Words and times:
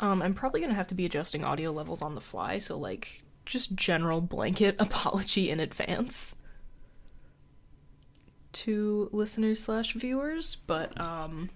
Um, 0.00 0.22
I'm 0.22 0.34
probably 0.34 0.60
gonna 0.60 0.74
have 0.74 0.88
to 0.88 0.94
be 0.94 1.06
adjusting 1.06 1.44
audio 1.44 1.72
levels 1.72 2.02
on 2.02 2.14
the 2.14 2.20
fly, 2.20 2.58
so 2.58 2.78
like 2.78 3.24
just 3.44 3.74
general 3.74 4.20
blanket 4.20 4.76
apology 4.80 5.50
in 5.50 5.60
advance 5.60 6.36
to 8.52 9.08
listeners 9.12 9.62
slash 9.62 9.92
viewers, 9.94 10.56
but 10.66 10.98
um 11.00 11.50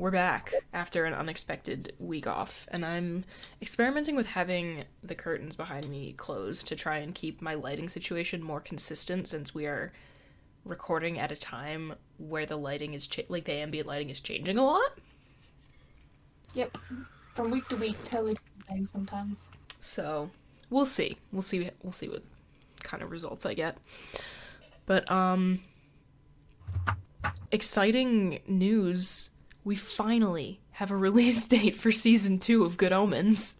we're 0.00 0.10
back 0.10 0.54
after 0.72 1.04
an 1.04 1.12
unexpected 1.12 1.92
week 1.98 2.26
off, 2.26 2.66
and 2.70 2.86
I'm 2.86 3.24
experimenting 3.60 4.16
with 4.16 4.28
having 4.28 4.84
the 5.02 5.14
curtains 5.14 5.56
behind 5.56 5.90
me 5.90 6.14
closed 6.14 6.66
to 6.68 6.76
try 6.76 6.98
and 6.98 7.14
keep 7.14 7.42
my 7.42 7.52
lighting 7.52 7.90
situation 7.90 8.42
more 8.42 8.60
consistent 8.60 9.28
since 9.28 9.54
we 9.54 9.66
are 9.66 9.92
recording 10.64 11.18
at 11.18 11.30
a 11.30 11.36
time 11.36 11.94
where 12.16 12.46
the 12.46 12.56
lighting 12.56 12.94
is 12.94 13.06
cha- 13.06 13.22
like 13.28 13.44
the 13.44 13.52
ambient 13.52 13.86
lighting 13.86 14.08
is 14.08 14.20
changing 14.20 14.56
a 14.56 14.64
lot. 14.64 14.98
Yep. 16.54 16.78
From 17.34 17.50
week 17.50 17.68
to 17.68 17.76
week, 17.76 17.96
totally 18.04 18.34
different 18.34 18.66
things 18.66 18.90
sometimes. 18.90 19.48
So 19.78 20.30
we'll 20.68 20.84
see. 20.84 21.16
We'll 21.32 21.42
see. 21.42 21.70
We'll 21.82 21.92
see 21.92 22.08
what 22.08 22.22
kind 22.82 23.02
of 23.02 23.10
results 23.10 23.46
I 23.46 23.54
get. 23.54 23.78
But 24.86 25.10
um, 25.10 25.62
exciting 27.52 28.40
news! 28.46 29.30
We 29.64 29.76
finally 29.76 30.60
have 30.72 30.90
a 30.90 30.96
release 30.96 31.46
date 31.46 31.76
for 31.76 31.92
season 31.92 32.38
two 32.38 32.64
of 32.64 32.76
Good 32.76 32.92
Omens. 32.92 33.56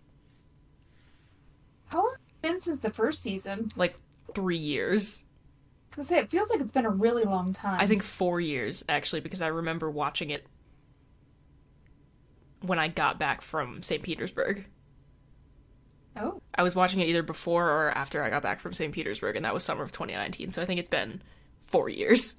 How 1.87 1.99
long 1.99 2.13
has 2.13 2.21
it 2.31 2.43
been 2.43 2.61
since 2.61 2.79
the 2.81 2.91
first 2.91 3.23
season? 3.23 3.71
Like 3.77 3.97
three 4.35 4.57
years. 4.57 5.23
I 5.23 6.01
was 6.01 6.09
gonna 6.09 6.21
say 6.21 6.25
it 6.25 6.31
feels 6.31 6.51
like 6.51 6.61
it's 6.61 6.73
been 6.73 6.87
a 6.87 6.91
really 6.91 7.25
long 7.25 7.53
time. 7.53 7.81
I 7.81 7.87
think 7.87 8.03
four 8.03 8.41
years 8.41 8.85
actually, 8.89 9.21
because 9.21 9.43
I 9.43 9.49
remember 9.49 9.91
watching 9.91 10.31
it 10.31 10.47
when 12.63 12.79
I 12.79 12.89
got 12.89 13.19
back 13.19 13.43
from 13.43 13.83
St. 13.83 14.03
Petersburg. 14.03 14.67
Oh, 16.17 16.43
I 16.55 16.63
was 16.63 16.75
watching 16.75 17.01
it 17.01 17.09
either 17.09 17.23
before 17.23 17.71
or 17.71 17.91
after 17.91 18.23
I 18.23 18.31
got 18.31 18.43
back 18.43 18.61
from 18.61 18.73
St. 18.73 18.93
Petersburg, 18.93 19.37
and 19.37 19.45
that 19.45 19.55
was 19.55 19.63
summer 19.65 19.83
of 19.85 19.93
2019. 19.93 20.51
So 20.51 20.61
I 20.61 20.67
think 20.67 20.81
it's 20.81 20.89
been 20.89 21.23
four 21.61 21.89
years. 21.89 22.35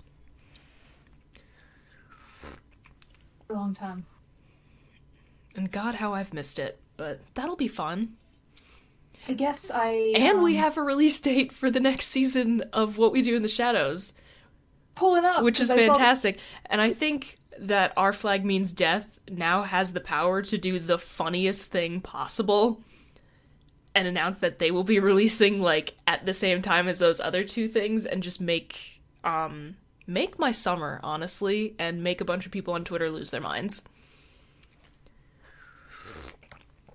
a 3.49 3.53
long 3.53 3.73
time. 3.73 4.05
And 5.55 5.71
God, 5.71 5.95
how 5.95 6.13
I've 6.13 6.33
missed 6.33 6.59
it. 6.59 6.79
But 6.97 7.21
that'll 7.33 7.55
be 7.55 7.67
fun. 7.67 8.13
I 9.27 9.33
guess 9.33 9.69
I 9.73 10.13
And 10.15 10.41
we 10.41 10.55
um, 10.57 10.63
have 10.63 10.77
a 10.77 10.81
release 10.81 11.19
date 11.19 11.51
for 11.51 11.69
the 11.69 11.79
next 11.79 12.07
season 12.07 12.61
of 12.73 12.97
What 12.97 13.11
We 13.11 13.21
Do 13.21 13.35
in 13.35 13.41
the 13.41 13.47
Shadows, 13.47 14.13
Pulling 14.95 15.25
up, 15.25 15.43
which 15.43 15.59
is 15.59 15.69
I 15.69 15.77
saw- 15.85 15.93
fantastic. 15.93 16.39
And 16.67 16.81
I 16.81 16.91
think 16.91 17.37
that 17.61 17.93
Our 17.95 18.11
Flag 18.11 18.43
Means 18.43 18.73
Death 18.73 19.19
now 19.29 19.63
has 19.63 19.93
the 19.93 20.01
power 20.01 20.41
to 20.41 20.57
do 20.57 20.79
the 20.79 20.97
funniest 20.97 21.71
thing 21.71 22.01
possible 22.01 22.81
and 23.93 24.07
announce 24.07 24.39
that 24.39 24.59
they 24.59 24.71
will 24.71 24.83
be 24.83 24.99
releasing 25.11 25.61
like 25.61 25.93
at 26.07 26.25
the 26.25 26.33
same 26.33 26.61
time 26.61 26.87
as 26.87 26.99
those 26.99 27.21
other 27.21 27.43
two 27.43 27.67
things 27.67 28.05
and 28.05 28.23
just 28.23 28.41
make 28.41 29.01
um 29.23 29.75
make 30.07 30.39
my 30.39 30.49
summer 30.49 30.99
honestly 31.03 31.75
and 31.77 32.03
make 32.03 32.19
a 32.19 32.25
bunch 32.25 32.45
of 32.45 32.51
people 32.51 32.73
on 32.73 32.83
Twitter 32.83 33.11
lose 33.11 33.29
their 33.29 33.39
minds. 33.39 33.83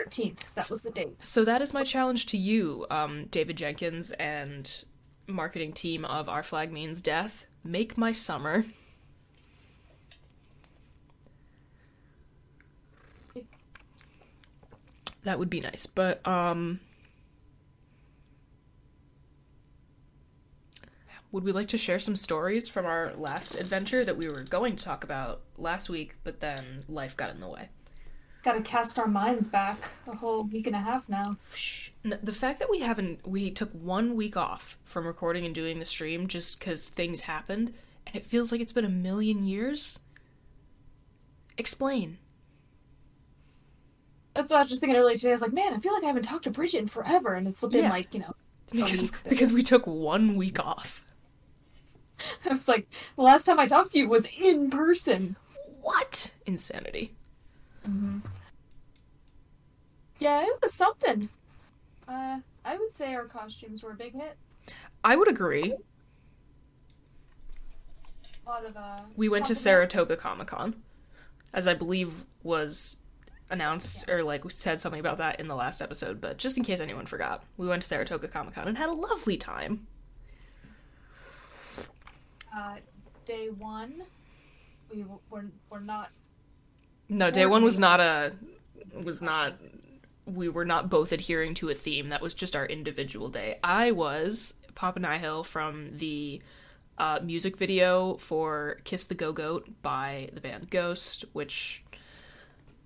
13th. 0.01 0.41
That 0.55 0.69
was 0.69 0.83
the 0.83 0.91
date. 0.91 1.23
So 1.23 1.45
that 1.45 1.63
is 1.63 1.73
my 1.73 1.85
challenge 1.85 2.27
to 2.27 2.37
you, 2.37 2.87
um, 2.91 3.27
David 3.31 3.57
Jenkins 3.57 4.13
and 4.13 4.85
marketing 5.27 5.73
team 5.73 6.05
of 6.05 6.29
Our 6.29 6.43
Flag 6.43 6.73
Means 6.73 7.01
Death. 7.01 7.47
Make 7.65 7.97
my 7.97 8.13
summer. 8.13 8.67
That 15.27 15.41
would 15.41 15.51
be 15.51 15.61
nice, 15.61 15.87
but 15.87 16.25
um 16.25 16.79
would 21.33 21.43
we 21.43 21.51
like 21.51 21.67
to 21.69 21.77
share 21.77 21.99
some 21.99 22.15
stories 22.15 22.69
from 22.69 22.87
our 22.87 23.13
last 23.17 23.57
adventure 23.57 24.05
that 24.05 24.17
we 24.17 24.29
were 24.29 24.45
going 24.45 24.77
to 24.77 24.85
talk 24.85 25.03
about 25.03 25.41
last 25.59 25.89
week, 25.89 26.15
but 26.23 26.39
then 26.39 26.85
life 26.89 27.17
got 27.17 27.31
in 27.31 27.41
the 27.41 27.49
way? 27.49 27.71
Got 28.45 28.53
to 28.53 28.61
cast 28.61 29.01
our 29.01 29.09
minds 29.09 29.49
back 29.49 29.79
a 30.07 30.15
whole 30.15 30.45
week 30.45 30.69
and 30.69 30.77
a 30.77 30.81
half 30.81 31.09
now. 31.09 31.33
The 32.05 32.33
fact 32.33 32.61
that 32.61 32.71
we 32.71 32.79
haven't 32.79 33.27
we 33.27 33.51
took 33.51 33.73
one 33.73 34.15
week 34.15 34.37
off 34.37 34.79
from 34.85 35.09
recording 35.09 35.45
and 35.45 35.53
doing 35.53 35.81
the 35.81 35.85
stream 35.85 36.29
just 36.29 36.61
because 36.61 36.89
things 36.89 37.23
happened 37.23 37.75
and 38.07 38.15
it 38.15 38.25
feels 38.25 38.53
like 38.53 38.61
it's 38.61 38.73
been 38.73 38.85
a 38.85 38.89
million 38.89 39.43
years 39.43 39.99
explain 41.59 42.19
That's 44.37 44.51
what 44.51 44.59
I 44.59 44.61
was 44.61 44.69
just 44.69 44.81
thinking 44.81 44.97
earlier 44.99 45.17
today. 45.17 45.31
I 45.31 45.33
was 45.33 45.41
like, 45.41 45.53
man, 45.55 45.73
I 45.75 45.79
feel 45.79 45.93
like 45.95 46.05
I 46.05 46.09
haven't 46.09 46.23
talked 46.25 46.45
to 46.45 46.51
Bridget 46.51 46.79
in 46.79 46.89
forever, 46.89 47.35
and 47.35 47.49
it's 47.49 47.61
been 47.63 47.73
Yeah. 47.73 47.91
like 47.91 48.13
you 48.15 48.21
know. 48.21 48.35
because, 48.73 49.11
because 49.29 49.53
we 49.53 49.63
took 49.63 49.87
one 49.87 50.35
week 50.37 50.59
off 50.61 51.05
I 52.51 52.53
was 52.53 52.67
like, 52.69 52.89
the 53.17 53.23
last 53.23 53.45
time 53.45 53.59
I 53.61 53.67
talked 53.67 53.93
to 53.93 53.99
you 53.99 54.09
was 54.09 54.27
in 54.41 54.71
person. 54.71 55.37
what 55.83 56.33
insanity 56.47 57.13
Yeah, 60.19 60.43
it 60.43 60.59
was 60.63 60.73
something. 60.75 61.29
Uh, 62.09 62.41
I 62.65 62.77
would 62.77 62.93
say 62.93 63.15
our 63.15 63.27
costumes 63.27 63.83
were 63.83 63.93
a 63.93 63.97
big 63.97 64.15
hit. 64.15 64.37
i 65.05 65.15
would 65.17 65.29
agree 65.29 65.75
A 68.47 68.49
lot 68.51 68.65
of 68.67 68.77
uh. 68.77 69.01
we 69.17 69.29
went 69.29 69.45
to 69.47 69.55
saratoga 69.55 70.17
comic-con 70.17 70.75
as 71.53 71.67
i 71.69 71.75
believe 71.75 72.25
was 72.43 72.97
announced 73.51 74.09
or 74.09 74.23
like 74.25 74.49
said 74.51 74.81
something 74.81 75.01
about 75.01 75.19
that 75.19 75.39
in 75.39 75.47
the 75.47 75.55
last 75.55 75.81
episode 75.81 76.21
but 76.21 76.37
just 76.37 76.57
in 76.57 76.65
case 76.65 76.81
anyone 76.81 77.07
forgot 77.07 77.45
we 77.57 77.67
went 77.67 77.81
to 77.83 77.89
saratoga 77.89 78.27
comic-con 78.29 78.67
and 78.67 78.77
had 78.79 78.89
a 78.89 78.93
lovely 78.93 79.37
time 79.37 79.87
Uh, 82.57 82.77
day 83.27 83.49
one, 83.51 84.03
we 84.91 85.05
were 85.31 85.47
were 85.69 85.81
not. 85.81 86.11
No, 87.09 87.31
day 87.31 87.47
one 87.47 87.63
was 87.63 87.79
not 87.79 88.01
a 88.01 88.33
was 88.95 89.23
not 89.23 89.57
we 90.25 90.49
were 90.49 90.65
not 90.65 90.89
both 90.89 91.13
adhering 91.13 91.55
to 91.55 91.69
a 91.69 91.75
theme. 91.75 92.09
That 92.09 92.23
was 92.23 92.35
just 92.35 92.57
our 92.57 92.67
individual 92.67 93.29
day. 93.29 93.59
I 93.63 93.91
was 93.93 94.55
Papa 94.75 94.99
Nihil 95.01 95.45
from 95.45 95.97
the 95.97 96.41
uh, 96.99 97.21
music 97.23 97.59
video 97.59 98.17
for 98.17 98.81
Kiss 98.85 99.07
the 99.07 99.15
Go 99.15 99.33
Goat 99.33 99.69
by 99.83 100.31
the 100.33 100.41
band 100.41 100.71
Ghost, 100.71 101.27
which 101.33 101.85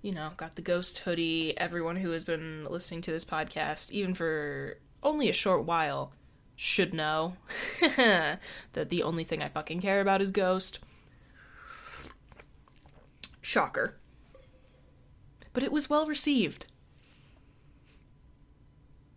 you 0.01 0.11
know, 0.11 0.31
got 0.37 0.55
the 0.55 0.61
Ghost 0.61 0.99
hoodie. 0.99 1.57
Everyone 1.57 1.97
who 1.97 2.11
has 2.11 2.23
been 2.23 2.65
listening 2.69 3.01
to 3.03 3.11
this 3.11 3.25
podcast, 3.25 3.91
even 3.91 4.13
for 4.13 4.77
only 5.03 5.29
a 5.29 5.33
short 5.33 5.63
while, 5.65 6.13
should 6.55 6.93
know 6.93 7.35
that 7.97 8.39
the 8.73 9.03
only 9.03 9.23
thing 9.23 9.41
I 9.41 9.49
fucking 9.49 9.81
care 9.81 10.01
about 10.01 10.21
is 10.21 10.31
Ghost. 10.31 10.79
Shocker. 13.41 13.97
But 15.53 15.63
it 15.63 15.71
was 15.71 15.89
well 15.89 16.05
received. 16.05 16.67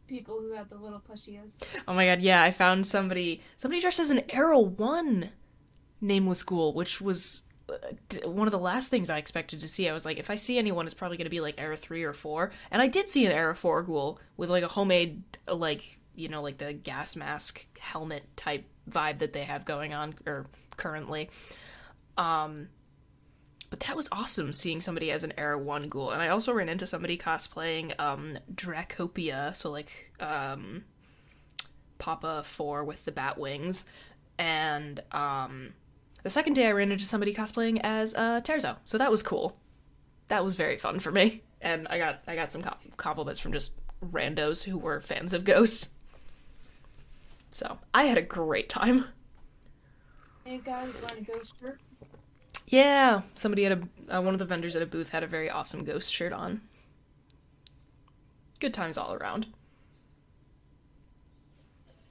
People 0.06 0.40
who 0.40 0.52
had 0.52 0.68
the 0.68 0.76
little 0.76 1.00
plushies. 1.00 1.52
Oh 1.88 1.94
my 1.94 2.06
god, 2.06 2.20
yeah, 2.20 2.42
I 2.42 2.50
found 2.50 2.86
somebody 2.86 3.42
somebody 3.56 3.80
dressed 3.80 4.00
as 4.00 4.10
an 4.10 4.22
Era 4.30 4.60
1 4.60 5.30
nameless 6.00 6.42
ghoul, 6.42 6.74
which 6.74 7.00
was 7.00 7.42
one 8.24 8.46
of 8.46 8.52
the 8.52 8.58
last 8.58 8.88
things 8.88 9.10
I 9.10 9.18
expected 9.18 9.60
to 9.60 9.68
see. 9.68 9.88
I 9.88 9.92
was 9.92 10.04
like, 10.04 10.18
if 10.18 10.30
I 10.30 10.34
see 10.34 10.58
anyone, 10.58 10.86
it's 10.86 10.94
probably 10.94 11.16
going 11.16 11.26
to 11.26 11.30
be 11.30 11.40
like 11.40 11.54
Era 11.58 11.76
3 11.76 12.04
or 12.04 12.12
4. 12.12 12.52
And 12.70 12.82
I 12.82 12.86
did 12.86 13.08
see 13.08 13.24
an 13.26 13.32
Era 13.32 13.54
4 13.54 13.82
ghoul 13.82 14.20
with 14.36 14.50
like 14.50 14.62
a 14.62 14.68
homemade, 14.68 15.22
uh, 15.48 15.54
like, 15.54 15.98
you 16.14 16.28
know, 16.28 16.42
like 16.42 16.58
the 16.58 16.72
gas 16.72 17.16
mask 17.16 17.66
helmet 17.78 18.24
type 18.36 18.66
vibe 18.90 19.18
that 19.18 19.32
they 19.32 19.44
have 19.44 19.64
going 19.64 19.94
on, 19.94 20.14
or 20.26 20.46
currently. 20.76 21.30
Um, 22.18 22.68
but 23.70 23.80
that 23.80 23.96
was 23.96 24.08
awesome 24.12 24.52
seeing 24.52 24.80
somebody 24.80 25.10
as 25.10 25.24
an 25.24 25.32
Era 25.38 25.58
1 25.58 25.88
ghoul. 25.88 26.10
And 26.10 26.22
I 26.22 26.28
also 26.28 26.52
ran 26.52 26.68
into 26.68 26.86
somebody 26.86 27.16
cosplaying 27.16 27.98
um, 27.98 28.38
Dracopia, 28.54 29.56
so 29.56 29.70
like 29.70 30.12
um, 30.20 30.84
Papa 31.98 32.42
4 32.44 32.84
with 32.84 33.04
the 33.04 33.12
bat 33.12 33.38
wings. 33.38 33.86
And 34.38 35.02
um, 35.12 35.72
the 36.24 36.30
second 36.30 36.54
day 36.54 36.66
I 36.66 36.72
ran 36.72 36.90
into 36.90 37.04
somebody 37.04 37.32
cosplaying 37.32 37.80
as 37.84 38.14
uh, 38.16 38.40
Terzo, 38.40 38.78
so 38.84 38.98
that 38.98 39.12
was 39.12 39.22
cool. 39.22 39.56
that 40.28 40.42
was 40.44 40.56
very 40.56 40.76
fun 40.76 40.98
for 40.98 41.12
me, 41.12 41.42
and 41.60 41.86
I 41.88 41.98
got 41.98 42.22
I 42.26 42.34
got 42.34 42.50
some 42.50 42.62
com- 42.62 42.74
compliments 42.96 43.38
from 43.38 43.52
just 43.52 43.72
randos 44.04 44.64
who 44.64 44.76
were 44.76 45.00
fans 45.00 45.32
of 45.32 45.44
Ghost. 45.44 45.90
So 47.50 47.78
I 47.94 48.04
had 48.04 48.18
a 48.18 48.22
great 48.22 48.68
time. 48.68 49.04
Hey 50.44 50.60
guys, 50.64 50.92
wearing 51.02 51.24
a 51.24 51.32
ghost 51.32 51.54
shirt. 51.60 51.80
Yeah, 52.66 53.22
somebody 53.34 53.66
at 53.66 53.72
a 53.72 54.16
uh, 54.16 54.20
one 54.20 54.34
of 54.34 54.38
the 54.38 54.44
vendors 54.44 54.74
at 54.74 54.82
a 54.82 54.86
booth 54.86 55.10
had 55.10 55.22
a 55.22 55.26
very 55.26 55.48
awesome 55.50 55.84
Ghost 55.84 56.12
shirt 56.12 56.32
on. 56.32 56.62
Good 58.60 58.74
times 58.74 58.96
all 58.98 59.14
around. 59.14 59.46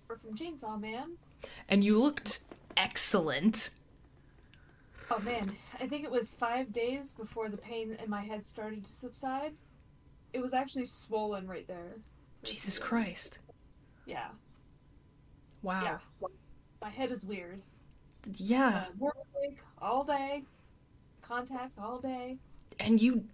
We're 0.07 0.17
from 0.17 0.37
Chainsaw 0.37 0.79
Man. 0.79 1.17
And 1.67 1.83
you 1.83 1.97
looked 1.99 2.39
excellent. 2.77 3.71
Oh 5.11 5.19
man, 5.19 5.51
I 5.79 5.87
think 5.87 6.03
it 6.03 6.11
was 6.11 6.29
five 6.29 6.71
days 6.73 7.13
before 7.13 7.49
the 7.49 7.57
pain 7.57 7.97
in 8.03 8.09
my 8.09 8.21
head 8.21 8.43
started 8.43 8.85
to 8.85 8.91
subside. 8.91 9.53
It 10.33 10.41
was 10.41 10.53
actually 10.53 10.85
swollen 10.85 11.47
right 11.47 11.67
there. 11.67 11.97
Jesus. 12.43 12.79
Christ. 12.79 13.39
Yeah, 14.05 14.29
Wow. 15.61 15.83
yeah. 15.83 16.27
My 16.81 16.89
head 16.89 17.11
is 17.11 17.25
weird. 17.25 17.61
Yeah. 18.35 18.85
Uh, 18.87 18.91
work 18.97 19.15
all 19.81 20.03
day, 20.03 20.43
contacts 21.21 21.77
all 21.77 21.99
day. 21.99 22.37
And 22.79 23.01
you, 23.01 23.25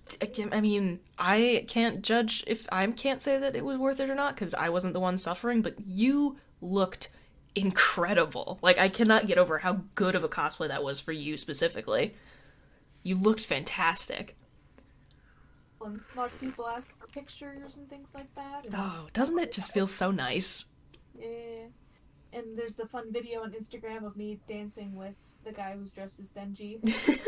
I 0.52 0.62
mean, 0.62 1.00
I 1.18 1.66
can't 1.68 2.02
judge 2.02 2.44
if 2.46 2.68
I 2.72 2.86
can't 2.88 3.22
say 3.22 3.38
that 3.38 3.56
it 3.56 3.64
was 3.64 3.78
worth 3.78 4.00
it 4.00 4.10
or 4.10 4.16
not 4.16 4.36
because 4.36 4.54
I 4.54 4.70
wasn't 4.70 4.94
the 4.94 5.00
one 5.00 5.18
suffering, 5.18 5.62
but 5.62 5.76
you 5.88 6.38
looked 6.62 7.10
incredible. 7.56 8.60
Like, 8.62 8.78
I 8.78 8.90
cannot 8.90 9.28
get 9.28 9.38
over 9.38 9.60
how 9.60 9.82
good 9.96 10.16
of 10.16 10.24
a 10.24 10.30
cosplay 10.30 10.68
that 10.68 10.84
was 10.84 11.00
for 11.00 11.12
you 11.12 11.38
specifically. 11.38 12.16
You 13.04 13.16
looked 13.16 13.46
fantastic. 13.46 14.36
And 15.84 16.02
lots 16.16 16.34
of 16.36 16.42
people 16.42 16.68
ask 16.68 16.90
for 17.00 17.08
pictures 17.08 17.78
and 17.78 17.90
things 17.90 18.10
like 18.14 18.34
that. 18.36 18.66
Oh, 18.76 19.08
doesn't 19.14 19.40
it 19.40 19.52
just 19.52 19.72
feel 19.72 19.88
so 19.88 20.12
nice? 20.12 20.66
yeah. 21.20 21.68
And 22.32 22.56
there's 22.56 22.76
the 22.76 22.86
fun 22.86 23.12
video 23.12 23.42
on 23.42 23.54
Instagram 23.54 24.06
of 24.06 24.16
me 24.16 24.40
dancing 24.48 24.96
with 24.96 25.16
the 25.44 25.52
guy 25.52 25.76
who's 25.76 25.92
dressed 25.92 26.20
as 26.20 26.30
Denji. 26.30 26.80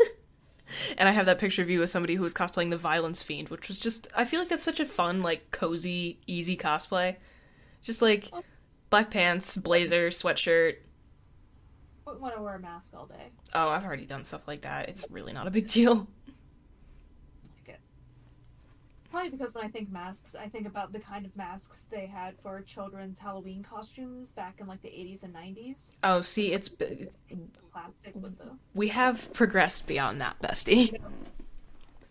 And 0.96 1.08
I 1.08 1.12
have 1.12 1.26
that 1.26 1.38
picture 1.38 1.62
of 1.62 1.70
you 1.70 1.80
with 1.80 1.90
somebody 1.90 2.14
who 2.14 2.22
was 2.22 2.34
cosplaying 2.34 2.70
the 2.70 2.76
Violence 2.76 3.22
Fiend, 3.22 3.48
which 3.48 3.68
was 3.68 3.78
just, 3.78 4.08
I 4.16 4.24
feel 4.24 4.40
like 4.40 4.48
that's 4.48 4.62
such 4.62 4.80
a 4.80 4.84
fun, 4.84 5.20
like, 5.20 5.50
cozy, 5.50 6.18
easy 6.26 6.56
cosplay. 6.56 7.16
Just 7.82 8.00
like 8.00 8.30
oh, 8.32 8.42
black 8.92 9.10
pants, 9.10 9.56
blazer, 9.56 10.08
sweatshirt. 10.08 10.76
Wouldn't 12.04 12.20
want 12.20 12.36
to 12.36 12.42
wear 12.42 12.56
a 12.56 12.60
mask 12.60 12.92
all 12.94 13.06
day. 13.06 13.30
Oh, 13.54 13.70
I've 13.70 13.86
already 13.86 14.04
done 14.04 14.22
stuff 14.22 14.42
like 14.46 14.60
that. 14.60 14.90
It's 14.90 15.06
really 15.10 15.32
not 15.32 15.46
a 15.46 15.50
big 15.50 15.66
deal. 15.66 16.06
Like. 17.66 17.80
Probably 19.10 19.30
because 19.30 19.54
when 19.54 19.64
I 19.64 19.68
think 19.68 19.90
masks, 19.90 20.34
I 20.34 20.46
think 20.46 20.66
about 20.66 20.92
the 20.92 20.98
kind 20.98 21.24
of 21.24 21.34
masks 21.34 21.86
they 21.90 22.04
had 22.04 22.34
for 22.42 22.60
children's 22.60 23.18
Halloween 23.18 23.62
costumes 23.62 24.32
back 24.32 24.56
in 24.60 24.66
like 24.66 24.82
the 24.82 24.90
80s 24.90 25.22
and 25.22 25.34
90s. 25.34 25.92
Oh, 26.04 26.20
see, 26.20 26.52
it's 26.52 26.68
Plastic 26.68 28.14
with 28.14 28.36
the. 28.36 28.50
we 28.74 28.88
have 28.88 29.32
progressed 29.32 29.86
beyond 29.86 30.20
that, 30.20 30.38
bestie. 30.42 31.00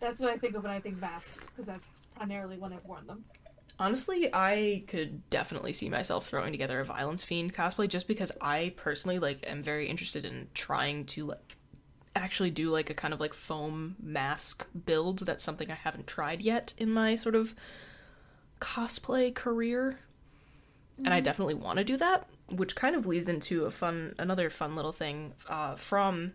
That's 0.00 0.18
what 0.18 0.30
I 0.30 0.36
think 0.36 0.56
of 0.56 0.64
when 0.64 0.72
I 0.72 0.80
think 0.80 1.00
masks, 1.00 1.48
because 1.48 1.66
that's 1.66 1.90
primarily 2.16 2.58
when 2.58 2.72
I've 2.72 2.84
worn 2.84 3.06
them. 3.06 3.24
Honestly, 3.78 4.28
I 4.32 4.84
could 4.86 5.28
definitely 5.30 5.72
see 5.72 5.88
myself 5.88 6.28
throwing 6.28 6.52
together 6.52 6.80
a 6.80 6.84
Violence 6.84 7.24
Fiend 7.24 7.54
cosplay 7.54 7.88
just 7.88 8.06
because 8.06 8.30
I 8.40 8.74
personally 8.76 9.18
like 9.18 9.44
am 9.46 9.62
very 9.62 9.88
interested 9.88 10.24
in 10.24 10.48
trying 10.54 11.06
to 11.06 11.26
like 11.26 11.56
actually 12.14 12.50
do 12.50 12.70
like 12.70 12.90
a 12.90 12.94
kind 12.94 13.14
of 13.14 13.20
like 13.20 13.34
foam 13.34 13.96
mask 14.00 14.66
build. 14.84 15.20
That's 15.20 15.42
something 15.42 15.70
I 15.70 15.74
haven't 15.74 16.06
tried 16.06 16.42
yet 16.42 16.74
in 16.76 16.90
my 16.90 17.14
sort 17.14 17.34
of 17.34 17.54
cosplay 18.60 19.34
career. 19.34 19.98
And 20.98 21.12
I 21.12 21.20
definitely 21.20 21.54
want 21.54 21.78
to 21.78 21.84
do 21.84 21.96
that, 21.96 22.28
which 22.48 22.76
kind 22.76 22.94
of 22.94 23.06
leads 23.06 23.28
into 23.28 23.64
a 23.64 23.70
fun 23.70 24.14
another 24.18 24.50
fun 24.50 24.76
little 24.76 24.92
thing 24.92 25.32
uh, 25.48 25.74
from 25.74 26.34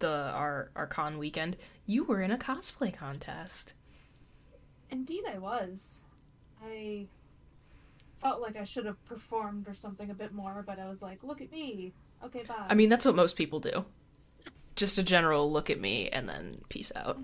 the 0.00 0.10
our 0.10 0.70
our 0.76 0.86
con 0.86 1.16
weekend. 1.16 1.56
You 1.86 2.04
were 2.04 2.20
in 2.20 2.30
a 2.30 2.36
cosplay 2.36 2.92
contest. 2.92 3.72
Indeed, 4.90 5.24
I 5.32 5.38
was. 5.38 6.04
I 6.66 7.06
felt 8.24 8.40
like 8.40 8.56
I 8.56 8.64
should 8.64 8.86
have 8.86 9.02
performed 9.04 9.68
or 9.68 9.74
something 9.74 10.10
a 10.10 10.14
bit 10.14 10.32
more, 10.32 10.64
but 10.66 10.78
I 10.78 10.88
was 10.88 11.02
like, 11.02 11.22
look 11.22 11.40
at 11.40 11.52
me. 11.52 11.92
Okay, 12.24 12.42
bye. 12.42 12.66
I 12.68 12.74
mean, 12.74 12.88
that's 12.88 13.04
what 13.04 13.14
most 13.14 13.36
people 13.36 13.60
do. 13.60 13.84
Just 14.76 14.98
a 14.98 15.02
general 15.02 15.50
look 15.52 15.70
at 15.70 15.80
me 15.80 16.08
and 16.08 16.28
then 16.28 16.62
peace 16.68 16.90
out. 16.96 17.18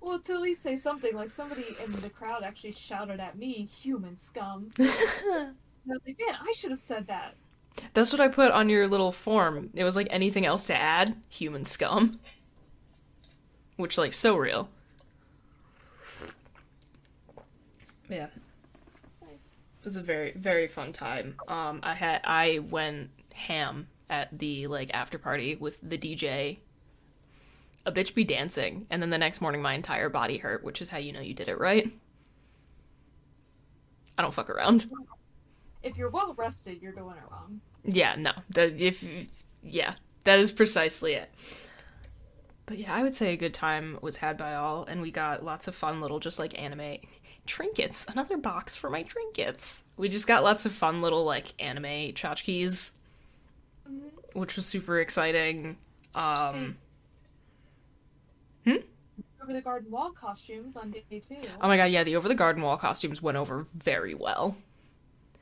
well, 0.00 0.18
to 0.18 0.34
at 0.34 0.40
least 0.40 0.62
say 0.62 0.76
something, 0.76 1.14
like 1.14 1.30
somebody 1.30 1.76
in 1.84 1.92
the 1.92 2.10
crowd 2.10 2.42
actually 2.42 2.72
shouted 2.72 3.20
at 3.20 3.38
me, 3.38 3.68
human 3.80 4.16
scum. 4.16 4.70
and 4.78 4.88
I 4.88 5.52
was 5.86 6.00
like, 6.06 6.18
man, 6.18 6.36
I 6.40 6.52
should 6.56 6.70
have 6.72 6.80
said 6.80 7.06
that. 7.06 7.34
That's 7.94 8.12
what 8.12 8.20
I 8.20 8.28
put 8.28 8.52
on 8.52 8.68
your 8.68 8.88
little 8.88 9.12
form. 9.12 9.70
It 9.74 9.84
was 9.84 9.96
like 9.96 10.08
anything 10.10 10.46
else 10.46 10.66
to 10.66 10.74
add? 10.74 11.16
Human 11.28 11.64
scum. 11.64 12.18
Which, 13.76 13.98
like, 13.98 14.14
so 14.14 14.36
real. 14.36 14.68
Yeah, 18.08 18.26
Nice. 19.22 19.56
it 19.80 19.84
was 19.84 19.96
a 19.96 20.02
very, 20.02 20.32
very 20.32 20.68
fun 20.68 20.92
time. 20.92 21.36
Um, 21.48 21.80
I 21.82 21.94
had, 21.94 22.20
I 22.24 22.60
went 22.60 23.10
ham 23.34 23.88
at 24.08 24.38
the, 24.38 24.66
like, 24.68 24.90
after 24.94 25.18
party 25.18 25.56
with 25.56 25.78
the 25.82 25.98
DJ. 25.98 26.58
A 27.84 27.92
bitch 27.92 28.14
be 28.14 28.24
dancing, 28.24 28.86
and 28.90 29.00
then 29.00 29.10
the 29.10 29.18
next 29.18 29.40
morning 29.40 29.62
my 29.62 29.74
entire 29.74 30.08
body 30.08 30.38
hurt, 30.38 30.64
which 30.64 30.82
is 30.82 30.88
how 30.88 30.98
you 30.98 31.12
know 31.12 31.20
you 31.20 31.34
did 31.34 31.48
it 31.48 31.58
right. 31.58 31.92
I 34.18 34.22
don't 34.22 34.34
fuck 34.34 34.50
around. 34.50 34.86
If 35.82 35.96
you're 35.96 36.10
well 36.10 36.34
rested, 36.36 36.82
you're 36.82 36.92
doing 36.92 37.16
it 37.16 37.22
wrong. 37.30 37.60
Yeah, 37.84 38.16
no. 38.16 38.32
That 38.50 38.80
if 38.80 39.04
yeah, 39.62 39.94
that 40.24 40.40
is 40.40 40.50
precisely 40.50 41.12
it. 41.14 41.30
But 42.64 42.78
yeah, 42.78 42.92
I 42.92 43.04
would 43.04 43.14
say 43.14 43.32
a 43.32 43.36
good 43.36 43.54
time 43.54 43.98
was 44.02 44.16
had 44.16 44.36
by 44.36 44.54
all, 44.54 44.84
and 44.84 45.00
we 45.00 45.12
got 45.12 45.44
lots 45.44 45.68
of 45.68 45.76
fun 45.76 46.00
little 46.00 46.18
just 46.18 46.38
like 46.40 46.60
anime 46.60 46.98
trinkets. 47.46 48.06
Another 48.08 48.36
box 48.36 48.76
for 48.76 48.90
my 48.90 49.02
trinkets. 49.02 49.84
We 49.96 50.08
just 50.08 50.26
got 50.26 50.42
lots 50.44 50.66
of 50.66 50.72
fun 50.72 51.00
little 51.02 51.24
like 51.24 51.54
anime 51.58 51.84
tchotchkes, 52.12 52.90
which 54.34 54.56
was 54.56 54.66
super 54.66 55.00
exciting. 55.00 55.76
Um, 56.14 56.76
Over 58.66 59.52
the 59.52 59.60
garden 59.60 59.90
wall 59.92 60.10
costumes 60.10 60.76
on 60.76 60.90
day 60.90 61.04
two. 61.20 61.36
oh 61.60 61.68
my 61.68 61.76
god, 61.76 61.84
yeah, 61.84 62.02
the 62.02 62.16
over 62.16 62.26
the 62.28 62.34
garden 62.34 62.62
wall 62.62 62.76
costumes 62.76 63.22
went 63.22 63.36
over 63.38 63.66
very 63.74 64.12
well. 64.14 64.56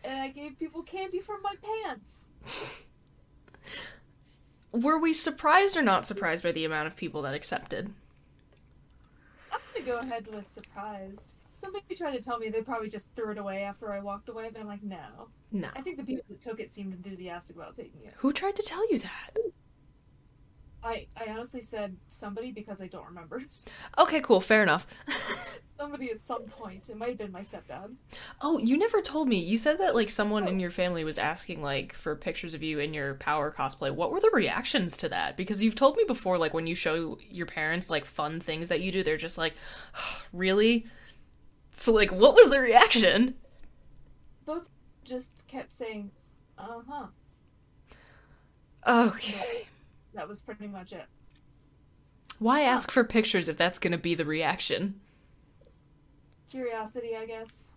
And 0.05 0.21
I 0.21 0.29
gave 0.29 0.59
people 0.59 0.83
candy 0.83 1.21
from 1.21 1.41
my 1.43 1.55
pants. 1.63 2.27
Were 4.73 4.99
we 4.99 5.15
surprised 5.15 5.75
or 5.77 5.83
not 5.83 6.05
surprised 6.05 6.43
by 6.43 6.53
the 6.53 6.67
amount 6.67 6.87
of 6.89 6.97
people 6.97 7.23
that 7.23 7.33
accepted? 7.33 7.95
I'm 9.51 9.61
gonna 9.73 9.87
go 9.87 9.99
ahead 9.99 10.27
with 10.27 10.53
surprised. 10.53 11.33
Somebody 11.65 11.95
tried 11.95 12.13
to 12.13 12.21
tell 12.21 12.39
me 12.39 12.51
they 12.51 12.61
probably 12.61 12.91
just 12.91 13.15
threw 13.17 13.31
it 13.31 13.39
away 13.39 13.63
after 13.63 13.91
I 13.93 14.01
walked 14.01 14.29
away, 14.29 14.51
but 14.53 14.61
I'm 14.61 14.67
like, 14.67 14.83
no. 14.83 15.29
No. 15.51 15.69
I 15.75 15.81
think 15.81 15.97
the 15.97 16.05
people 16.05 16.25
who 16.29 16.37
took 16.37 16.61
it 16.61 16.71
seemed 16.71 16.93
enthusiastic 16.93 17.57
about 17.57 17.75
taking 17.75 18.05
it. 18.05 18.13
Who 18.19 18.33
tried 18.33 18.57
to 18.57 18.63
tell 18.63 18.89
you 18.91 18.99
that? 18.99 19.31
I, 20.83 21.07
I 21.17 21.31
honestly 21.31 21.63
said 21.63 21.97
somebody 22.11 22.53
because 22.53 22.83
I 22.83 22.87
don't 22.87 23.07
remember. 23.07 23.43
Okay, 23.97 24.21
cool, 24.21 24.41
fair 24.41 24.63
enough. 24.63 24.87
somebody 25.79 26.11
at 26.11 26.21
some 26.21 26.43
point. 26.43 26.89
It 26.89 26.97
might 26.97 27.11
have 27.11 27.19
been 27.19 27.33
my 27.33 27.43
stepdad. 27.43 27.95
Oh, 28.41 28.59
you 28.59 28.77
never 28.77 29.01
told 29.01 29.29
me. 29.29 29.39
You 29.39 29.57
said 29.57 29.79
that 29.79 29.95
like 29.95 30.11
someone 30.11 30.49
in 30.49 30.57
oh. 30.57 30.59
your 30.59 30.71
family 30.71 31.05
was 31.05 31.17
asking 31.17 31.63
like 31.63 31.95
for 31.95 32.17
pictures 32.17 32.55
of 32.55 32.63
you 32.63 32.81
in 32.81 32.93
your 32.93 33.15
power 33.15 33.55
cosplay. 33.57 33.95
What 33.95 34.11
were 34.11 34.21
the 34.21 34.31
reactions 34.33 34.97
to 34.99 35.09
that? 35.11 35.37
Because 35.37 35.63
you've 35.63 35.77
told 35.77 35.97
me 35.97 36.05
before 36.07 36.39
like 36.39 36.55
when 36.55 36.67
you 36.67 36.75
show 36.75 37.19
your 37.31 37.47
parents 37.47 37.89
like 37.89 38.05
fun 38.05 38.41
things 38.41 38.69
that 38.69 38.81
you 38.81 38.91
do, 38.91 39.03
they're 39.03 39.17
just 39.17 39.39
like, 39.39 39.55
"Really?" 40.33 40.87
So 41.77 41.93
like 41.93 42.11
what 42.11 42.35
was 42.35 42.51
the 42.51 42.61
reaction? 42.61 43.35
Both 44.45 44.69
just 45.05 45.47
kept 45.49 45.73
saying, 45.73 46.11
uh 46.59 46.81
huh. 46.89 47.07
Okay. 48.87 49.67
That 50.15 50.29
was 50.29 50.41
pretty 50.41 50.67
much 50.69 50.93
it. 50.93 51.07
Why 52.39 52.63
ask 52.63 52.91
for 52.91 53.05
pictures 53.05 53.49
if 53.49 53.57
that's 53.57 53.79
going 53.79 53.93
to 53.93 53.99
be 53.99 54.15
the 54.15 54.25
reaction? 54.25 55.01
Curiosity, 56.51 57.17
I 57.17 57.27
guess. 57.27 57.69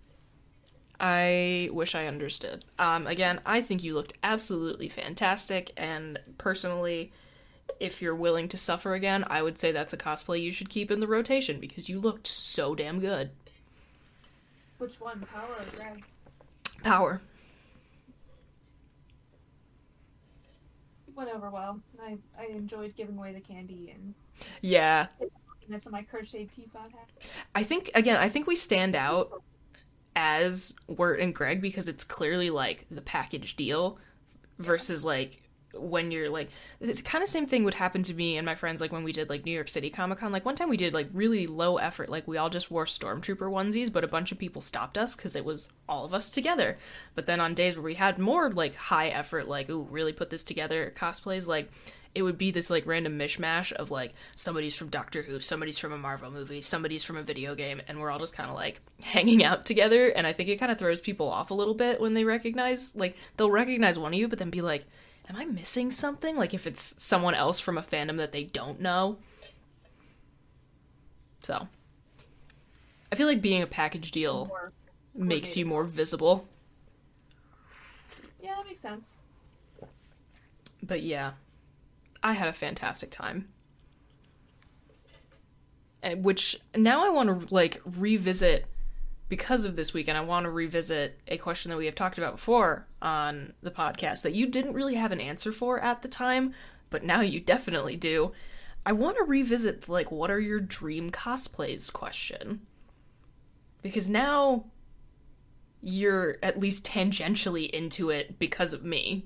I 1.00 1.70
wish 1.72 1.94
I 1.96 2.08
understood. 2.08 2.66
Um, 2.80 3.06
again, 3.08 3.40
I 3.46 3.62
think 3.62 3.84
you 3.84 3.94
looked 3.94 4.14
absolutely 4.24 4.90
fantastic, 4.90 5.72
and 5.78 6.20
personally, 6.38 7.12
if 7.80 8.02
you're 8.02 8.16
willing 8.16 8.48
to 8.50 8.58
suffer 8.58 8.94
again, 8.94 9.24
I 9.28 9.44
would 9.44 9.60
say 9.60 9.72
that's 9.72 9.94
a 9.94 9.98
cosplay 9.98 10.42
you 10.42 10.52
should 10.52 10.70
keep 10.70 10.90
in 10.90 11.00
the 11.00 11.08
rotation 11.08 11.60
because 11.60 11.88
you 11.88 12.00
looked 12.00 12.26
so 12.26 12.74
damn 12.74 13.00
good. 13.00 13.30
Which 14.78 15.00
one, 15.00 15.26
Power 15.32 15.50
or 15.50 15.66
Greg? 15.76 16.04
Power. 16.84 17.22
It 21.08 21.16
went 21.16 21.30
over 21.30 21.50
well. 21.50 21.80
I, 22.02 22.18
I 22.40 22.46
enjoyed 22.48 22.96
giving 22.96 23.18
away 23.18 23.34
the 23.34 23.40
candy 23.40 23.94
and 23.94 24.14
Yeah. 24.62 25.08
That's 25.70 25.90
my 25.90 26.04
crocheted 26.04 26.52
teapot 26.52 26.92
hat. 26.92 27.30
I 27.54 27.64
think 27.64 27.92
again, 27.94 28.18
I 28.18 28.30
think 28.30 28.48
we 28.48 28.56
stand 28.56 28.96
out 28.96 29.42
as 30.16 30.74
Wirt 30.88 31.20
and 31.20 31.34
Greg 31.36 31.62
because 31.62 31.88
it's 31.88 32.04
clearly 32.04 32.50
like 32.50 32.86
the 32.90 33.02
package 33.02 33.56
deal 33.56 34.00
versus 34.60 35.04
like 35.04 35.42
when 35.74 36.12
you're 36.12 36.30
like 36.30 36.50
it's 36.80 37.02
kind 37.02 37.24
of 37.24 37.30
same 37.30 37.46
thing 37.46 37.64
would 37.64 37.74
happen 37.74 38.02
to 38.02 38.14
me 38.14 38.38
and 38.38 38.46
my 38.46 38.56
friends 38.56 38.82
like 38.82 38.92
when 38.92 39.04
we 39.04 39.12
did 39.12 39.30
like 39.30 39.46
New 39.46 39.52
York 39.52 39.70
City 39.70 39.90
Comic 39.90 40.20
Con 40.20 40.32
like 40.32 40.46
one 40.46 40.56
time 40.56 40.70
we 40.70 40.78
did 40.78 40.94
like 40.94 41.10
really 41.14 41.46
low 41.46 41.78
effort 41.78 42.10
like 42.10 42.28
we 42.28 42.38
all 42.38 42.50
just 42.50 42.72
wore 42.72 42.86
stormtrooper 42.86 43.38
onesies 43.38 43.92
but 43.92 44.04
a 44.04 44.08
bunch 44.08 44.32
of 44.32 44.38
people 44.38 44.62
stopped 44.62 44.98
us 44.98 45.14
cuz 45.16 45.36
it 45.36 45.46
was 45.46 45.70
all 45.88 46.06
of 46.06 46.14
us 46.14 46.30
together 46.30 46.78
but 47.16 47.26
then 47.26 47.40
on 47.40 47.54
days 47.54 47.76
where 47.76 47.84
we 47.84 47.96
had 47.96 48.18
more 48.18 48.52
like 48.52 48.76
high 48.76 49.10
effort 49.10 49.48
like 49.48 49.70
ooh 49.70 49.88
really 49.90 50.14
put 50.14 50.30
this 50.30 50.44
together 50.44 50.94
cosplays 50.96 51.48
like 51.48 51.70
it 52.18 52.24
would 52.24 52.38
be 52.40 52.50
this 52.50 52.72
like 52.72 52.88
random 52.88 53.20
mishmash 53.20 53.72
of 53.74 53.92
like 53.92 54.12
somebody's 54.34 54.76
from 54.76 54.88
Doctor 54.88 55.22
Who, 55.22 55.40
somebody's 55.40 55.78
from 55.78 55.94
a 55.94 56.00
Marvel 56.00 56.32
movie, 56.32 56.62
somebody's 56.62 57.04
from 57.04 57.16
a 57.16 57.22
video 57.22 57.54
game, 57.54 57.80
and 57.88 58.00
we're 58.00 58.10
all 58.10 58.18
just 58.18 58.34
kind 58.34 58.50
of 58.50 58.56
like 58.56 58.82
hanging 59.04 59.44
out 59.44 59.68
together. 59.68 60.08
And 60.10 60.26
I 60.26 60.34
think 60.34 60.50
it 60.50 60.58
kind 60.58 60.72
of 60.72 60.80
throws 60.80 61.00
people 61.00 61.30
off 61.30 61.52
a 61.52 61.54
little 61.54 61.76
bit 61.76 62.02
when 62.02 62.16
they 62.16 62.24
recognize, 62.24 62.96
like, 62.96 63.16
they'll 63.36 63.52
recognize 63.52 64.00
one 64.00 64.14
of 64.14 64.20
you, 64.20 64.28
but 64.28 64.40
then 64.40 64.50
be 64.50 64.64
like, 64.64 64.86
am 65.30 65.36
I 65.36 65.46
missing 65.46 65.92
something? 65.92 66.36
Like, 66.38 66.54
if 66.54 66.66
it's 66.68 66.96
someone 66.98 67.34
else 67.34 67.60
from 67.60 67.78
a 67.78 67.82
fandom 67.82 68.18
that 68.18 68.32
they 68.32 68.44
don't 68.44 68.80
know. 68.80 69.18
So, 71.44 71.68
I 73.12 73.16
feel 73.16 73.28
like 73.28 73.42
being 73.42 73.62
a 73.62 73.68
package 73.68 74.12
deal 74.12 74.48
More 74.48 74.72
makes 75.14 75.56
you 75.56 75.66
more 75.66 75.84
visible. 75.84 76.46
Yeah, 78.42 78.56
that 78.56 78.66
makes 78.66 78.82
sense. 78.82 79.16
But 80.84 81.02
yeah, 81.02 81.34
I 82.24 82.34
had 82.34 82.48
a 82.48 82.54
fantastic 82.54 83.12
time. 83.12 83.50
Uh, 86.04 86.12
Which 86.12 86.60
now 86.76 87.06
I 87.06 87.10
want 87.10 87.48
to 87.48 87.54
like 87.54 87.82
revisit 87.86 88.66
because 89.30 89.66
of 89.66 89.76
this 89.76 89.94
weekend. 89.94 90.18
I 90.18 90.22
want 90.22 90.46
to 90.46 90.50
revisit 90.50 91.20
a 91.28 91.38
question 91.38 91.70
that 91.70 91.78
we 91.78 91.86
have 91.86 91.96
talked 91.96 92.18
about 92.18 92.36
before 92.36 92.88
on 93.02 93.54
the 93.62 93.72
podcast 93.72 94.22
that 94.22 94.34
you 94.34 94.48
didn't 94.48 94.74
really 94.74 94.96
have 94.96 95.12
an 95.12 95.22
answer 95.22 95.52
for 95.52 95.80
at 95.80 96.02
the 96.02 96.08
time, 96.08 96.54
but 96.90 97.04
now 97.04 97.22
you 97.22 97.40
definitely 97.40 97.96
do. 97.96 98.32
I 98.86 98.94
want 98.94 99.18
to 99.18 99.24
revisit 99.24 99.90
like 99.90 100.12
what 100.12 100.32
are 100.32 100.40
your 100.40 100.60
dream 100.60 101.12
cosplays 101.12 101.92
question. 101.92 102.62
Because 103.82 104.10
now 104.10 104.66
you're 105.82 106.38
at 106.42 106.60
least 106.60 106.86
tangentially 106.86 107.70
into 107.70 108.10
it 108.10 108.40
because 108.40 108.74
of 108.74 108.84
me. 108.84 109.26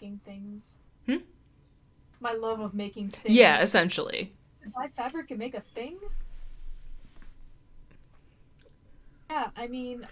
Making 0.00 0.20
things. 0.24 0.76
Hmm? 1.06 1.16
My 2.20 2.32
love 2.32 2.60
of 2.60 2.74
making 2.74 3.10
things. 3.10 3.34
Yeah, 3.34 3.60
essentially. 3.60 4.32
Buy 4.74 4.88
fabric 4.88 5.30
and 5.30 5.38
make 5.38 5.54
a 5.54 5.60
thing? 5.60 5.98
Yeah, 9.30 9.48
I 9.56 9.66
mean, 9.66 10.06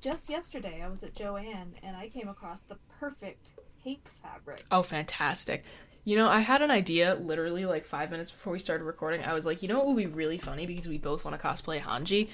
just 0.00 0.28
yesterday 0.28 0.82
I 0.84 0.88
was 0.88 1.02
at 1.02 1.14
Joann 1.14 1.68
and 1.82 1.96
I 1.96 2.08
came 2.08 2.28
across 2.28 2.62
the 2.62 2.76
perfect 3.00 3.52
cape 3.82 4.08
fabric. 4.22 4.64
Oh, 4.70 4.82
fantastic. 4.82 5.64
You 6.04 6.16
know, 6.16 6.28
I 6.28 6.40
had 6.40 6.62
an 6.62 6.70
idea 6.70 7.14
literally 7.14 7.64
like 7.64 7.84
five 7.84 8.10
minutes 8.10 8.30
before 8.30 8.52
we 8.52 8.58
started 8.58 8.84
recording. 8.84 9.22
I 9.22 9.34
was 9.34 9.46
like, 9.46 9.62
you 9.62 9.68
know 9.68 9.78
what 9.78 9.88
would 9.88 9.96
be 9.96 10.06
really 10.06 10.38
funny 10.38 10.66
because 10.66 10.88
we 10.88 10.98
both 10.98 11.24
want 11.24 11.40
to 11.40 11.46
cosplay 11.46 11.80
Hanji? 11.80 12.28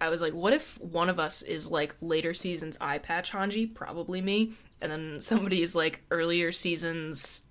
I 0.00 0.08
was 0.08 0.22
like, 0.22 0.32
what 0.32 0.54
if 0.54 0.80
one 0.80 1.10
of 1.10 1.18
us 1.18 1.42
is 1.42 1.70
like 1.70 1.94
later 2.00 2.32
seasons 2.32 2.78
eye 2.80 2.98
patch 2.98 3.32
Hanji? 3.32 3.74
Probably 3.74 4.22
me. 4.22 4.52
And 4.80 4.90
then 4.90 5.20
somebody 5.20 5.60
is 5.60 5.74
like 5.74 6.02
earlier 6.10 6.52
seasons 6.52 7.42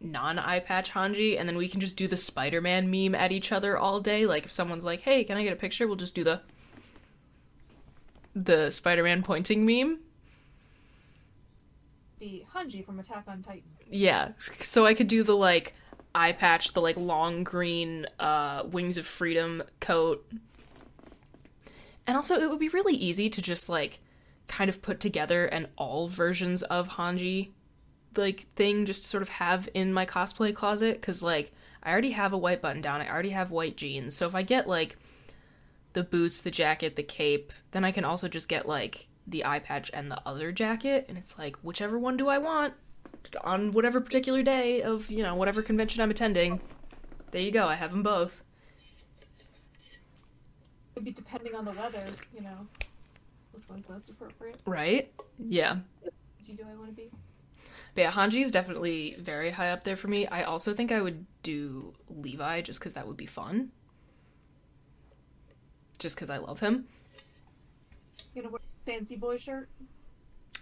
non 0.00 0.38
eye 0.38 0.60
patch 0.60 0.92
Hanji. 0.92 1.38
And 1.38 1.48
then 1.48 1.56
we 1.56 1.68
can 1.68 1.80
just 1.80 1.96
do 1.96 2.06
the 2.08 2.16
Spider 2.16 2.60
Man 2.60 2.90
meme 2.90 3.14
at 3.14 3.32
each 3.32 3.52
other 3.52 3.76
all 3.76 4.00
day. 4.00 4.26
Like 4.26 4.44
if 4.44 4.50
someone's 4.50 4.84
like, 4.84 5.00
hey, 5.00 5.24
can 5.24 5.36
I 5.36 5.42
get 5.42 5.52
a 5.52 5.56
picture? 5.56 5.86
We'll 5.86 5.96
just 5.96 6.14
do 6.14 6.24
the. 6.24 6.40
The 8.34 8.70
Spider 8.70 9.02
Man 9.02 9.22
pointing 9.22 9.66
meme. 9.66 10.00
The 12.18 12.44
Hanji 12.54 12.84
from 12.84 12.98
Attack 12.98 13.24
on 13.28 13.42
Titan. 13.42 13.62
Yeah, 13.90 14.32
so 14.60 14.84
I 14.86 14.94
could 14.94 15.08
do 15.08 15.22
the 15.22 15.36
like 15.36 15.74
eye 16.14 16.32
patch, 16.32 16.72
the 16.72 16.80
like 16.80 16.96
long 16.96 17.44
green 17.44 18.06
uh 18.18 18.64
Wings 18.70 18.96
of 18.96 19.06
Freedom 19.06 19.62
coat. 19.80 20.28
And 22.06 22.16
also 22.16 22.40
it 22.40 22.48
would 22.48 22.58
be 22.58 22.68
really 22.68 22.94
easy 22.94 23.28
to 23.30 23.42
just 23.42 23.68
like 23.68 24.00
kind 24.46 24.68
of 24.68 24.82
put 24.82 24.98
together 24.98 25.46
an 25.46 25.68
all 25.76 26.08
versions 26.08 26.62
of 26.64 26.90
Hanji 26.90 27.50
like 28.16 28.40
thing 28.48 28.86
just 28.86 29.02
to 29.02 29.08
sort 29.08 29.22
of 29.22 29.28
have 29.28 29.68
in 29.74 29.92
my 29.92 30.06
cosplay 30.06 30.54
closet 30.54 31.00
cuz 31.02 31.22
like 31.22 31.52
I 31.82 31.92
already 31.92 32.10
have 32.10 32.32
a 32.32 32.38
white 32.38 32.60
button 32.60 32.82
down, 32.82 33.00
I 33.00 33.08
already 33.08 33.30
have 33.30 33.50
white 33.50 33.76
jeans. 33.76 34.16
So 34.16 34.26
if 34.26 34.34
I 34.34 34.42
get 34.42 34.68
like 34.68 34.96
the 35.92 36.02
boots, 36.02 36.40
the 36.40 36.50
jacket, 36.50 36.96
the 36.96 37.02
cape, 37.02 37.52
then 37.70 37.84
I 37.84 37.92
can 37.92 38.04
also 38.04 38.28
just 38.28 38.48
get 38.48 38.66
like 38.66 39.06
the 39.26 39.44
eye 39.44 39.58
patch 39.58 39.90
and 39.92 40.10
the 40.10 40.20
other 40.26 40.52
jacket 40.52 41.06
and 41.08 41.18
it's 41.18 41.38
like 41.38 41.56
whichever 41.56 41.98
one 41.98 42.16
do 42.16 42.28
I 42.28 42.38
want? 42.38 42.74
on 43.42 43.72
whatever 43.72 44.00
particular 44.00 44.42
day 44.42 44.82
of 44.82 45.10
you 45.10 45.22
know 45.22 45.34
whatever 45.34 45.62
convention 45.62 46.02
I'm 46.02 46.10
attending. 46.10 46.60
There 47.30 47.42
you 47.42 47.50
go. 47.50 47.66
I 47.66 47.74
have 47.74 47.90
them 47.90 48.02
both. 48.02 48.42
It'd 50.94 51.04
be 51.04 51.12
depending 51.12 51.54
on 51.54 51.64
the 51.64 51.72
weather, 51.72 52.06
you 52.34 52.40
know, 52.40 52.66
which 53.52 53.68
one's 53.68 53.88
most 53.88 54.08
appropriate. 54.08 54.60
Right? 54.64 55.12
Yeah. 55.38 55.78
Which 56.02 56.14
you 56.46 56.54
do 56.54 56.64
I 56.68 56.74
want 56.76 56.90
to 56.90 56.96
be? 56.96 57.10
But 57.98 58.02
yeah, 58.02 58.12
Hanji 58.12 58.44
is 58.44 58.52
definitely 58.52 59.16
very 59.18 59.50
high 59.50 59.70
up 59.70 59.82
there 59.82 59.96
for 59.96 60.06
me. 60.06 60.24
I 60.28 60.44
also 60.44 60.72
think 60.72 60.92
I 60.92 61.00
would 61.00 61.26
do 61.42 61.94
Levi 62.08 62.60
just 62.60 62.78
because 62.78 62.94
that 62.94 63.08
would 63.08 63.16
be 63.16 63.26
fun. 63.26 63.72
Just 65.98 66.14
because 66.14 66.30
I 66.30 66.36
love 66.36 66.60
him. 66.60 66.86
You 68.36 68.44
know, 68.44 68.50
wear 68.50 68.60
a 68.60 68.88
fancy 68.88 69.16
boy 69.16 69.36
shirt. 69.36 69.68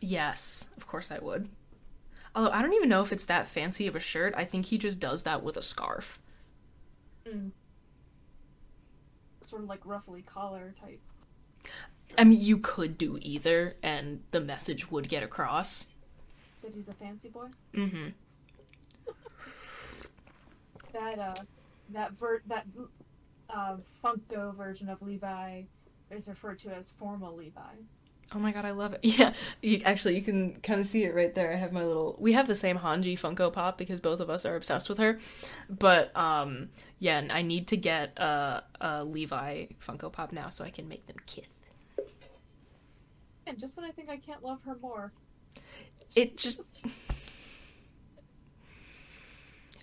Yes, 0.01 0.71
of 0.79 0.87
course 0.87 1.13
I 1.13 1.19
would. 1.19 1.51
Although 2.35 2.53
I 2.53 2.63
don't 2.63 2.73
even 2.73 2.89
know 2.89 3.03
if 3.03 3.13
it's 3.13 3.27
that 3.27 3.47
fancy 3.47 3.87
of 3.87 3.95
a 3.95 4.01
shirt. 4.01 4.33
I 4.35 4.47
think 4.47 4.65
he 4.65 4.79
just 4.79 4.99
does 4.99 5.25
that 5.25 5.43
with 5.43 5.59
a 5.59 5.63
scarf. 5.63 6.19
Mm. 7.29 7.51
Sort 9.43 9.61
of 9.61 9.69
like 9.69 9.85
ruffly 9.85 10.23
collar 10.23 10.75
type. 10.81 11.03
I 12.17 12.25
mean, 12.25 12.41
you 12.41 12.57
could 12.57 12.97
do 12.97 13.19
either, 13.21 13.77
and 13.83 14.23
the 14.31 14.41
message 14.41 14.91
would 14.91 15.11
get 15.11 15.23
across. 15.23 15.89
That 16.67 16.75
he's 16.75 16.89
a 16.89 16.95
fancy 16.95 17.29
boy. 17.29 17.47
Mm-hmm. 17.75 18.09
That 20.93 21.19
uh, 21.19 21.35
that 21.91 22.13
ver- 22.19 22.43
that 22.49 22.67
uh, 23.49 23.77
Funko 24.03 24.53
version 24.57 24.89
of 24.89 25.01
Levi 25.01 25.63
is 26.11 26.27
referred 26.27 26.59
to 26.61 26.75
as 26.75 26.91
formal 26.91 27.37
Levi. 27.37 27.61
Oh 28.35 28.41
my 28.41 28.51
god, 28.51 28.65
I 28.65 28.73
love 28.73 28.95
it. 28.95 29.01
Yeah, 29.05 29.33
you, 29.63 29.81
actually, 29.85 30.17
you 30.17 30.23
can 30.23 30.57
kind 30.57 30.81
of 30.81 30.89
see 30.89 31.05
it 31.05 31.15
right 31.15 31.33
there. 31.33 31.53
I 31.53 31.55
have 31.55 31.71
my 31.71 31.85
little. 31.85 32.17
We 32.19 32.33
have 32.33 32.49
the 32.49 32.57
same 32.57 32.79
Hanji 32.79 33.15
Funko 33.15 33.53
Pop 33.53 33.79
because 33.79 34.01
both 34.01 34.19
of 34.19 34.29
us 34.29 34.45
are 34.45 34.57
obsessed 34.57 34.89
with 34.89 34.99
her. 34.99 35.21
But 35.71 36.17
um, 36.17 36.71
yeah, 36.99 37.19
and 37.19 37.31
I 37.31 37.43
need 37.43 37.69
to 37.69 37.77
get 37.77 38.19
a, 38.19 38.65
a 38.81 39.05
Levi 39.05 39.67
Funko 39.81 40.11
Pop 40.11 40.33
now 40.33 40.49
so 40.49 40.65
I 40.65 40.71
can 40.71 40.89
make 40.89 41.07
them 41.07 41.19
kiss. 41.27 41.45
And 43.47 43.57
just 43.57 43.77
when 43.77 43.87
I 43.87 43.93
think 43.93 44.09
I 44.09 44.17
can't 44.17 44.43
love 44.43 44.59
her 44.65 44.77
more, 44.83 45.13
It 46.15 46.37
just. 46.37 46.83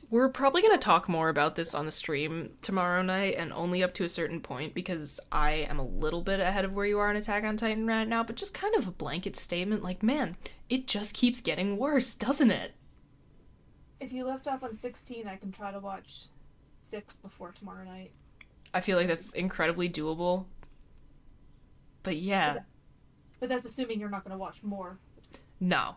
We're 0.09 0.29
probably 0.29 0.61
going 0.61 0.77
to 0.77 0.83
talk 0.83 1.09
more 1.09 1.29
about 1.29 1.55
this 1.55 1.73
on 1.73 1.87
the 1.87 1.91
stream 1.91 2.51
tomorrow 2.61 3.01
night 3.01 3.33
and 3.35 3.51
only 3.51 3.81
up 3.83 3.95
to 3.95 4.03
a 4.03 4.09
certain 4.09 4.41
point 4.41 4.75
because 4.75 5.19
I 5.31 5.51
am 5.67 5.79
a 5.79 5.85
little 5.85 6.21
bit 6.21 6.39
ahead 6.39 6.65
of 6.65 6.73
where 6.73 6.85
you 6.85 6.99
are 6.99 7.09
in 7.09 7.17
Attack 7.17 7.43
on 7.43 7.57
Titan 7.57 7.87
right 7.87 8.07
now, 8.07 8.23
but 8.23 8.35
just 8.35 8.53
kind 8.53 8.75
of 8.75 8.87
a 8.87 8.91
blanket 8.91 9.35
statement 9.35 9.81
like, 9.81 10.03
man, 10.03 10.37
it 10.69 10.85
just 10.85 11.15
keeps 11.15 11.41
getting 11.41 11.77
worse, 11.77 12.13
doesn't 12.15 12.51
it? 12.51 12.73
if 13.99 14.11
you 14.11 14.25
left 14.25 14.49
off 14.49 14.61
on 14.63 14.73
16, 14.73 15.27
I 15.29 15.37
can 15.37 15.49
try 15.53 15.71
to 15.71 15.79
watch 15.79 16.25
six 16.81 17.15
before 17.15 17.53
tomorrow 17.53 17.85
night. 17.85 18.11
I 18.73 18.81
feel 18.81 18.97
like 18.97 19.07
that's 19.07 19.33
incredibly 19.33 19.89
doable. 19.89 20.45
But 22.03 22.17
yeah, 22.17 22.59
But 23.39 23.47
that's 23.47 23.63
assuming 23.65 24.01
you're 24.01 24.09
not 24.09 24.25
going 24.25 24.33
to 24.33 24.37
watch 24.37 24.61
more. 24.61 24.97
no. 25.59 25.95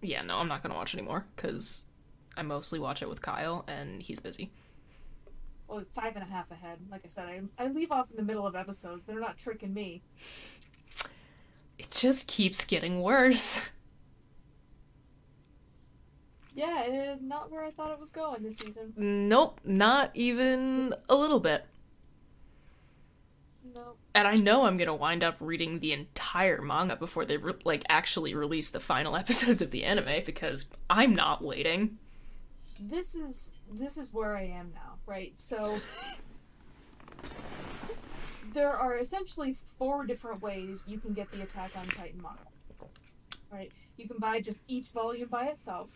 Yeah, 0.00 0.22
no, 0.22 0.36
I'm 0.36 0.48
not 0.48 0.62
going 0.62 0.70
to 0.72 0.76
watch 0.76 0.94
anymore 0.94 1.26
because 1.34 1.84
I 2.36 2.42
mostly 2.42 2.78
watch 2.78 3.02
it 3.02 3.08
with 3.08 3.20
Kyle 3.22 3.64
and 3.66 4.02
he's 4.02 4.20
busy. 4.20 4.50
Well, 5.66 5.82
five 5.94 6.14
and 6.14 6.22
a 6.22 6.26
half 6.26 6.50
ahead. 6.50 6.78
Like 6.90 7.02
I 7.04 7.08
said, 7.08 7.26
I, 7.26 7.64
I 7.64 7.68
leave 7.68 7.92
off 7.92 8.10
in 8.10 8.16
the 8.16 8.22
middle 8.22 8.46
of 8.46 8.56
episodes. 8.56 9.02
They're 9.06 9.20
not 9.20 9.36
tricking 9.36 9.74
me. 9.74 10.02
It 11.78 11.90
just 11.90 12.26
keeps 12.26 12.64
getting 12.64 13.02
worse. 13.02 13.60
Yeah, 16.54 17.14
not 17.20 17.52
where 17.52 17.62
I 17.62 17.70
thought 17.70 17.92
it 17.92 18.00
was 18.00 18.10
going 18.10 18.42
this 18.42 18.56
season. 18.56 18.92
Nope, 18.96 19.60
not 19.62 20.10
even 20.14 20.92
a 21.08 21.14
little 21.14 21.38
bit. 21.38 21.64
No. 23.74 23.94
And 24.14 24.26
I 24.26 24.34
know 24.36 24.64
I'm 24.64 24.76
gonna 24.76 24.94
wind 24.94 25.22
up 25.22 25.36
reading 25.40 25.80
the 25.80 25.92
entire 25.92 26.60
manga 26.62 26.96
before 26.96 27.24
they 27.24 27.36
re- 27.36 27.54
like 27.64 27.84
actually 27.88 28.34
release 28.34 28.70
the 28.70 28.80
final 28.80 29.16
episodes 29.22 29.60
of 29.60 29.70
the 29.70 29.84
anime 29.84 30.22
because 30.24 30.66
I'm 30.88 31.14
not 31.14 31.42
waiting. 31.42 31.98
This 32.80 33.14
is 33.14 33.52
this 33.72 33.96
is 33.96 34.12
where 34.12 34.36
I 34.36 34.44
am 34.44 34.72
now, 34.74 34.94
right? 35.06 35.36
So 35.36 35.78
there 38.54 38.72
are 38.72 38.98
essentially 38.98 39.56
four 39.78 40.04
different 40.06 40.42
ways 40.42 40.82
you 40.86 40.98
can 40.98 41.12
get 41.12 41.30
the 41.30 41.42
Attack 41.42 41.72
on 41.76 41.86
Titan 41.86 42.22
manga. 42.22 42.38
Right? 43.50 43.72
You 43.96 44.06
can 44.06 44.18
buy 44.18 44.40
just 44.40 44.62
each 44.68 44.88
volume 44.88 45.28
by 45.28 45.46
itself. 45.46 45.90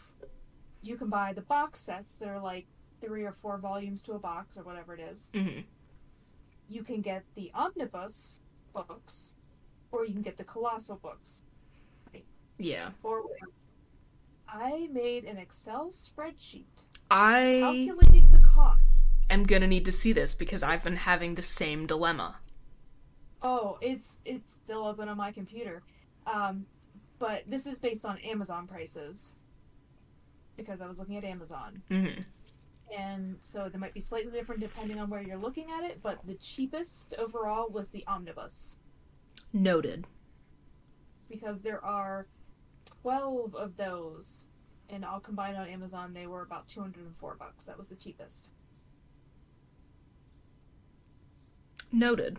You 0.82 0.96
can 0.96 1.08
buy 1.08 1.32
the 1.32 1.42
box 1.42 1.80
sets 1.80 2.14
that 2.14 2.28
are 2.28 2.40
like 2.40 2.66
three 3.00 3.24
or 3.24 3.32
four 3.32 3.58
volumes 3.58 4.02
to 4.02 4.12
a 4.12 4.18
box 4.18 4.56
or 4.56 4.62
whatever 4.62 4.94
it 4.94 5.00
is. 5.00 5.30
hmm 5.34 5.60
You 6.72 6.82
can 6.82 7.02
get 7.02 7.22
the 7.34 7.50
omnibus 7.54 8.40
books, 8.72 9.36
or 9.90 10.06
you 10.06 10.14
can 10.14 10.22
get 10.22 10.38
the 10.38 10.44
colossal 10.44 10.96
books. 10.96 11.42
Yeah, 12.58 12.90
Four 13.02 13.22
ways. 13.24 13.66
I 14.48 14.88
made 14.92 15.24
an 15.24 15.36
Excel 15.36 15.90
spreadsheet 15.90 16.64
I 17.10 17.58
calculating 17.60 18.28
the 18.30 18.38
cost. 18.38 19.02
I 19.28 19.34
am 19.34 19.44
gonna 19.44 19.66
need 19.66 19.84
to 19.84 19.92
see 19.92 20.12
this 20.12 20.34
because 20.34 20.62
I've 20.62 20.82
been 20.84 20.96
having 20.96 21.34
the 21.34 21.42
same 21.42 21.86
dilemma. 21.86 22.36
Oh, 23.42 23.78
it's 23.82 24.18
it's 24.24 24.52
still 24.52 24.86
open 24.86 25.08
on 25.08 25.16
my 25.18 25.30
computer. 25.32 25.82
Um, 26.26 26.64
but 27.18 27.42
this 27.46 27.66
is 27.66 27.78
based 27.78 28.06
on 28.06 28.16
Amazon 28.18 28.66
prices 28.66 29.34
because 30.56 30.80
I 30.80 30.86
was 30.86 30.98
looking 30.98 31.16
at 31.16 31.24
Amazon, 31.24 31.82
hmm 31.88 32.20
and 32.96 33.36
so 33.40 33.68
they 33.70 33.78
might 33.78 33.94
be 33.94 34.00
slightly 34.00 34.32
different 34.32 34.60
depending 34.60 34.98
on 34.98 35.08
where 35.08 35.22
you're 35.22 35.36
looking 35.36 35.70
at 35.70 35.84
it. 35.84 36.00
But 36.02 36.18
the 36.26 36.34
cheapest 36.34 37.14
overall 37.18 37.68
was 37.70 37.88
the 37.88 38.04
omnibus 38.06 38.78
Noted. 39.52 40.06
because 41.28 41.60
there 41.60 41.84
are 41.84 42.26
twelve 42.84 43.54
of 43.54 43.76
those, 43.76 44.48
and 44.88 45.04
all 45.04 45.20
combined 45.20 45.56
on 45.56 45.68
Amazon 45.68 46.12
they 46.12 46.26
were 46.26 46.42
about 46.42 46.68
two 46.68 46.80
hundred 46.80 47.04
and 47.06 47.16
four 47.16 47.36
bucks. 47.38 47.64
That 47.64 47.78
was 47.78 47.88
the 47.88 47.96
cheapest. 47.96 48.50
Noted. 51.90 52.38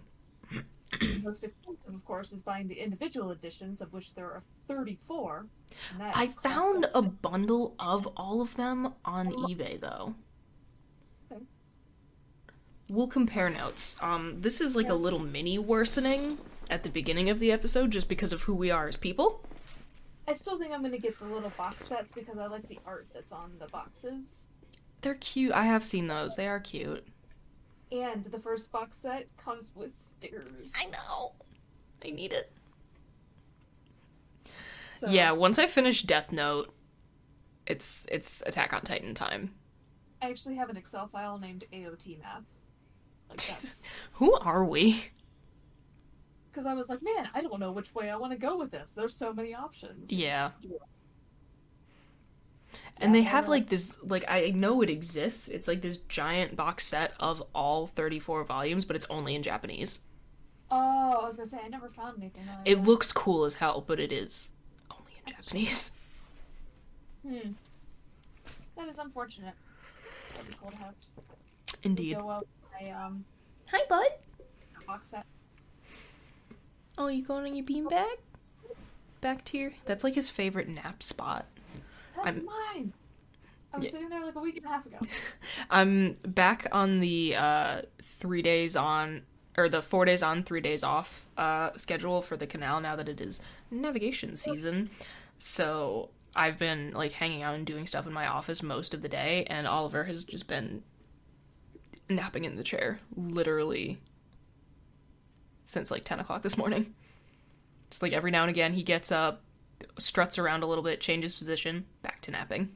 The 1.00 1.19
most 1.24 1.43
expensive, 1.43 1.93
of 1.93 2.05
course, 2.05 2.33
is 2.33 2.43
buying 2.43 2.67
the 2.67 2.75
individual 2.75 3.31
editions, 3.31 3.81
of 3.81 3.91
which 3.93 4.13
there 4.13 4.25
are 4.25 4.43
thirty-four. 4.67 5.48
I 6.00 6.27
found 6.43 6.88
a 6.93 7.01
bundle 7.01 7.75
of 7.79 8.07
all 8.15 8.41
of 8.41 8.55
them 8.57 8.93
on 9.03 9.31
eBay 9.31 9.79
though. 9.79 10.13
We'll 12.93 13.07
compare 13.07 13.50
notes. 13.50 13.95
Um, 14.01 14.35
this 14.41 14.62
is 14.62 14.75
like 14.75 14.88
a 14.88 14.93
little 14.93 15.17
mini 15.17 15.57
worsening 15.57 16.38
at 16.69 16.83
the 16.83 16.91
beginning 16.91 17.27
of 17.31 17.39
the 17.39 17.51
episode 17.51 17.89
just 17.89 18.07
because 18.07 18.31
of 18.31 18.43
who 18.43 18.53
we 18.53 18.69
are 18.69 18.88
as 18.88 18.97
people. 18.97 19.41
I 20.27 20.33
still 20.33 20.59
think 20.59 20.71
I'm 20.71 20.83
gonna 20.83 21.00
get 21.00 21.17
the 21.17 21.25
little 21.25 21.51
box 21.57 21.88
sets 21.88 22.12
because 22.12 22.38
I 22.38 22.45
like 22.45 22.67
the 22.67 22.77
art 22.85 23.07
that's 23.12 23.31
on 23.31 23.53
the 23.57 23.65
boxes. 23.65 24.47
They're 25.01 25.15
cute. 25.15 25.53
I 25.53 25.63
have 25.63 25.83
seen 25.83 26.05
those. 26.05 26.35
They 26.35 26.47
are 26.47 26.59
cute. 26.59 27.03
And 27.91 28.25
the 28.25 28.38
first 28.38 28.71
box 28.71 28.97
set 28.97 29.25
comes 29.38 29.71
with 29.73 29.91
stickers. 30.00 30.71
I 30.75 30.85
know. 30.91 31.31
I 32.05 32.12
need 32.12 32.31
it. 32.31 32.51
So, 34.91 35.09
Yeah, 35.09 35.31
once 35.31 35.57
I 35.57 35.65
finish 35.65 36.03
Death 36.03 36.31
Note, 36.31 36.71
it's 37.65 38.05
it's 38.12 38.43
Attack 38.45 38.71
on 38.71 38.81
Titan 38.81 39.15
time. 39.15 39.55
I 40.21 40.29
actually 40.29 40.57
have 40.57 40.69
an 40.69 40.77
Excel 40.77 41.07
file 41.07 41.39
named 41.39 41.65
AOT 41.73 42.19
Math. 42.21 42.52
Like 43.37 43.47
that's 43.47 43.83
Who 44.13 44.33
are 44.35 44.63
we? 44.65 45.05
because 46.51 46.67
I 46.67 46.75
was 46.75 46.87
like, 46.87 47.01
man, 47.01 47.27
I 47.33 47.41
don't 47.41 47.59
know 47.59 47.71
which 47.71 47.95
way 47.95 48.11
I 48.11 48.15
want 48.15 48.31
to 48.31 48.37
go 48.37 48.57
with 48.57 48.69
this. 48.69 48.91
There's 48.91 49.15
so 49.15 49.33
many 49.33 49.55
options. 49.55 50.11
Yeah. 50.11 50.51
Yeah. 50.61 50.77
And 52.97 53.13
they 53.13 53.23
have 53.23 53.47
like 53.47 53.69
this 53.69 53.97
like 54.03 54.23
I 54.27 54.51
know 54.51 54.81
it 54.83 54.89
exists. 54.89 55.47
It's 55.47 55.67
like 55.67 55.81
this 55.81 55.97
giant 55.97 56.55
box 56.55 56.85
set 56.85 57.13
of 57.19 57.41
all 57.55 57.88
34 57.88 58.43
volumes, 58.43 58.86
but 58.86 58.95
it's 58.95 59.08
only 59.10 59.34
in 59.36 59.41
Japanese. 59.41 59.99
Oh, 60.69 61.19
I 61.21 61.25
was 61.25 61.36
gonna 61.38 61.47
say 61.49 61.58
I 61.63 61.67
never 61.69 61.89
found 61.89 62.17
anything. 62.19 62.45
Like 62.45 62.58
It 62.65 62.75
that. 62.75 62.84
looks 62.88 63.12
cool 63.12 63.45
as 63.45 63.55
hell, 63.55 63.84
but 63.86 63.99
it 63.99 64.12
is 64.12 64.51
only 64.91 65.13
in 65.17 65.23
That's 65.34 65.47
Japanese. 65.47 65.91
Hmm. 67.25 67.51
That 68.75 68.89
is 68.89 68.97
unfortunate. 68.97 69.53
That'd 70.34 70.49
be 70.49 70.55
cool 70.62 70.71
to 70.71 70.75
have. 70.77 70.93
Indeed. 71.84 72.17
Um 72.81 73.25
Hi, 73.71 73.79
bud. 73.89 74.07
box. 74.86 75.13
Oh, 76.97 77.07
you 77.07 77.23
going 77.23 77.45
on 77.45 77.55
your 77.55 77.65
beanbag? 77.65 78.17
Back 79.21 79.43
to 79.45 79.57
your. 79.57 79.71
That's 79.86 80.03
like 80.03 80.15
his 80.15 80.29
favorite 80.29 80.67
nap 80.67 81.01
spot. 81.01 81.45
That's 82.23 82.38
I'm- 82.38 82.45
mine. 82.45 82.93
I 83.73 83.77
was 83.77 83.86
Yeah. 83.86 83.91
sitting 83.91 84.09
there 84.09 84.23
like 84.23 84.36
a 84.36 84.39
week 84.39 84.57
and 84.57 84.65
a 84.65 84.69
half 84.69 84.86
ago. 84.86 84.99
I'm 85.71 86.13
back 86.23 86.67
on 86.71 86.99
the 86.99 87.36
uh, 87.36 87.81
three 88.03 88.43
days 88.43 88.75
on, 88.75 89.23
or 89.57 89.67
the 89.67 89.81
four 89.81 90.05
days 90.05 90.21
on, 90.21 90.43
three 90.43 90.62
days 90.62 90.83
off 90.83 91.25
uh, 91.38 91.71
schedule 91.75 92.21
for 92.21 92.38
the 92.38 92.45
canal 92.45 92.79
now 92.81 92.95
that 92.95 93.09
it 93.09 93.19
is 93.19 93.41
navigation 93.71 94.36
season. 94.38 94.91
So 95.39 96.09
I've 96.36 96.59
been 96.59 96.91
like 96.93 97.13
hanging 97.13 97.41
out 97.41 97.55
and 97.55 97.65
doing 97.65 97.88
stuff 97.88 98.05
in 98.05 98.13
my 98.13 98.27
office 98.27 98.62
most 98.62 98.93
of 98.93 99.01
the 99.01 99.09
day, 99.09 99.43
and 99.49 99.65
Oliver 99.65 100.03
has 100.03 100.23
just 100.23 100.45
been 100.47 100.83
napping 102.09 102.45
in 102.45 102.55
the 102.55 102.63
chair 102.63 102.99
literally 103.15 103.99
since 105.65 105.89
like 105.89 106.03
10 106.03 106.19
o'clock 106.19 106.41
this 106.43 106.57
morning. 106.57 106.93
Just 107.89 108.01
like 108.01 108.13
every 108.13 108.31
now 108.31 108.41
and 108.41 108.49
again, 108.49 108.73
he 108.73 108.83
gets 108.83 109.11
up, 109.11 109.41
struts 109.99 110.37
around 110.37 110.63
a 110.63 110.65
little 110.65 110.83
bit, 110.83 110.99
changes 110.99 111.35
position, 111.35 111.85
back 112.01 112.21
to 112.21 112.31
napping. 112.31 112.69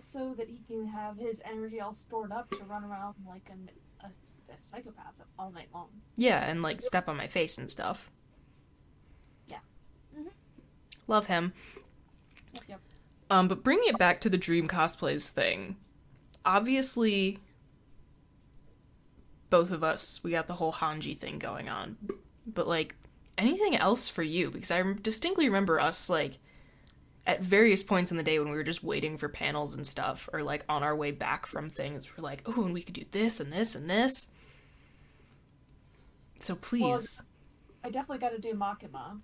So 0.00 0.34
that 0.36 0.48
he 0.48 0.60
can 0.68 0.86
have 0.88 1.16
his 1.16 1.40
energy 1.44 1.80
all 1.80 1.94
stored 1.94 2.32
up 2.32 2.50
to 2.50 2.64
run 2.64 2.84
around 2.84 3.14
like 3.26 3.48
an, 3.50 3.70
a, 4.02 4.06
a 4.06 4.56
psychopath 4.60 5.14
all 5.38 5.50
night 5.50 5.68
long. 5.72 5.86
Yeah, 6.16 6.44
and 6.44 6.62
like 6.62 6.82
step 6.82 7.08
on 7.08 7.16
my 7.16 7.26
face 7.26 7.56
and 7.58 7.70
stuff. 7.70 8.10
Yeah. 9.48 9.58
Mhm. 10.16 10.30
Love 11.06 11.26
him. 11.26 11.52
Yep, 12.54 12.64
yep. 12.68 12.80
Um, 13.30 13.48
but 13.48 13.62
bringing 13.64 13.88
it 13.88 13.98
back 13.98 14.20
to 14.22 14.28
the 14.28 14.36
dream 14.36 14.68
cosplays 14.68 15.30
thing, 15.30 15.76
obviously, 16.44 17.38
both 19.54 19.70
of 19.70 19.84
us 19.84 20.18
we 20.24 20.32
got 20.32 20.48
the 20.48 20.54
whole 20.54 20.72
Hanji 20.72 21.16
thing 21.16 21.38
going 21.38 21.68
on, 21.68 21.96
but 22.44 22.66
like 22.66 22.96
anything 23.38 23.76
else 23.76 24.08
for 24.08 24.24
you? 24.24 24.50
Because 24.50 24.72
I 24.72 24.82
distinctly 25.00 25.46
remember 25.46 25.78
us 25.78 26.10
like 26.10 26.38
at 27.24 27.40
various 27.40 27.80
points 27.80 28.10
in 28.10 28.16
the 28.16 28.24
day 28.24 28.40
when 28.40 28.50
we 28.50 28.56
were 28.56 28.64
just 28.64 28.82
waiting 28.82 29.16
for 29.16 29.28
panels 29.28 29.72
and 29.72 29.86
stuff, 29.86 30.28
or 30.32 30.42
like 30.42 30.64
on 30.68 30.82
our 30.82 30.96
way 30.96 31.12
back 31.12 31.46
from 31.46 31.70
things, 31.70 32.08
we're 32.10 32.24
like, 32.24 32.42
oh, 32.46 32.64
and 32.64 32.74
we 32.74 32.82
could 32.82 32.94
do 32.94 33.04
this 33.12 33.38
and 33.38 33.52
this 33.52 33.76
and 33.76 33.88
this. 33.88 34.26
So 36.40 36.56
please. 36.56 37.22
I 37.84 37.90
definitely 37.90 38.18
got 38.18 38.30
to 38.30 38.40
do 38.40 38.54
Makima. 38.54 39.20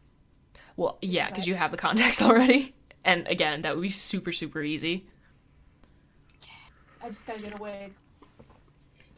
Well, 0.76 0.98
yeah, 1.02 1.28
because 1.28 1.48
you 1.48 1.56
have 1.56 1.72
the 1.72 1.76
context 1.76 2.22
already. 2.22 2.76
And 3.04 3.26
again, 3.26 3.62
that 3.62 3.74
would 3.74 3.82
be 3.82 3.88
super, 3.88 4.30
super 4.30 4.62
easy. 4.62 5.08
I 7.02 7.08
just 7.08 7.26
gotta 7.26 7.40
get 7.40 7.58
a 7.58 7.60
wig 7.60 7.94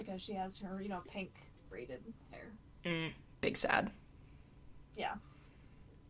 because 0.05 0.23
she 0.23 0.33
has 0.35 0.59
her, 0.59 0.81
you 0.81 0.89
know, 0.89 1.03
pink 1.09 1.33
braided 1.71 2.03
hair. 2.31 2.53
Mm, 2.85 3.13
big 3.41 3.57
sad. 3.57 3.91
Yeah. 4.97 5.15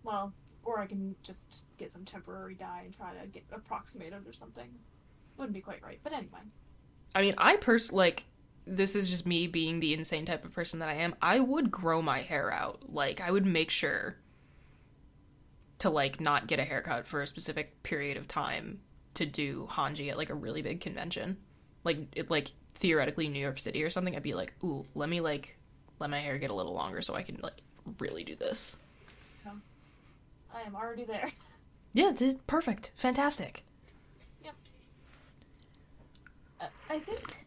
Well, 0.02 0.32
or 0.64 0.80
I 0.80 0.86
can 0.86 1.14
just 1.22 1.64
get 1.78 1.90
some 1.90 2.04
temporary 2.04 2.54
dye 2.54 2.82
and 2.84 2.94
try 2.94 3.12
to 3.14 3.26
get 3.26 3.44
approximate 3.52 4.12
it 4.12 4.22
or 4.26 4.32
something. 4.32 4.68
Wouldn't 5.36 5.54
be 5.54 5.60
quite 5.60 5.82
right, 5.82 6.00
but 6.02 6.12
anyway. 6.12 6.40
I 7.14 7.22
mean, 7.22 7.34
I 7.38 7.56
pers 7.56 7.92
like 7.92 8.24
this 8.66 8.94
is 8.94 9.08
just 9.08 9.26
me 9.26 9.46
being 9.46 9.80
the 9.80 9.92
insane 9.92 10.24
type 10.24 10.44
of 10.44 10.54
person 10.54 10.78
that 10.80 10.88
I 10.88 10.94
am. 10.94 11.14
I 11.20 11.40
would 11.40 11.70
grow 11.70 12.00
my 12.00 12.20
hair 12.22 12.52
out. 12.52 12.92
Like 12.92 13.20
I 13.20 13.30
would 13.30 13.46
make 13.46 13.70
sure 13.70 14.16
to 15.80 15.90
like 15.90 16.20
not 16.20 16.46
get 16.46 16.60
a 16.60 16.64
haircut 16.64 17.06
for 17.06 17.22
a 17.22 17.26
specific 17.26 17.82
period 17.82 18.16
of 18.16 18.28
time 18.28 18.80
to 19.14 19.26
do 19.26 19.68
Hanji 19.72 20.10
at 20.10 20.16
like 20.16 20.30
a 20.30 20.34
really 20.34 20.62
big 20.62 20.80
convention. 20.80 21.38
Like 21.84 21.98
it 22.14 22.30
like 22.30 22.52
theoretically 22.74 23.28
New 23.28 23.40
York 23.40 23.58
City 23.58 23.82
or 23.82 23.90
something, 23.90 24.16
I'd 24.16 24.22
be 24.22 24.34
like, 24.34 24.54
"Ooh, 24.64 24.86
let 24.94 25.08
me 25.08 25.20
like 25.20 25.56
let 25.98 26.10
my 26.10 26.18
hair 26.18 26.38
get 26.38 26.50
a 26.50 26.54
little 26.54 26.74
longer 26.74 27.02
so 27.02 27.14
I 27.14 27.22
can 27.22 27.38
like 27.42 27.60
really 27.98 28.24
do 28.24 28.34
this." 28.34 28.76
I 30.54 30.62
am 30.66 30.76
already 30.76 31.04
there. 31.04 31.30
Yeah, 31.94 32.12
th- 32.12 32.38
perfect. 32.46 32.90
Fantastic. 32.96 33.64
Uh, 36.58 36.66
I 36.88 36.98
think 37.00 37.44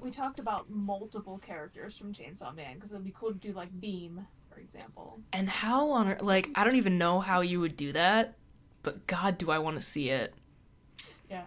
we 0.00 0.10
talked 0.10 0.38
about 0.38 0.70
multiple 0.70 1.38
characters 1.44 1.96
from 1.96 2.14
Chainsaw 2.14 2.54
Man 2.54 2.76
because 2.76 2.90
it'd 2.92 3.04
be 3.04 3.12
cool 3.14 3.32
to 3.32 3.38
do 3.38 3.52
like 3.52 3.68
Beam, 3.80 4.26
for 4.50 4.60
example. 4.60 5.20
And 5.32 5.50
how 5.50 5.90
on 5.90 6.16
like, 6.20 6.48
I 6.54 6.64
don't 6.64 6.76
even 6.76 6.96
know 6.96 7.20
how 7.20 7.40
you 7.40 7.60
would 7.60 7.76
do 7.76 7.92
that, 7.92 8.36
but 8.82 9.06
God, 9.06 9.36
do 9.36 9.50
I 9.50 9.58
want 9.58 9.76
to 9.76 9.82
see 9.82 10.08
it. 10.10 10.32
Yeah. 11.28 11.42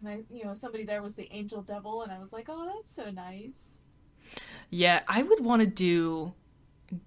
And 0.00 0.08
I, 0.08 0.18
you 0.30 0.44
know, 0.44 0.54
somebody 0.54 0.84
there 0.84 1.02
was 1.02 1.14
the 1.14 1.28
Angel 1.32 1.62
Devil, 1.62 2.02
and 2.02 2.12
I 2.12 2.18
was 2.18 2.32
like, 2.32 2.46
oh, 2.48 2.70
that's 2.74 2.94
so 2.94 3.10
nice. 3.10 3.80
Yeah, 4.70 5.00
I 5.08 5.22
would 5.22 5.44
want 5.44 5.60
to 5.60 5.66
do 5.66 6.34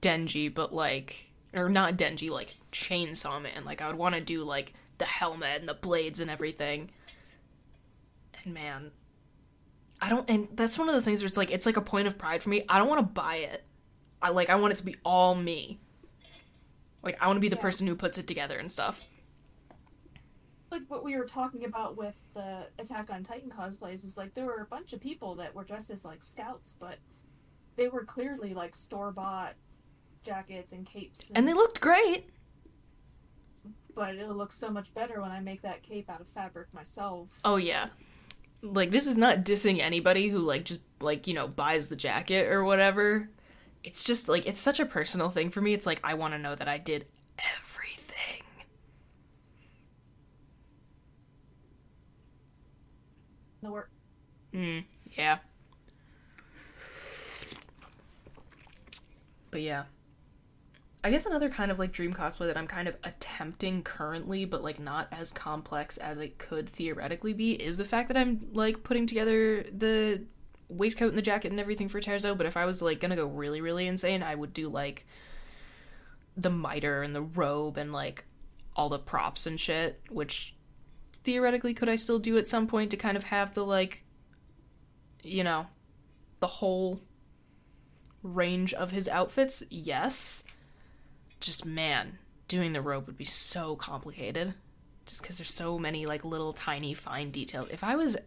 Denji, 0.01 0.53
but 0.53 0.73
like, 0.73 1.27
or 1.53 1.69
not 1.69 1.95
Denji, 1.97 2.29
like 2.29 2.57
Chainsaw 2.71 3.41
Man. 3.41 3.63
Like, 3.65 3.81
I 3.81 3.87
would 3.87 3.97
want 3.97 4.15
to 4.15 4.21
do 4.21 4.43
like 4.43 4.73
the 4.97 5.05
helmet 5.05 5.59
and 5.59 5.69
the 5.69 5.73
blades 5.73 6.19
and 6.19 6.29
everything. 6.29 6.89
And 8.43 8.53
man, 8.53 8.91
I 10.01 10.09
don't, 10.09 10.29
and 10.29 10.47
that's 10.55 10.77
one 10.77 10.89
of 10.89 10.95
those 10.95 11.05
things 11.05 11.21
where 11.21 11.27
it's 11.27 11.37
like, 11.37 11.51
it's 11.51 11.65
like 11.65 11.77
a 11.77 11.81
point 11.81 12.07
of 12.07 12.17
pride 12.17 12.41
for 12.41 12.49
me. 12.49 12.65
I 12.67 12.79
don't 12.79 12.87
want 12.89 12.99
to 12.99 13.21
buy 13.21 13.35
it. 13.35 13.63
I 14.21 14.29
like, 14.29 14.49
I 14.49 14.55
want 14.55 14.73
it 14.73 14.77
to 14.77 14.83
be 14.83 14.95
all 15.05 15.35
me. 15.35 15.79
Like, 17.03 17.17
I 17.21 17.27
want 17.27 17.37
to 17.37 17.41
be 17.41 17.49
the 17.49 17.55
Yeah. 17.55 17.61
person 17.61 17.87
who 17.87 17.95
puts 17.95 18.17
it 18.17 18.27
together 18.27 18.57
and 18.57 18.71
stuff. 18.71 19.05
Like 20.71 20.83
what 20.87 21.03
we 21.03 21.15
were 21.17 21.25
talking 21.25 21.65
about 21.65 21.97
with 21.97 22.15
the 22.33 22.67
Attack 22.79 23.09
on 23.11 23.23
Titan 23.23 23.49
cosplays 23.51 24.05
is 24.05 24.17
like 24.17 24.33
there 24.33 24.45
were 24.45 24.61
a 24.61 24.65
bunch 24.65 24.93
of 24.93 25.01
people 25.01 25.35
that 25.35 25.53
were 25.53 25.63
dressed 25.63 25.89
as 25.91 26.05
like 26.05 26.23
scouts, 26.23 26.75
but 26.79 26.97
they 27.75 27.87
were 27.89 28.05
clearly 28.05 28.53
like 28.53 28.75
store 28.75 29.11
bought 29.11 29.55
jackets 30.23 30.71
and 30.71 30.85
capes. 30.85 31.31
And 31.35 31.47
they 31.47 31.53
looked 31.53 31.81
great. 31.81 32.29
but 33.93 34.15
it'll 34.15 34.35
look 34.35 34.51
so 34.53 34.69
much 34.69 34.93
better 34.93 35.21
when 35.21 35.31
I 35.31 35.39
make 35.41 35.61
that 35.63 35.83
cape 35.83 36.09
out 36.09 36.21
of 36.21 36.27
fabric 36.33 36.73
myself. 36.73 37.29
Oh 37.43 37.57
yeah. 37.57 37.89
Like 38.61 38.91
this 38.91 39.07
is 39.07 39.17
not 39.17 39.43
dissing 39.43 39.81
anybody 39.81 40.29
who 40.29 40.39
like 40.39 40.65
just 40.65 40.81
like, 41.01 41.27
you 41.27 41.33
know, 41.33 41.47
buys 41.47 41.89
the 41.89 41.95
jacket 41.95 42.47
or 42.51 42.63
whatever. 42.63 43.29
It's 43.83 44.03
just 44.03 44.27
like 44.29 44.45
it's 44.45 44.61
such 44.61 44.79
a 44.79 44.85
personal 44.85 45.29
thing 45.29 45.49
for 45.49 45.61
me. 45.61 45.73
It's 45.73 45.85
like 45.85 45.99
I 46.03 46.13
want 46.13 46.33
to 46.33 46.37
know 46.39 46.55
that 46.55 46.67
I 46.67 46.77
did 46.77 47.07
everything. 47.39 48.43
The 53.61 53.71
work. 53.71 53.89
Mm, 54.53 54.83
yeah. 55.17 55.37
But 59.49 59.61
yeah. 59.61 59.83
I 61.03 61.09
guess 61.09 61.25
another 61.25 61.49
kind 61.49 61.71
of 61.71 61.79
like 61.79 61.91
dream 61.91 62.13
cosplay 62.13 62.47
that 62.47 62.57
I'm 62.57 62.67
kind 62.67 62.87
of 62.87 62.95
attempting 63.03 63.81
currently, 63.81 64.45
but 64.45 64.63
like 64.63 64.79
not 64.79 65.07
as 65.11 65.31
complex 65.31 65.97
as 65.97 66.19
it 66.19 66.37
could 66.37 66.69
theoretically 66.69 67.33
be, 67.33 67.53
is 67.53 67.77
the 67.77 67.85
fact 67.85 68.07
that 68.09 68.17
I'm 68.17 68.47
like 68.53 68.83
putting 68.83 69.07
together 69.07 69.63
the 69.63 70.23
waistcoat 70.69 71.09
and 71.09 71.17
the 71.17 71.23
jacket 71.23 71.51
and 71.51 71.59
everything 71.59 71.89
for 71.89 71.99
Terzo. 71.99 72.37
But 72.37 72.45
if 72.45 72.55
I 72.55 72.65
was 72.65 72.81
like 72.81 72.99
gonna 72.99 73.15
go 73.15 73.25
really, 73.25 73.61
really 73.61 73.87
insane, 73.87 74.21
I 74.21 74.35
would 74.35 74.53
do 74.53 74.69
like 74.69 75.07
the 76.37 76.51
miter 76.51 77.01
and 77.01 77.15
the 77.15 77.21
robe 77.21 77.77
and 77.77 77.91
like 77.91 78.25
all 78.75 78.89
the 78.89 78.99
props 78.99 79.47
and 79.47 79.59
shit, 79.59 79.99
which 80.09 80.55
theoretically 81.23 81.73
could 81.73 81.89
I 81.89 81.95
still 81.95 82.19
do 82.19 82.37
at 82.37 82.47
some 82.47 82.67
point 82.67 82.91
to 82.91 82.97
kind 82.97 83.17
of 83.17 83.25
have 83.25 83.53
the 83.53 83.65
like 83.65 84.03
you 85.23 85.43
know, 85.43 85.67
the 86.39 86.47
whole 86.47 87.01
range 88.23 88.73
of 88.73 88.91
his 88.91 89.07
outfits? 89.07 89.63
Yes. 89.69 90.43
Just 91.39 91.65
man, 91.65 92.19
doing 92.47 92.73
the 92.73 92.81
robe 92.81 93.07
would 93.07 93.17
be 93.17 93.25
so 93.25 93.75
complicated. 93.75 94.53
Just 95.05 95.21
because 95.21 95.37
there's 95.37 95.53
so 95.53 95.79
many 95.79 96.05
like 96.05 96.23
little 96.23 96.53
tiny 96.53 96.93
fine 96.93 97.31
details. 97.31 97.69
If 97.71 97.83
I 97.83 97.95
was 97.95 98.17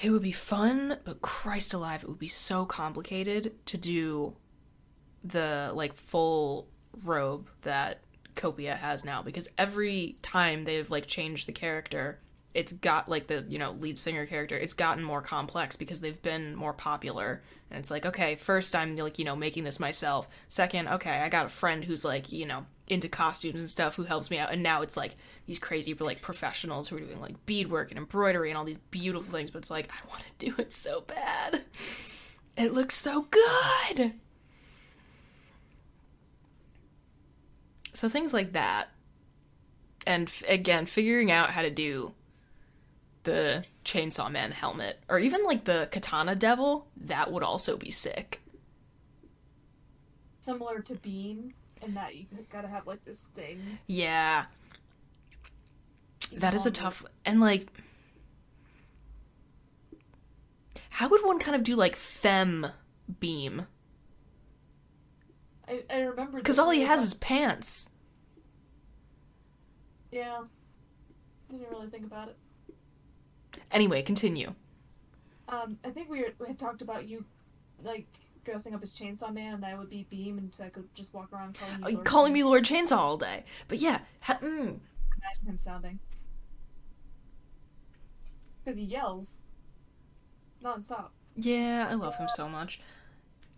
it 0.00 0.10
would 0.10 0.22
be 0.22 0.32
fun, 0.32 0.98
but 1.04 1.22
Christ 1.22 1.74
alive, 1.74 2.04
it 2.04 2.08
would 2.08 2.20
be 2.20 2.28
so 2.28 2.64
complicated 2.64 3.54
to 3.66 3.76
do 3.76 4.36
the 5.24 5.72
like 5.74 5.92
full 5.94 6.68
robe 7.04 7.48
that 7.62 8.00
Copia 8.38 8.76
has 8.76 9.04
now 9.04 9.22
because 9.22 9.48
every 9.58 10.16
time 10.22 10.64
they've 10.64 10.88
like 10.88 11.06
changed 11.06 11.46
the 11.46 11.52
character, 11.52 12.20
it's 12.54 12.72
got 12.72 13.08
like 13.08 13.26
the, 13.26 13.44
you 13.48 13.58
know, 13.58 13.72
lead 13.72 13.98
singer 13.98 14.26
character, 14.26 14.56
it's 14.56 14.72
gotten 14.72 15.04
more 15.04 15.20
complex 15.20 15.76
because 15.76 16.00
they've 16.00 16.22
been 16.22 16.54
more 16.54 16.72
popular. 16.72 17.42
And 17.70 17.78
it's 17.78 17.90
like, 17.90 18.06
okay, 18.06 18.36
first 18.36 18.74
I'm 18.74 18.96
like, 18.96 19.18
you 19.18 19.24
know, 19.24 19.36
making 19.36 19.64
this 19.64 19.78
myself. 19.78 20.28
Second, 20.48 20.88
okay, 20.88 21.18
I 21.18 21.28
got 21.28 21.46
a 21.46 21.50
friend 21.50 21.84
who's 21.84 22.04
like, 22.04 22.32
you 22.32 22.46
know, 22.46 22.64
into 22.88 23.08
costumes 23.08 23.60
and 23.60 23.68
stuff 23.68 23.96
who 23.96 24.04
helps 24.04 24.30
me 24.30 24.38
out. 24.38 24.52
And 24.52 24.62
now 24.62 24.82
it's 24.82 24.96
like 24.96 25.16
these 25.46 25.58
crazy 25.58 25.92
like 25.94 26.22
professionals 26.22 26.88
who 26.88 26.96
are 26.96 27.00
doing 27.00 27.20
like 27.20 27.44
beadwork 27.44 27.90
and 27.90 27.98
embroidery 27.98 28.50
and 28.50 28.56
all 28.56 28.64
these 28.64 28.78
beautiful 28.90 29.30
things, 29.30 29.50
but 29.50 29.58
it's 29.58 29.70
like 29.70 29.90
I 29.90 30.08
want 30.08 30.22
to 30.24 30.46
do 30.46 30.54
it 30.58 30.72
so 30.72 31.02
bad. 31.02 31.64
It 32.56 32.72
looks 32.72 32.96
so 32.96 33.28
good. 33.30 34.14
So 37.98 38.08
things 38.08 38.32
like 38.32 38.52
that. 38.52 38.90
And 40.06 40.28
f- 40.28 40.44
again, 40.46 40.86
figuring 40.86 41.32
out 41.32 41.50
how 41.50 41.62
to 41.62 41.70
do 41.70 42.14
the 43.24 43.64
Chainsaw 43.84 44.30
Man 44.30 44.52
helmet 44.52 45.00
or 45.08 45.18
even 45.18 45.42
like 45.42 45.64
the 45.64 45.88
Katana 45.90 46.36
Devil, 46.36 46.86
that 46.96 47.32
would 47.32 47.42
also 47.42 47.76
be 47.76 47.90
sick. 47.90 48.40
Similar 50.38 50.78
to 50.82 50.94
Beam, 50.94 51.54
and 51.82 51.96
that 51.96 52.14
you 52.14 52.26
gotta 52.52 52.68
have 52.68 52.86
like 52.86 53.04
this 53.04 53.26
thing. 53.34 53.60
Yeah, 53.88 54.44
that 56.34 56.54
is 56.54 56.66
a 56.66 56.70
tough 56.70 57.04
and 57.24 57.40
like 57.40 57.66
how 60.90 61.08
would 61.08 61.24
one 61.24 61.40
kind 61.40 61.56
of 61.56 61.64
do 61.64 61.74
like 61.74 61.96
fem 61.96 62.68
beam? 63.18 63.66
I, 65.68 65.82
I 65.90 66.00
remember 66.00 66.38
Because 66.38 66.58
all 66.58 66.70
he 66.70 66.82
has 66.82 67.02
is 67.02 67.14
pants. 67.14 67.90
yeah. 70.10 70.42
Didn't 71.50 71.68
really 71.70 71.88
think 71.88 72.04
about 72.04 72.28
it. 72.28 72.36
Anyway, 73.70 74.02
continue. 74.02 74.54
Um, 75.48 75.78
I 75.84 75.90
think 75.90 76.10
we, 76.10 76.20
were, 76.20 76.28
we 76.38 76.46
had 76.48 76.58
talked 76.58 76.82
about 76.82 77.06
you, 77.08 77.24
like 77.82 78.06
dressing 78.44 78.74
up 78.74 78.82
as 78.82 78.92
Chainsaw 78.92 79.32
Man, 79.32 79.54
and 79.54 79.62
that 79.62 79.78
would 79.78 79.88
be 79.88 80.06
Beam, 80.10 80.36
and 80.38 80.54
so 80.54 80.64
I 80.64 80.68
could 80.68 80.94
just 80.94 81.14
walk 81.14 81.32
around 81.32 81.58
calling 81.58 81.78
you. 81.80 81.84
Uh, 81.86 81.90
Lord 81.92 82.04
calling 82.04 82.32
me 82.34 82.44
Lord 82.44 82.64
Chainsaw 82.64 82.96
all 82.98 83.16
day. 83.16 83.44
But 83.66 83.78
yeah, 83.78 84.00
ha- 84.20 84.38
mm, 84.42 84.46
Imagine 85.20 85.46
him 85.46 85.58
sounding. 85.58 85.98
Because 88.64 88.76
he 88.78 88.84
yells 88.84 89.38
nonstop. 90.62 91.08
yeah, 91.36 91.88
I 91.90 91.94
love 91.94 92.16
him 92.16 92.28
so 92.28 92.48
much. 92.48 92.80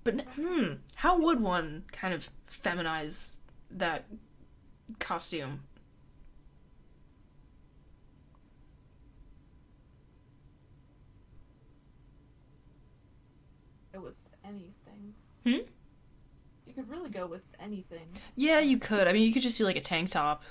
But 0.02 0.22
hmm, 0.36 0.74
how 0.94 1.18
would 1.18 1.40
one 1.40 1.84
kind 1.92 2.14
of 2.14 2.30
feminize 2.50 3.32
that 3.70 4.06
costume? 4.98 5.62
With 13.92 14.16
anything. 14.44 15.14
Hmm? 15.44 15.68
You 16.66 16.74
could 16.74 16.88
really 16.88 17.10
go 17.10 17.26
with 17.26 17.42
anything. 17.60 18.06
Yeah, 18.36 18.60
you 18.60 18.78
could. 18.78 19.06
I 19.06 19.12
mean, 19.12 19.22
you 19.22 19.32
could 19.32 19.42
just 19.42 19.58
do 19.58 19.64
like 19.64 19.76
a 19.76 19.80
tank 19.80 20.10
top. 20.10 20.42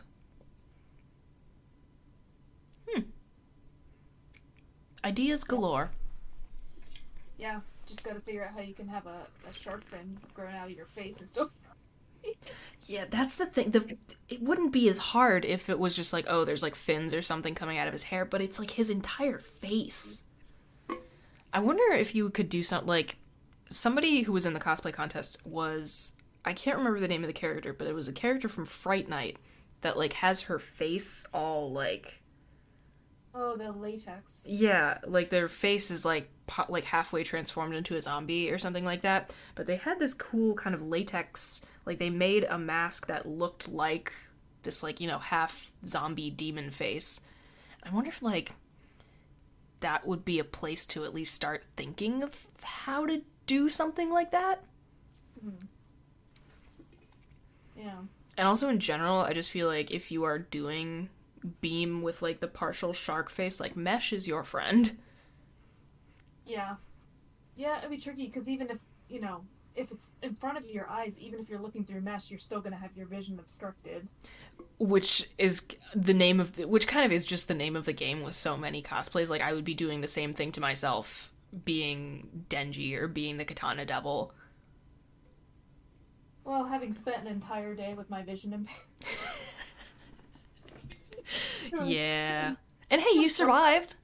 Hmm. 2.88 3.02
Ideas 5.04 5.44
galore. 5.44 5.92
Yeah, 7.38 7.62
just 7.90 8.04
gotta 8.04 8.22
figure 8.22 8.46
out 8.46 8.54
how 8.54 8.62
you 8.62 8.74
can 8.74 8.88
have 8.88 9.06
a, 9.06 9.28
a 9.50 9.54
shark 9.54 9.84
fin 9.84 10.18
growing 10.34 10.56
out 10.56 10.70
of 10.70 10.78
your 10.78 10.86
face 10.86 11.20
and 11.20 11.28
still. 11.28 11.52
Yeah, 12.84 13.06
that's 13.10 13.36
the 13.36 13.46
thing. 13.46 13.72
The 13.72 13.98
it 14.28 14.42
wouldn't 14.42 14.72
be 14.72 14.88
as 14.90 14.98
hard 14.98 15.46
if 15.46 15.70
it 15.70 15.80
was 15.80 15.96
just 15.96 16.14
like, 16.14 16.26
oh, 16.28 16.46
there's 16.46 16.64
like 16.64 16.76
fins 16.76 17.14
or 17.14 17.22
something 17.22 17.56
coming 17.56 17.78
out 17.78 17.88
of 17.88 17.94
his 17.94 18.04
hair, 18.04 18.26
but 18.26 18.42
it's 18.42 18.60
like 18.60 18.72
his 18.72 18.90
entire 18.90 19.40
face. 19.40 20.24
I 21.52 21.60
wonder 21.60 21.94
if 21.94 22.14
you 22.14 22.30
could 22.30 22.50
do 22.50 22.64
something 22.64 22.88
like 22.88 23.18
somebody 23.70 24.24
who 24.24 24.32
was 24.32 24.46
in 24.46 24.54
the 24.54 24.60
cosplay 24.60 24.94
contest 24.94 25.46
was 25.46 26.14
I 26.46 26.54
can't 26.54 26.78
remember 26.78 27.00
the 27.00 27.08
name 27.08 27.24
of 27.24 27.28
the 27.28 27.34
character, 27.34 27.74
but 27.74 27.88
it 27.88 27.96
was 27.96 28.08
a 28.08 28.14
character 28.14 28.48
from 28.48 28.66
Fright 28.66 29.10
Night 29.10 29.38
that 29.82 29.98
like 29.98 30.14
has 30.14 30.42
her 30.42 30.60
face 30.60 31.26
all 31.34 31.72
like 31.72 32.22
Oh, 33.34 33.56
the 33.56 33.72
latex. 33.72 34.46
Yeah, 34.48 34.98
like 35.06 35.30
their 35.30 35.48
face 35.48 35.92
is 35.92 36.04
like 36.04 36.30
po- 36.48 36.66
like 36.68 36.84
halfway 36.84 37.24
transformed 37.24 37.76
into 37.76 37.96
a 37.96 38.02
zombie 38.02 38.50
or 38.52 38.58
something 38.58 38.84
like 38.84 39.02
that. 39.02 39.34
But 39.56 39.68
they 39.68 39.76
had 39.76 40.00
this 40.00 40.14
cool 40.14 40.56
kind 40.56 40.74
of 40.74 40.82
latex, 40.82 41.62
like 41.86 42.00
they 42.00 42.10
made 42.10 42.44
a 42.44 42.58
mask 42.58 43.08
that 43.08 43.28
looked 43.28 43.70
like 43.70 44.14
this 44.64 44.82
like, 44.82 45.00
you 45.00 45.08
know, 45.08 45.20
half 45.20 45.72
zombie 45.86 46.32
demon 46.32 46.72
face. 46.72 47.22
I 47.84 47.94
wonder 47.94 48.10
if 48.10 48.22
like 48.22 48.52
that 49.82 50.08
would 50.08 50.26
be 50.26 50.40
a 50.40 50.44
place 50.44 50.86
to 50.88 51.06
at 51.06 51.14
least 51.14 51.34
start 51.34 51.64
thinking 51.78 52.24
of 52.24 52.36
how 52.64 53.06
to 53.06 53.22
do 53.46 53.70
something 53.70 54.12
like 54.12 54.32
that. 54.32 54.64
Hmm. 55.42 55.66
Yeah. 57.78 58.00
And 58.38 58.48
also 58.48 58.70
in 58.70 58.80
general, 58.80 59.20
I 59.20 59.34
just 59.34 59.52
feel 59.52 59.68
like 59.68 59.92
if 59.92 60.12
you 60.12 60.24
are 60.24 60.40
doing 60.40 61.10
beam 61.62 62.02
with 62.02 62.22
like 62.22 62.40
the 62.40 62.48
partial 62.48 62.94
shark 62.94 63.30
face, 63.30 63.60
like 63.60 63.76
mesh 63.76 64.14
is 64.14 64.28
your 64.28 64.44
friend. 64.44 64.98
Yeah. 66.46 66.76
Yeah, 67.56 67.78
it'd 67.80 67.90
be 67.90 67.98
tricky 67.98 68.26
because 68.28 68.48
even 68.48 68.70
if, 68.70 68.78
you 69.10 69.20
know, 69.22 69.42
if 69.76 69.92
it's 69.92 70.12
in 70.24 70.36
front 70.36 70.58
of 70.58 70.66
your 70.66 70.90
eyes, 70.90 71.20
even 71.20 71.40
if 71.40 71.50
you're 71.50 71.60
looking 71.60 71.84
through 71.86 72.02
mesh, 72.02 72.30
you're 72.30 72.40
still 72.40 72.60
going 72.60 72.74
to 72.74 72.80
have 72.80 72.96
your 72.96 73.06
vision 73.08 73.40
obstructed. 73.40 74.08
which 74.80 75.30
is 75.38 75.64
the 75.96 76.14
name 76.14 76.40
of 76.40 76.56
the, 76.56 76.66
which 76.68 76.88
kind 76.88 77.06
of 77.06 77.12
is 77.12 77.26
just 77.26 77.48
the 77.48 77.54
name 77.54 77.76
of 77.76 77.86
the 77.86 77.94
game 77.94 78.24
with 78.24 78.34
so 78.34 78.58
many 78.58 78.82
cosplays 78.82 79.30
like 79.30 79.42
i 79.42 79.52
would 79.54 79.66
be 79.66 79.74
doing 79.74 80.02
the 80.02 80.08
same 80.08 80.34
thing 80.34 80.52
to 80.52 80.62
myself 80.62 81.32
being 81.66 82.46
Denji 82.50 82.96
or 82.96 83.08
being 83.08 83.38
the 83.38 83.46
Katana 83.46 83.86
Devil. 83.86 84.32
Well, 86.44 86.66
having 86.66 86.94
spent 86.94 87.22
an 87.22 87.28
entire 87.28 87.76
day 87.76 87.94
with 87.94 88.10
my 88.10 88.22
vision 88.24 88.54
impaired. 88.54 88.78
Yeah. 91.80 92.56
And 92.92 93.02
hey, 93.02 93.20
you 93.20 93.30
survived. 93.30 93.98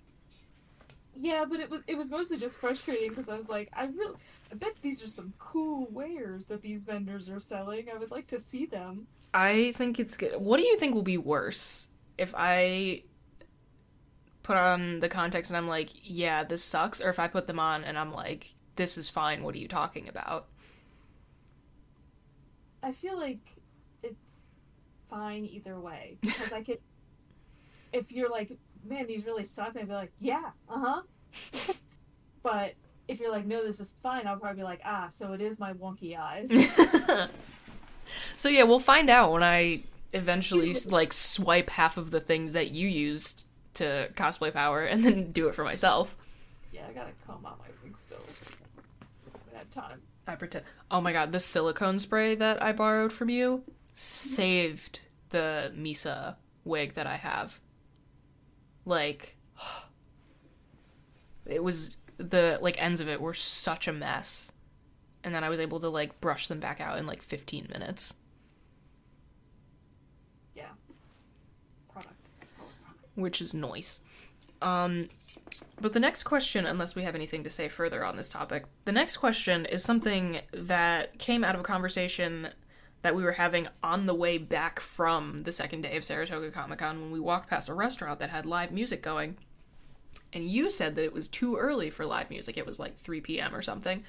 Yeah, 1.15 1.45
but 1.49 1.59
it 1.59 1.69
was 1.69 1.81
it 1.87 1.95
was 1.97 2.11
mostly 2.11 2.37
just 2.37 2.57
frustrating 2.59 3.09
because 3.09 3.29
I 3.29 3.37
was 3.37 3.49
like, 3.49 3.69
I 3.73 3.85
really, 3.85 4.15
I 4.51 4.55
bet 4.55 4.75
these 4.81 5.01
are 5.01 5.07
some 5.07 5.33
cool 5.39 5.87
wares 5.89 6.45
that 6.47 6.61
these 6.61 6.83
vendors 6.83 7.29
are 7.29 7.39
selling. 7.39 7.87
I 7.93 7.97
would 7.97 8.11
like 8.11 8.27
to 8.27 8.39
see 8.39 8.65
them. 8.65 9.07
I 9.33 9.71
think 9.73 9.99
it's 9.99 10.17
good. 10.17 10.39
What 10.39 10.57
do 10.57 10.63
you 10.65 10.77
think 10.77 10.93
will 10.93 11.03
be 11.03 11.17
worse 11.17 11.87
if 12.17 12.33
I 12.37 13.03
put 14.43 14.57
on 14.57 14.99
the 14.99 15.09
context 15.09 15.51
and 15.51 15.57
I'm 15.57 15.67
like, 15.67 15.89
yeah, 15.93 16.43
this 16.43 16.63
sucks, 16.63 17.01
or 17.01 17.09
if 17.09 17.19
I 17.19 17.27
put 17.27 17.47
them 17.47 17.59
on 17.59 17.83
and 17.83 17.97
I'm 17.97 18.13
like, 18.13 18.53
this 18.75 18.97
is 18.97 19.09
fine. 19.09 19.43
What 19.43 19.55
are 19.55 19.59
you 19.59 19.67
talking 19.67 20.07
about? 20.07 20.47
I 22.83 22.91
feel 22.91 23.17
like 23.17 23.39
it's 24.03 24.15
fine 25.09 25.45
either 25.45 25.79
way 25.79 26.17
because 26.21 26.51
I 26.53 26.61
could. 26.63 26.79
If 27.95 28.11
you're 28.11 28.29
like, 28.29 28.51
man, 28.87 29.07
these 29.07 29.25
really 29.25 29.45
suck, 29.45 29.75
I'd 29.75 29.87
be 29.87 29.93
like, 29.93 30.11
yeah, 30.19 30.51
uh 30.69 30.79
huh. 30.79 31.73
but 32.43 32.73
if 33.07 33.19
you're 33.19 33.31
like, 33.31 33.45
no, 33.45 33.63
this 33.63 33.79
is 33.79 33.93
fine, 34.03 34.27
I'll 34.27 34.37
probably 34.37 34.61
be 34.61 34.63
like, 34.63 34.81
ah, 34.85 35.07
so 35.11 35.33
it 35.33 35.41
is 35.41 35.59
my 35.59 35.73
wonky 35.73 36.17
eyes. 36.17 36.51
So 38.37 38.49
yeah, 38.49 38.63
we'll 38.63 38.79
find 38.79 39.09
out 39.09 39.31
when 39.31 39.43
I 39.43 39.81
eventually 40.13 40.73
like 40.85 41.13
swipe 41.13 41.69
half 41.69 41.97
of 41.97 42.11
the 42.11 42.19
things 42.19 42.53
that 42.53 42.71
you 42.71 42.87
used 42.87 43.45
to 43.75 44.09
cosplay 44.15 44.53
power 44.53 44.83
and 44.85 45.03
then 45.03 45.31
do 45.31 45.47
it 45.47 45.55
for 45.55 45.63
myself. 45.63 46.15
yeah, 46.71 46.81
I 46.87 46.93
gotta 46.93 47.11
comb 47.25 47.45
out 47.45 47.59
my 47.59 47.65
wig 47.83 47.97
still. 47.97 48.21
I 49.53 49.57
had 49.57 49.71
time. 49.71 50.01
I 50.27 50.35
pretend. 50.35 50.65
Oh 50.91 51.01
my 51.01 51.11
god, 51.11 51.31
the 51.31 51.39
silicone 51.39 51.99
spray 51.99 52.35
that 52.35 52.61
I 52.61 52.73
borrowed 52.73 53.11
from 53.11 53.29
you 53.29 53.63
saved 53.95 55.01
the 55.29 55.71
Misa 55.75 56.35
wig 56.63 56.93
that 56.93 57.07
I 57.07 57.17
have. 57.17 57.59
Like, 58.85 59.37
it 61.45 61.63
was 61.63 61.97
the 62.17 62.59
like 62.61 62.81
ends 62.81 63.01
of 63.01 63.09
it 63.09 63.19
were 63.19 63.33
such 63.33 63.87
a 63.87 63.93
mess, 63.93 64.51
and 65.23 65.33
then 65.33 65.43
I 65.43 65.49
was 65.49 65.59
able 65.59 65.79
to 65.81 65.89
like 65.89 66.21
brush 66.21 66.47
them 66.47 66.59
back 66.59 66.79
out 66.79 66.97
in 66.97 67.05
like 67.05 67.21
15 67.21 67.67
minutes. 67.71 68.15
Yeah. 70.55 70.69
Product. 71.91 72.13
which 73.15 73.41
is 73.41 73.53
noise. 73.53 73.99
Um, 74.61 75.09
but 75.79 75.93
the 75.93 75.99
next 75.99 76.23
question, 76.23 76.65
unless 76.65 76.95
we 76.95 77.03
have 77.03 77.15
anything 77.15 77.43
to 77.43 77.49
say 77.49 77.69
further 77.69 78.03
on 78.03 78.17
this 78.17 78.29
topic, 78.29 78.65
the 78.85 78.91
next 78.91 79.17
question 79.17 79.65
is 79.65 79.83
something 79.83 80.39
that 80.53 81.19
came 81.19 81.43
out 81.43 81.55
of 81.55 81.61
a 81.61 81.63
conversation 81.63 82.49
that 83.05 83.15
we 83.15 83.23
were 83.23 83.33
having 83.33 83.67
on 83.83 84.05
the 84.05 84.13
way 84.13 84.37
back 84.37 84.79
from 84.79 85.43
the 85.43 85.51
second 85.51 85.81
day 85.81 85.95
of 85.95 86.03
Saratoga 86.03 86.51
Comic 86.51 86.79
Con 86.79 86.99
when 87.01 87.11
we 87.11 87.19
walked 87.19 87.49
past 87.49 87.69
a 87.69 87.73
restaurant 87.73 88.19
that 88.19 88.29
had 88.31 88.45
live 88.45 88.71
music 88.71 89.01
going. 89.01 89.37
And 90.33 90.49
you 90.49 90.69
said 90.69 90.95
that 90.95 91.03
it 91.03 91.13
was 91.13 91.27
too 91.27 91.55
early 91.55 91.89
for 91.89 92.05
live 92.05 92.29
music. 92.29 92.57
It 92.57 92.65
was 92.65 92.79
like 92.79 92.97
3 92.97 93.21
p.m. 93.21 93.55
or 93.55 93.61
something. 93.61 94.03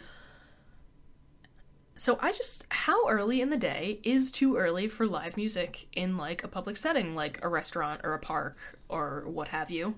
So 1.95 2.19
I 2.21 2.33
just 2.33 2.65
how 2.69 3.09
early 3.09 3.41
in 3.41 3.51
the 3.51 3.57
day 3.57 4.01
is 4.03 4.31
too 4.31 4.57
early 4.57 4.87
for 4.89 5.07
live 5.07 5.37
music 5.37 5.87
in 5.93 6.17
like 6.17 6.45
a 6.45 6.49
public 6.49 6.77
setting 6.77 7.15
like 7.15 7.39
a 7.43 7.49
restaurant 7.49 8.03
or 8.05 8.13
a 8.13 8.19
park 8.19 8.79
or 8.89 9.25
what 9.27 9.49
have 9.49 9.71
you? 9.71 9.97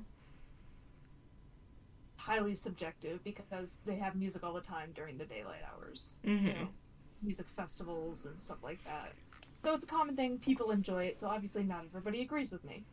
Highly 2.17 2.55
subjective 2.55 3.25
because 3.25 3.77
they 3.85 3.97
have 3.97 4.15
music 4.15 4.45
all 4.45 4.53
the 4.53 4.61
time 4.61 4.91
during 4.95 5.19
the 5.19 5.25
daylight 5.25 5.63
hours. 5.73 6.17
Mhm. 6.25 6.43
You 6.43 6.53
know, 6.53 6.69
music 7.23 7.47
festivals 7.49 8.27
and 8.27 8.41
stuff 8.41 8.59
like 8.63 8.83
that. 8.85 9.13
So 9.65 9.75
it's 9.75 9.85
a 9.85 9.89
common 9.89 10.17
thing. 10.17 10.39
People 10.39 10.71
enjoy 10.71 11.05
it. 11.05 11.19
So 11.19 11.29
obviously 11.29 11.65
not 11.65 11.85
everybody 11.85 12.23
agrees 12.23 12.53
with 12.53 12.65
me. 12.65 12.85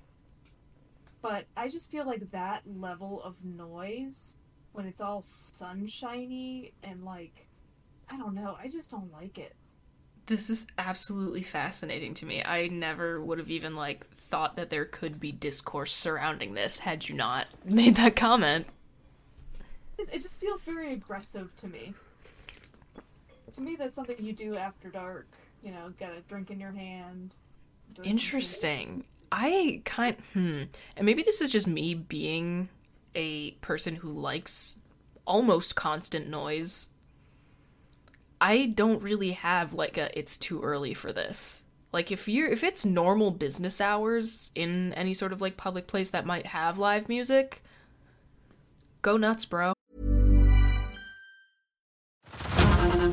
But 1.22 1.46
I 1.58 1.70
just 1.70 1.92
feel 1.92 2.06
like 2.06 2.32
that 2.32 2.62
level 2.66 3.22
of 3.24 3.36
noise 3.44 4.38
when 4.74 4.86
it's 4.86 5.02
all 5.02 5.22
sunshiny 5.22 6.74
and 6.84 7.04
like 7.04 7.48
I 8.10 8.18
don't 8.18 8.36
know. 8.36 8.56
I 8.62 8.68
just 8.68 8.92
don't 8.92 9.12
like 9.12 9.38
it. 9.38 9.56
This 10.28 10.50
is 10.50 10.66
absolutely 10.78 11.44
fascinating 11.44 12.14
to 12.16 12.26
me. 12.26 12.44
I 12.44 12.68
never 12.68 13.22
would 13.22 13.38
have 13.40 13.50
even 13.50 13.76
like 13.76 14.08
thought 14.10 14.56
that 14.56 14.70
there 14.70 14.86
could 14.86 15.20
be 15.20 15.32
discourse 15.32 15.94
surrounding 15.94 16.54
this 16.54 16.80
had 16.80 17.08
you 17.08 17.16
not 17.16 17.48
made 17.64 17.96
that 17.96 18.16
comment. 18.16 18.68
It 19.98 20.10
it 20.12 20.22
just 20.22 20.40
feels 20.40 20.62
very 20.64 20.94
aggressive 20.94 21.56
to 21.58 21.68
me. 21.68 21.94
To 23.56 23.62
me, 23.62 23.76
that's 23.78 23.96
something 23.96 24.18
you 24.20 24.34
do 24.34 24.58
after 24.58 24.90
dark. 24.90 25.28
You 25.64 25.72
know, 25.72 25.94
get 25.98 26.12
a 26.12 26.22
drink 26.28 26.52
in 26.52 26.60
your 26.60 26.72
hand. 26.72 27.36
Interesting. 28.04 29.06
I 29.32 29.82
kind 29.86 30.18
hmm. 30.34 30.64
And 30.98 31.06
maybe 31.06 31.24
this 31.24 31.42
is 31.42 31.50
just 31.50 31.66
me 31.66 31.94
being 31.94 32.70
a 33.16 33.52
person 33.52 33.96
who 33.96 34.10
likes 34.10 34.80
almost 35.26 35.76
constant 35.76 36.28
noise. 36.28 36.90
I 38.42 38.68
don't 38.76 39.02
really 39.02 39.32
have 39.32 39.74
like 39.74 39.98
a 39.98 40.18
it's 40.18 40.38
too 40.38 40.62
early 40.62 40.94
for 40.94 41.14
this. 41.14 41.64
Like 41.94 42.12
if 42.12 42.28
you're 42.28 42.50
if 42.50 42.62
it's 42.62 42.84
normal 42.84 43.32
business 43.32 43.80
hours 43.80 44.52
in 44.54 44.94
any 44.94 45.14
sort 45.14 45.32
of 45.32 45.40
like 45.40 45.56
public 45.56 45.88
place 45.88 46.10
that 46.10 46.26
might 46.26 46.48
have 46.48 46.78
live 46.78 47.08
music, 47.08 47.64
go 49.02 49.16
nuts, 49.16 49.46
bro. 49.46 49.75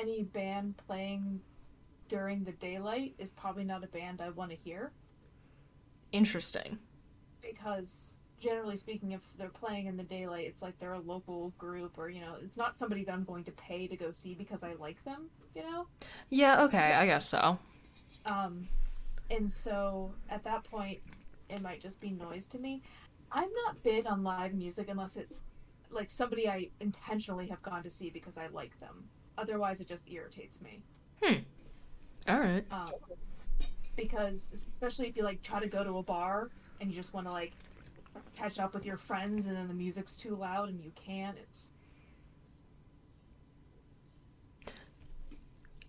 Any 0.00 0.22
band 0.22 0.74
playing 0.86 1.40
during 2.08 2.44
the 2.44 2.52
daylight 2.52 3.14
is 3.18 3.30
probably 3.30 3.64
not 3.64 3.84
a 3.84 3.86
band 3.88 4.20
I 4.20 4.30
want 4.30 4.50
to 4.50 4.56
hear 4.56 4.92
Interesting. 6.12 6.78
because 7.42 8.18
generally 8.40 8.76
speaking 8.76 9.12
if 9.12 9.20
they're 9.38 9.48
playing 9.50 9.86
in 9.86 9.96
the 9.98 10.02
daylight 10.02 10.46
it's 10.46 10.62
like 10.62 10.78
they're 10.80 10.94
a 10.94 10.98
local 11.00 11.52
group 11.58 11.92
or 11.98 12.08
you 12.08 12.20
know 12.22 12.36
it's 12.42 12.56
not 12.56 12.78
somebody 12.78 13.04
that 13.04 13.12
I'm 13.12 13.24
going 13.24 13.44
to 13.44 13.52
pay 13.52 13.86
to 13.86 13.96
go 13.96 14.10
see 14.12 14.34
because 14.34 14.62
I 14.62 14.72
like 14.74 15.02
them 15.04 15.26
you 15.54 15.62
know 15.62 15.86
Yeah, 16.30 16.62
okay, 16.64 16.94
I 16.94 17.04
guess 17.06 17.26
so. 17.26 17.58
um 18.24 18.66
and 19.30 19.50
so 19.52 20.12
at 20.30 20.42
that 20.44 20.64
point 20.64 20.98
it 21.50 21.60
might 21.62 21.80
just 21.82 22.00
be 22.00 22.10
noise 22.10 22.46
to 22.46 22.58
me 22.58 22.82
I'm 23.30 23.50
not 23.66 23.82
big 23.82 24.06
on 24.06 24.24
live 24.24 24.54
music 24.54 24.86
unless 24.88 25.16
it's 25.16 25.42
like 25.90 26.10
somebody 26.10 26.48
I 26.48 26.70
intentionally 26.80 27.46
have 27.48 27.62
gone 27.62 27.82
to 27.82 27.90
see 27.90 28.08
because 28.10 28.38
I 28.38 28.46
like 28.48 28.78
them 28.80 29.04
otherwise 29.40 29.80
it 29.80 29.88
just 29.88 30.08
irritates 30.10 30.60
me 30.62 30.82
Hmm. 31.22 31.34
All 32.28 32.38
right. 32.40 32.64
um, 32.70 32.90
because 33.96 34.52
especially 34.54 35.08
if 35.08 35.16
you 35.16 35.22
like 35.22 35.42
try 35.42 35.60
to 35.60 35.66
go 35.66 35.84
to 35.84 35.98
a 35.98 36.02
bar 36.02 36.48
and 36.80 36.90
you 36.90 36.96
just 36.96 37.12
want 37.12 37.26
to 37.26 37.32
like 37.32 37.52
catch 38.36 38.58
up 38.58 38.74
with 38.74 38.86
your 38.86 38.96
friends 38.96 39.46
and 39.46 39.56
then 39.56 39.68
the 39.68 39.74
music's 39.74 40.16
too 40.16 40.34
loud 40.34 40.68
and 40.68 40.80
you 40.82 40.92
can't 40.94 41.36
it's 41.38 41.70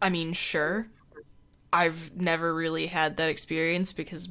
I 0.01 0.09
mean, 0.09 0.33
sure. 0.33 0.87
I've 1.71 2.15
never 2.15 2.53
really 2.53 2.87
had 2.87 3.17
that 3.17 3.29
experience 3.29 3.93
because 3.93 4.29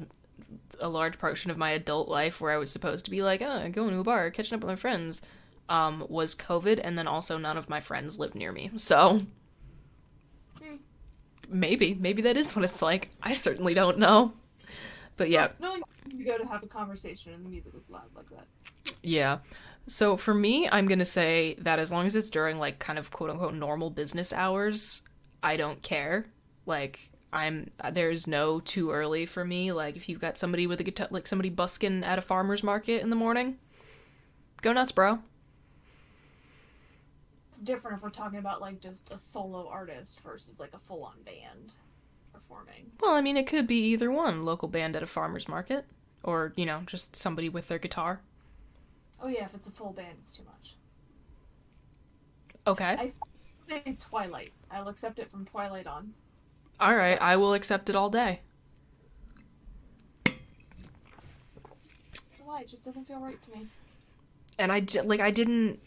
a 0.79 0.89
large 0.89 1.17
portion 1.17 1.49
of 1.51 1.57
my 1.57 1.71
adult 1.71 2.09
life 2.09 2.41
where 2.41 2.51
I 2.51 2.57
was 2.57 2.71
supposed 2.71 3.05
to 3.05 3.11
be 3.11 3.23
like, 3.23 3.41
oh, 3.41 3.69
going 3.69 3.91
to 3.91 3.99
a 3.99 4.03
bar, 4.03 4.29
catching 4.31 4.55
up 4.55 4.61
with 4.61 4.69
my 4.69 4.75
friends, 4.75 5.21
um, 5.71 6.05
was 6.09 6.35
COVID, 6.35 6.81
and 6.83 6.97
then 6.97 7.07
also 7.07 7.37
none 7.37 7.57
of 7.57 7.69
my 7.69 7.79
friends 7.79 8.19
live 8.19 8.35
near 8.35 8.51
me. 8.51 8.71
So 8.75 9.21
maybe, 11.49 11.93
maybe 11.93 12.21
that 12.23 12.35
is 12.35 12.55
what 12.55 12.65
it's 12.65 12.81
like. 12.81 13.09
I 13.23 13.31
certainly 13.31 13.73
don't 13.73 13.97
know. 13.97 14.33
But 15.15 15.29
yeah, 15.29 15.51
you 16.13 16.25
go 16.25 16.37
to 16.37 16.45
have 16.45 16.61
a 16.63 16.67
conversation 16.67 17.33
and 17.33 17.45
the 17.45 17.49
music 17.49 17.73
is 17.75 17.89
loud 17.89 18.09
like 18.15 18.29
that. 18.31 18.45
Yeah. 19.01 19.39
So 19.87 20.17
for 20.17 20.33
me, 20.33 20.67
I'm 20.69 20.87
going 20.87 20.99
to 20.99 21.05
say 21.05 21.55
that 21.59 21.79
as 21.79 21.91
long 21.91 22.05
as 22.05 22.15
it's 22.15 22.29
during 22.29 22.59
like 22.59 22.79
kind 22.79 22.99
of 22.99 23.11
quote 23.11 23.29
unquote 23.29 23.53
normal 23.53 23.89
business 23.89 24.33
hours, 24.33 25.03
I 25.41 25.55
don't 25.55 25.81
care. 25.81 26.25
Like 26.65 27.11
I'm 27.31 27.71
there's 27.91 28.27
no 28.27 28.59
too 28.59 28.91
early 28.91 29.25
for 29.25 29.45
me. 29.45 29.71
Like 29.71 29.95
if 29.95 30.09
you've 30.09 30.19
got 30.19 30.37
somebody 30.37 30.67
with 30.67 30.81
a 30.81 30.83
guitar 30.83 31.07
like 31.11 31.27
somebody 31.27 31.49
busking 31.49 32.03
at 32.03 32.19
a 32.19 32.21
farmer's 32.21 32.63
market 32.63 33.01
in 33.01 33.09
the 33.09 33.15
morning, 33.15 33.57
go 34.61 34.73
nuts, 34.73 34.91
bro. 34.91 35.19
Different 37.63 37.97
if 37.97 38.03
we're 38.03 38.09
talking 38.09 38.39
about 38.39 38.59
like 38.61 38.79
just 38.79 39.11
a 39.11 39.17
solo 39.17 39.67
artist 39.67 40.19
versus 40.21 40.59
like 40.59 40.73
a 40.73 40.79
full 40.79 41.03
on 41.03 41.21
band 41.23 41.73
performing. 42.33 42.91
Well, 42.99 43.11
I 43.13 43.21
mean 43.21 43.37
it 43.37 43.45
could 43.47 43.67
be 43.67 43.79
either 43.89 44.09
one, 44.11 44.43
local 44.43 44.67
band 44.67 44.95
at 44.95 45.03
a 45.03 45.07
farmer's 45.07 45.47
market 45.47 45.85
or, 46.23 46.53
you 46.55 46.65
know, 46.65 46.81
just 46.85 47.15
somebody 47.15 47.49
with 47.49 47.67
their 47.67 47.77
guitar. 47.79 48.21
Oh 49.21 49.27
yeah, 49.27 49.45
if 49.45 49.53
it's 49.53 49.67
a 49.67 49.71
full 49.71 49.91
band, 49.93 50.15
it's 50.19 50.31
too 50.31 50.43
much. 50.43 50.75
Okay. 52.65 52.95
I 52.99 53.07
say 53.67 53.97
Twilight. 53.99 54.51
I'll 54.71 54.87
accept 54.87 55.19
it 55.19 55.29
from 55.29 55.45
Twilight 55.45 55.87
on. 55.87 56.13
All 56.79 56.95
right, 56.95 57.21
I 57.21 57.37
will 57.37 57.53
accept 57.53 57.89
it 57.89 57.95
all 57.95 58.09
day. 58.09 58.41
Why? 62.43 62.61
It 62.61 62.67
just 62.67 62.83
doesn't 62.85 63.07
feel 63.07 63.19
right 63.19 63.41
to 63.41 63.51
me. 63.57 63.67
and 64.59 64.71
I 64.71 64.83
like 65.03 65.19
I 65.21 65.31
didn't 65.31 65.79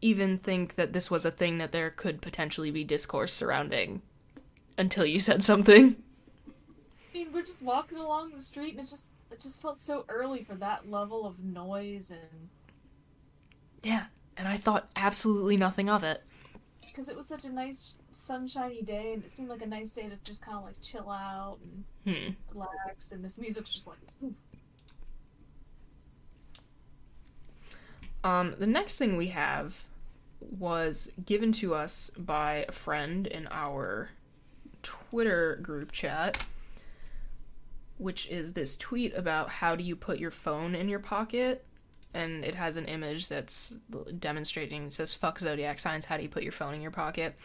even 0.00 0.38
think 0.38 0.74
that 0.74 0.92
this 0.92 1.10
was 1.10 1.24
a 1.24 1.30
thing 1.30 1.58
that 1.58 1.72
there 1.72 1.90
could 1.90 2.20
potentially 2.20 2.70
be 2.70 2.84
discourse 2.84 3.32
surrounding 3.32 4.02
until 4.78 5.06
you 5.06 5.20
said 5.20 5.42
something. 5.42 5.96
I 7.14 7.18
mean, 7.18 7.32
we're 7.32 7.42
just 7.42 7.62
walking 7.62 7.98
along 7.98 8.32
the 8.34 8.42
street, 8.42 8.76
and 8.76 8.86
it 8.86 8.90
just 8.90 9.10
it 9.30 9.40
just 9.40 9.60
felt 9.62 9.80
so 9.80 10.04
early 10.08 10.44
for 10.44 10.54
that 10.56 10.90
level 10.90 11.26
of 11.26 11.38
noise, 11.42 12.10
and 12.10 12.48
Yeah, 13.82 14.06
and 14.36 14.46
I 14.46 14.56
thought 14.56 14.90
absolutely 14.96 15.56
nothing 15.56 15.88
of 15.88 16.04
it. 16.04 16.22
because 16.86 17.08
it 17.08 17.16
was 17.16 17.26
such 17.26 17.44
a 17.44 17.48
nice 17.50 17.94
sunshiny 18.12 18.82
day, 18.82 19.12
and 19.14 19.24
it 19.24 19.30
seemed 19.30 19.48
like 19.48 19.62
a 19.62 19.66
nice 19.66 19.92
day 19.92 20.08
to 20.08 20.16
just 20.24 20.42
kind 20.42 20.56
of 20.58 20.64
like 20.64 20.80
chill 20.82 21.10
out 21.10 21.58
and 21.62 21.84
Hmm. 22.16 22.32
relax, 22.52 23.12
and 23.12 23.24
this 23.24 23.38
music's 23.38 23.72
just 23.72 23.86
like. 23.86 23.98
Um, 28.26 28.56
the 28.58 28.66
next 28.66 28.98
thing 28.98 29.16
we 29.16 29.28
have 29.28 29.84
was 30.40 31.12
given 31.24 31.52
to 31.52 31.76
us 31.76 32.10
by 32.18 32.64
a 32.68 32.72
friend 32.72 33.24
in 33.24 33.46
our 33.52 34.08
Twitter 34.82 35.60
group 35.62 35.92
chat, 35.92 36.44
which 37.98 38.28
is 38.28 38.52
this 38.52 38.76
tweet 38.76 39.14
about 39.14 39.48
how 39.48 39.76
do 39.76 39.84
you 39.84 39.94
put 39.94 40.18
your 40.18 40.32
phone 40.32 40.74
in 40.74 40.88
your 40.88 40.98
pocket. 40.98 41.64
And 42.14 42.44
it 42.44 42.56
has 42.56 42.76
an 42.76 42.86
image 42.86 43.28
that's 43.28 43.76
demonstrating, 44.18 44.86
it 44.86 44.92
says, 44.92 45.14
fuck 45.14 45.38
zodiac 45.38 45.78
signs, 45.78 46.06
how 46.06 46.16
do 46.16 46.24
you 46.24 46.28
put 46.28 46.42
your 46.42 46.50
phone 46.50 46.74
in 46.74 46.82
your 46.82 46.90
pocket? 46.90 47.36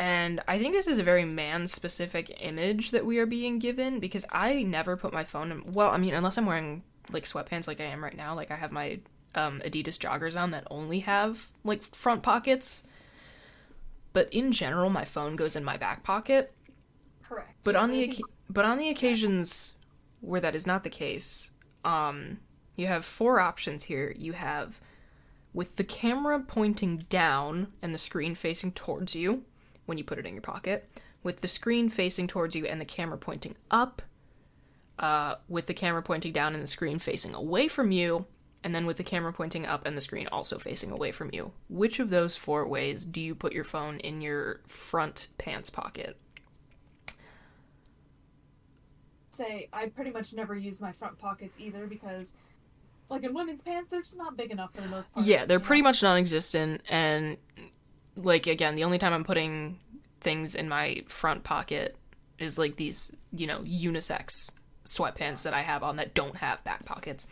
And 0.00 0.42
I 0.48 0.58
think 0.58 0.74
this 0.74 0.88
is 0.88 0.98
a 0.98 1.04
very 1.04 1.24
man 1.24 1.68
specific 1.68 2.36
image 2.40 2.90
that 2.90 3.06
we 3.06 3.18
are 3.18 3.26
being 3.26 3.60
given 3.60 4.00
because 4.00 4.26
I 4.32 4.64
never 4.64 4.96
put 4.96 5.12
my 5.12 5.22
phone 5.22 5.52
in. 5.52 5.72
Well, 5.72 5.90
I 5.90 5.96
mean, 5.96 6.12
unless 6.12 6.38
I'm 6.38 6.46
wearing 6.46 6.82
like 7.12 7.24
sweatpants 7.24 7.68
like 7.68 7.80
I 7.80 7.84
am 7.84 8.02
right 8.02 8.16
now, 8.16 8.34
like 8.34 8.50
I 8.50 8.56
have 8.56 8.72
my 8.72 8.98
um, 9.36 9.60
Adidas 9.64 9.98
joggers 9.98 10.40
on 10.40 10.50
that 10.50 10.66
only 10.70 11.00
have 11.00 11.50
like 11.62 11.82
front 11.82 12.22
pockets. 12.22 12.82
But 14.12 14.32
in 14.32 14.50
general, 14.50 14.88
my 14.90 15.04
phone 15.04 15.36
goes 15.36 15.56
in 15.56 15.64
my 15.64 15.76
back 15.76 16.02
pocket. 16.02 16.52
Correct. 17.22 17.52
But 17.62 17.76
on 17.76 17.90
the 17.90 18.18
but 18.48 18.64
on 18.64 18.78
the 18.78 18.88
occasions 18.88 19.74
where 20.20 20.40
that 20.40 20.54
is 20.54 20.66
not 20.66 20.84
the 20.84 20.90
case, 20.90 21.50
um, 21.84 22.38
you 22.76 22.86
have 22.86 23.04
four 23.04 23.40
options 23.40 23.84
here. 23.84 24.14
You 24.16 24.32
have 24.32 24.80
with 25.52 25.76
the 25.76 25.84
camera 25.84 26.40
pointing 26.40 26.98
down 27.08 27.68
and 27.82 27.94
the 27.94 27.98
screen 27.98 28.34
facing 28.34 28.72
towards 28.72 29.14
you 29.14 29.44
when 29.86 29.98
you 29.98 30.04
put 30.04 30.18
it 30.18 30.26
in 30.26 30.34
your 30.34 30.42
pocket, 30.42 30.88
with 31.22 31.40
the 31.40 31.48
screen 31.48 31.88
facing 31.88 32.26
towards 32.26 32.56
you 32.56 32.66
and 32.66 32.80
the 32.80 32.84
camera 32.84 33.16
pointing 33.16 33.56
up, 33.70 34.02
uh, 34.98 35.36
with 35.48 35.66
the 35.66 35.74
camera 35.74 36.02
pointing 36.02 36.32
down 36.32 36.54
and 36.54 36.62
the 36.62 36.68
screen 36.68 36.98
facing 36.98 37.34
away 37.34 37.68
from 37.68 37.90
you, 37.90 38.26
and 38.66 38.74
then 38.74 38.84
with 38.84 38.96
the 38.96 39.04
camera 39.04 39.32
pointing 39.32 39.64
up 39.64 39.86
and 39.86 39.96
the 39.96 40.00
screen 40.00 40.26
also 40.32 40.58
facing 40.58 40.90
away 40.90 41.12
from 41.12 41.30
you. 41.32 41.52
Which 41.68 42.00
of 42.00 42.10
those 42.10 42.36
four 42.36 42.66
ways 42.66 43.04
do 43.04 43.20
you 43.20 43.36
put 43.36 43.52
your 43.52 43.62
phone 43.62 44.00
in 44.00 44.20
your 44.20 44.60
front 44.66 45.28
pants 45.38 45.70
pocket? 45.70 46.16
say 49.30 49.68
I 49.72 49.86
pretty 49.86 50.10
much 50.10 50.32
never 50.32 50.56
use 50.56 50.80
my 50.80 50.90
front 50.90 51.16
pockets 51.16 51.60
either 51.60 51.86
because, 51.86 52.32
like 53.08 53.22
in 53.22 53.34
women's 53.34 53.62
pants, 53.62 53.88
they're 53.88 54.02
just 54.02 54.18
not 54.18 54.36
big 54.36 54.50
enough 54.50 54.74
for 54.74 54.80
the 54.80 54.88
most 54.88 55.14
part. 55.14 55.26
Yeah, 55.26 55.44
they're 55.44 55.60
pretty 55.60 55.82
much 55.82 56.02
non-existent, 56.02 56.80
and 56.88 57.36
like 58.16 58.48
again, 58.48 58.74
the 58.74 58.82
only 58.82 58.98
time 58.98 59.12
I'm 59.12 59.22
putting 59.22 59.78
things 60.20 60.56
in 60.56 60.68
my 60.68 61.04
front 61.06 61.44
pocket 61.44 61.96
is 62.40 62.58
like 62.58 62.74
these, 62.74 63.12
you 63.30 63.46
know, 63.46 63.60
unisex 63.60 64.50
sweatpants 64.84 65.44
that 65.44 65.54
I 65.54 65.62
have 65.62 65.84
on 65.84 65.96
that 65.96 66.14
don't 66.14 66.38
have 66.38 66.64
back 66.64 66.84
pockets. 66.84 67.28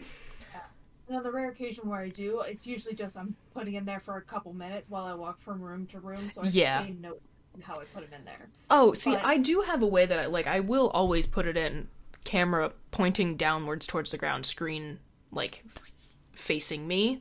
And 1.08 1.16
on 1.18 1.22
the 1.22 1.30
rare 1.30 1.50
occasion 1.50 1.88
where 1.88 2.00
I 2.00 2.08
do, 2.08 2.40
it's 2.40 2.66
usually 2.66 2.94
just 2.94 3.16
I'm 3.16 3.36
putting 3.52 3.74
in 3.74 3.84
there 3.84 4.00
for 4.00 4.16
a 4.16 4.22
couple 4.22 4.52
minutes 4.54 4.88
while 4.88 5.04
I 5.04 5.14
walk 5.14 5.40
from 5.42 5.60
room 5.60 5.86
to 5.88 6.00
room, 6.00 6.28
so 6.28 6.42
I 6.42 6.46
Yeah. 6.48 6.84
can 6.84 7.00
note 7.00 7.20
how 7.62 7.74
I 7.78 7.84
put 7.84 8.08
them 8.08 8.18
in 8.18 8.24
there. 8.24 8.48
Oh, 8.70 8.94
see, 8.94 9.12
But- 9.14 9.24
I 9.24 9.36
do 9.38 9.60
have 9.60 9.82
a 9.82 9.86
way 9.86 10.06
that 10.06 10.18
I 10.18 10.26
like. 10.26 10.46
I 10.46 10.60
will 10.60 10.88
always 10.90 11.26
put 11.26 11.46
it 11.46 11.56
in 11.56 11.88
camera 12.24 12.72
pointing 12.90 13.36
downwards 13.36 13.86
towards 13.86 14.10
the 14.12 14.18
ground, 14.18 14.46
screen 14.46 14.98
like 15.30 15.62
f- 15.76 15.92
facing 16.32 16.88
me, 16.88 17.20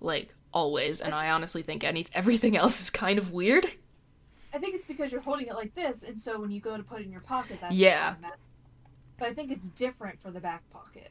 like 0.00 0.34
always. 0.52 1.00
And 1.00 1.14
I 1.14 1.30
honestly 1.30 1.62
think 1.62 1.82
any 1.84 2.06
everything 2.12 2.56
else 2.58 2.80
is 2.80 2.90
kind 2.90 3.18
of 3.18 3.30
weird. 3.32 3.66
I 4.54 4.58
think 4.58 4.74
it's 4.74 4.84
because 4.84 5.10
you're 5.10 5.22
holding 5.22 5.46
it 5.46 5.54
like 5.54 5.74
this, 5.74 6.02
and 6.02 6.20
so 6.20 6.38
when 6.38 6.50
you 6.50 6.60
go 6.60 6.76
to 6.76 6.82
put 6.82 7.00
it 7.00 7.04
in 7.06 7.10
your 7.10 7.22
pocket, 7.22 7.56
that's 7.62 7.74
Yeah. 7.74 8.16
But 9.18 9.28
I 9.28 9.34
think 9.34 9.50
it's 9.50 9.68
different 9.70 10.20
for 10.20 10.30
the 10.30 10.40
back 10.40 10.68
pocket. 10.70 11.10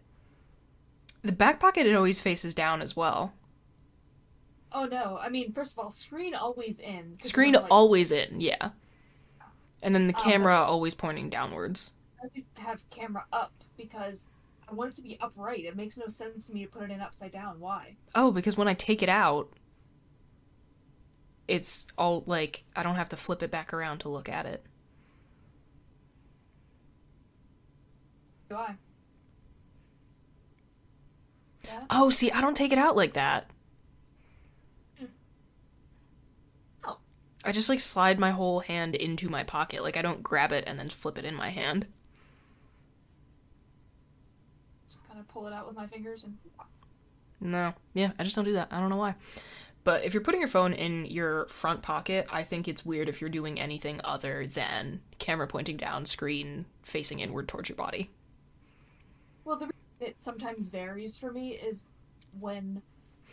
The 1.23 1.31
back 1.31 1.60
pocket 1.60 1.88
it 1.88 1.95
always 1.95 2.21
faces 2.21 2.53
down 2.53 2.79
as 2.79 2.95
well. 2.95 3.34
Oh 4.73 4.86
no! 4.86 5.17
I 5.17 5.29
mean, 5.29 5.53
first 5.53 5.71
of 5.73 5.79
all, 5.79 5.91
screen 5.91 6.34
always 6.36 6.79
in. 6.79 7.19
Screen 7.21 7.53
like, 7.53 7.65
always 7.69 8.12
in, 8.12 8.41
yeah. 8.41 8.71
And 9.84 9.93
then 9.93 10.07
the 10.07 10.13
Um, 10.15 10.19
camera 10.23 10.55
always 10.55 10.95
pointing 10.95 11.29
downwards. 11.29 11.91
I 12.23 12.27
just 12.34 12.57
have 12.60 12.89
camera 12.89 13.25
up 13.34 13.53
because 13.77 14.27
I 14.67 14.73
want 14.73 14.93
it 14.93 14.95
to 14.97 15.01
be 15.01 15.17
upright. 15.19 15.65
It 15.65 15.75
makes 15.75 15.97
no 15.97 16.07
sense 16.07 16.45
to 16.45 16.53
me 16.53 16.65
to 16.65 16.71
put 16.71 16.84
it 16.84 16.91
in 16.91 17.01
upside 17.01 17.31
down. 17.31 17.60
Why? 17.60 17.97
Oh, 18.15 18.31
because 18.31 18.55
when 18.55 18.67
I 18.69 18.73
take 18.73 19.03
it 19.03 19.10
out, 19.10 19.51
it's 21.47 21.86
all 21.97 22.23
like 22.25 22.63
I 22.75 22.84
don't 22.84 22.95
have 22.95 23.10
to 23.10 23.17
flip 23.17 23.43
it 23.43 23.51
back 23.51 23.73
around 23.73 23.99
to 23.99 24.10
look 24.10 24.29
at 24.29 24.45
it. 24.45 24.65
Do 28.49 28.55
I? 28.55 28.77
Yeah. 31.65 31.84
Oh, 31.89 32.10
see, 32.10 32.32
I 32.32 32.41
don't 32.41 32.56
take 32.56 32.71
it 32.71 32.78
out 32.78 32.95
like 32.95 33.13
that. 33.13 33.50
Hmm. 34.97 35.06
Oh. 36.84 36.97
I 37.43 37.52
just 37.52 37.69
like 37.69 37.80
slide 37.80 38.19
my 38.19 38.32
whole 38.32 38.60
hand 38.62 38.95
into 38.95 39.30
my 39.30 39.43
pocket. 39.43 39.84
Like 39.84 39.97
I 39.97 40.02
don't 40.02 40.24
grab 40.24 40.52
it 40.52 40.63
and 40.67 40.80
then 40.80 40.89
flip 40.89 41.17
it 41.17 41.26
in 41.26 41.36
my 41.36 41.50
hand. 41.50 41.88
Just 44.88 45.06
kind 45.08 45.19
of 45.19 45.28
pull 45.28 45.47
it 45.47 45.54
out 45.54 45.67
with 45.67 45.76
my 45.76 45.88
fingers 45.88 46.24
and. 46.24 46.38
No. 47.39 47.74
Yeah, 47.93 48.12
I 48.19 48.24
just 48.24 48.36
don't 48.36 48.45
do 48.45 48.54
that. 48.54 48.67
I 48.71 48.80
don't 48.80 48.89
know 48.89 48.97
why. 48.97 49.15
But 49.84 50.04
if 50.04 50.14
you're 50.14 50.22
putting 50.22 50.41
your 50.41 50.47
phone 50.47 50.74
in 50.74 51.07
your 51.07 51.47
front 51.47 51.82
pocket, 51.82 52.28
I 52.32 52.43
think 52.43 52.68
it's 52.68 52.86
weird 52.86 53.09
if 53.09 53.20
you're 53.20 53.32
doing 53.32 53.59
anything 53.59 53.99
other 54.03 54.45
than 54.45 55.01
camera 55.18 55.47
pointing 55.47 55.78
down, 55.78 56.05
screen 56.05 56.66
facing 56.84 57.20
inward 57.20 57.47
towards 57.47 57.68
your 57.68 57.76
body. 57.76 58.12
Well, 59.43 59.57
the 59.57 59.72
it 60.02 60.16
sometimes 60.20 60.68
varies 60.68 61.18
for 61.18 61.32
me 61.32 61.52
is 61.52 61.88
when 62.39 62.82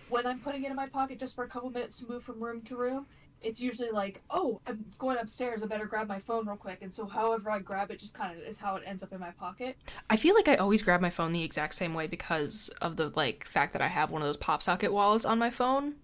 when 0.09 0.27
I'm 0.27 0.39
putting 0.39 0.64
it 0.64 0.71
in 0.71 0.77
my 0.77 0.87
pocket 0.87 1.19
just 1.19 1.35
for 1.35 1.45
a 1.45 1.49
couple 1.49 1.71
minutes 1.71 1.97
to 1.99 2.09
move 2.09 2.23
from 2.23 2.43
room 2.43 2.62
to 2.62 2.77
room. 2.77 3.07
It's 3.41 3.61
usually 3.61 3.91
like, 3.91 4.23
oh, 4.31 4.61
I'm 4.66 4.85
going 4.99 5.19
upstairs. 5.19 5.62
I 5.62 5.66
better 5.66 5.87
grab 5.87 6.09
my 6.09 6.19
phone 6.19 6.47
real 6.47 6.57
quick. 6.57 6.79
And 6.83 6.93
so, 6.93 7.07
however 7.07 7.51
I 7.51 7.61
grab 7.61 7.91
it, 7.91 8.01
just 8.01 8.14
kind 8.14 8.37
of 8.37 8.45
is 8.45 8.57
how 8.59 8.75
it 8.77 8.83
ends 8.85 9.03
up 9.03 9.12
in 9.12 9.21
my 9.21 9.31
pocket. 9.31 9.77
I 10.11 10.16
feel 10.16 10.35
like 10.35 10.49
I 10.49 10.57
always 10.57 10.83
grab 10.83 11.01
my 11.01 11.11
phone 11.11 11.33
the 11.33 11.45
exact 11.45 11.75
same 11.75 11.95
way 11.95 12.09
because 12.09 12.69
of 12.81 12.97
the 12.97 13.12
like 13.14 13.45
fact 13.45 13.75
that 13.75 13.83
I 13.83 13.87
have 13.87 14.11
one 14.11 14.23
of 14.23 14.29
those 14.29 14.39
pop 14.39 14.62
socket 14.62 14.93
wallets 14.93 15.25
on 15.25 15.39
my 15.39 15.51
phone. 15.51 15.95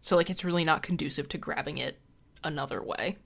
So 0.00 0.16
like 0.16 0.30
it's 0.30 0.44
really 0.44 0.64
not 0.64 0.82
conducive 0.82 1.28
to 1.30 1.38
grabbing 1.38 1.78
it 1.78 1.98
another 2.42 2.82
way. 2.82 3.18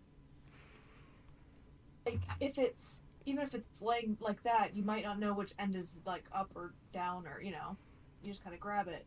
Like 2.04 2.20
if 2.40 2.58
it's 2.58 3.00
even 3.26 3.42
if 3.42 3.54
it's 3.54 3.82
laying 3.82 4.16
like 4.20 4.42
that, 4.44 4.74
you 4.74 4.82
might 4.82 5.04
not 5.04 5.18
know 5.18 5.32
which 5.34 5.52
end 5.58 5.76
is 5.76 6.00
like 6.06 6.24
up 6.34 6.50
or 6.54 6.72
down 6.92 7.26
or 7.26 7.40
you 7.42 7.52
know, 7.52 7.76
you 8.22 8.30
just 8.30 8.42
kind 8.42 8.54
of 8.54 8.60
grab 8.60 8.88
it. 8.88 9.06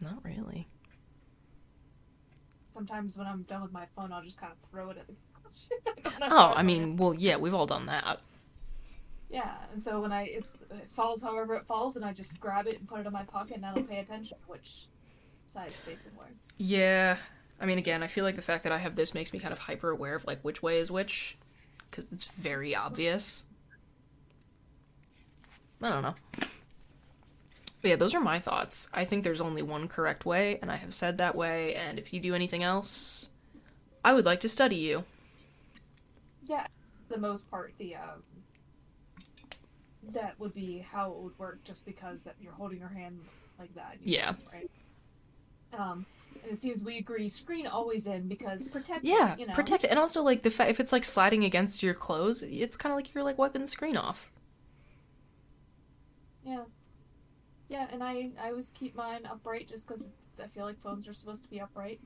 Not 0.00 0.24
really. 0.24 0.66
Sometimes 2.70 3.16
when 3.16 3.26
I'm 3.26 3.42
done 3.42 3.62
with 3.62 3.72
my 3.72 3.86
phone, 3.96 4.12
I'll 4.12 4.22
just 4.22 4.38
kind 4.38 4.52
of 4.52 4.70
throw 4.70 4.90
it 4.90 4.98
at 4.98 5.06
the 5.06 5.14
couch. 6.12 6.30
Oh, 6.30 6.52
I 6.54 6.62
mean, 6.62 6.96
well, 6.96 7.14
yeah, 7.14 7.36
we've 7.36 7.54
all 7.54 7.66
done 7.66 7.86
that. 7.86 8.20
Yeah, 9.30 9.54
and 9.72 9.82
so 9.82 10.00
when 10.00 10.12
I 10.12 10.22
it 10.24 10.44
falls 10.90 11.20
however 11.20 11.56
it 11.56 11.66
falls, 11.66 11.96
and 11.96 12.04
I 12.04 12.12
just 12.12 12.38
grab 12.38 12.66
it 12.66 12.78
and 12.78 12.86
put 12.86 13.00
it 13.00 13.06
in 13.06 13.12
my 13.12 13.24
pocket, 13.24 13.56
and 13.56 13.66
I 13.66 13.74
don't 13.74 13.88
pay 13.88 13.98
attention 13.98 14.36
which 14.46 14.86
side 15.46 15.68
it's 15.68 15.82
facing 15.82 16.12
where. 16.16 16.28
Yeah. 16.58 17.16
I 17.58 17.66
mean, 17.66 17.78
again, 17.78 18.02
I 18.02 18.06
feel 18.06 18.24
like 18.24 18.36
the 18.36 18.42
fact 18.42 18.64
that 18.64 18.72
I 18.72 18.78
have 18.78 18.96
this 18.96 19.14
makes 19.14 19.32
me 19.32 19.38
kind 19.38 19.52
of 19.52 19.58
hyper 19.58 19.90
aware 19.90 20.14
of 20.14 20.26
like 20.26 20.40
which 20.42 20.62
way 20.62 20.78
is 20.78 20.90
which, 20.90 21.38
because 21.90 22.12
it's 22.12 22.24
very 22.24 22.74
obvious. 22.74 23.44
I 25.82 25.90
don't 25.90 26.02
know. 26.02 26.14
But 27.82 27.90
yeah, 27.90 27.96
those 27.96 28.14
are 28.14 28.20
my 28.20 28.38
thoughts. 28.38 28.88
I 28.92 29.04
think 29.04 29.22
there's 29.22 29.40
only 29.40 29.62
one 29.62 29.88
correct 29.88 30.24
way, 30.24 30.58
and 30.60 30.72
I 30.72 30.76
have 30.76 30.94
said 30.94 31.18
that 31.18 31.36
way. 31.36 31.74
And 31.74 31.98
if 31.98 32.12
you 32.12 32.20
do 32.20 32.34
anything 32.34 32.62
else, 32.62 33.28
I 34.04 34.14
would 34.14 34.24
like 34.24 34.40
to 34.40 34.48
study 34.48 34.76
you. 34.76 35.04
Yeah, 36.46 36.66
the 37.08 37.18
most 37.18 37.50
part, 37.50 37.74
the 37.78 37.96
um, 37.96 38.22
that 40.12 40.38
would 40.38 40.54
be 40.54 40.78
how 40.78 41.10
it 41.12 41.18
would 41.18 41.38
work, 41.38 41.62
just 41.64 41.84
because 41.84 42.22
that 42.22 42.34
you're 42.40 42.52
holding 42.52 42.78
your 42.78 42.88
hand 42.88 43.20
like 43.58 43.74
that. 43.74 43.96
Yeah. 44.02 44.32
know, 44.32 44.36
Right. 44.52 44.70
Um, 45.78 46.06
it 46.46 46.60
seems 46.62 46.82
we 46.82 46.98
agree 46.98 47.28
screen 47.28 47.66
always 47.66 48.06
in 48.06 48.28
because 48.28 48.64
protect. 48.64 49.04
it, 49.04 49.08
Yeah, 49.08 49.36
you 49.36 49.46
know. 49.46 49.54
protect 49.54 49.84
it, 49.84 49.90
and 49.90 49.98
also 49.98 50.22
like 50.22 50.42
the 50.42 50.50
fa- 50.50 50.68
if 50.68 50.80
it's 50.80 50.92
like 50.92 51.04
sliding 51.04 51.44
against 51.44 51.82
your 51.82 51.94
clothes, 51.94 52.42
it's 52.42 52.76
kind 52.76 52.92
of 52.92 52.96
like 52.96 53.14
you're 53.14 53.24
like 53.24 53.38
wiping 53.38 53.62
the 53.62 53.68
screen 53.68 53.96
off. 53.96 54.30
Yeah. 56.44 56.64
Yeah, 57.68 57.86
and 57.90 58.02
I 58.02 58.30
I 58.40 58.50
always 58.50 58.70
keep 58.70 58.94
mine 58.94 59.26
upright 59.26 59.68
just 59.68 59.86
because 59.88 60.08
I 60.42 60.46
feel 60.48 60.64
like 60.64 60.80
phones 60.82 61.08
are 61.08 61.12
supposed 61.12 61.42
to 61.42 61.50
be 61.50 61.60
upright. 61.60 62.00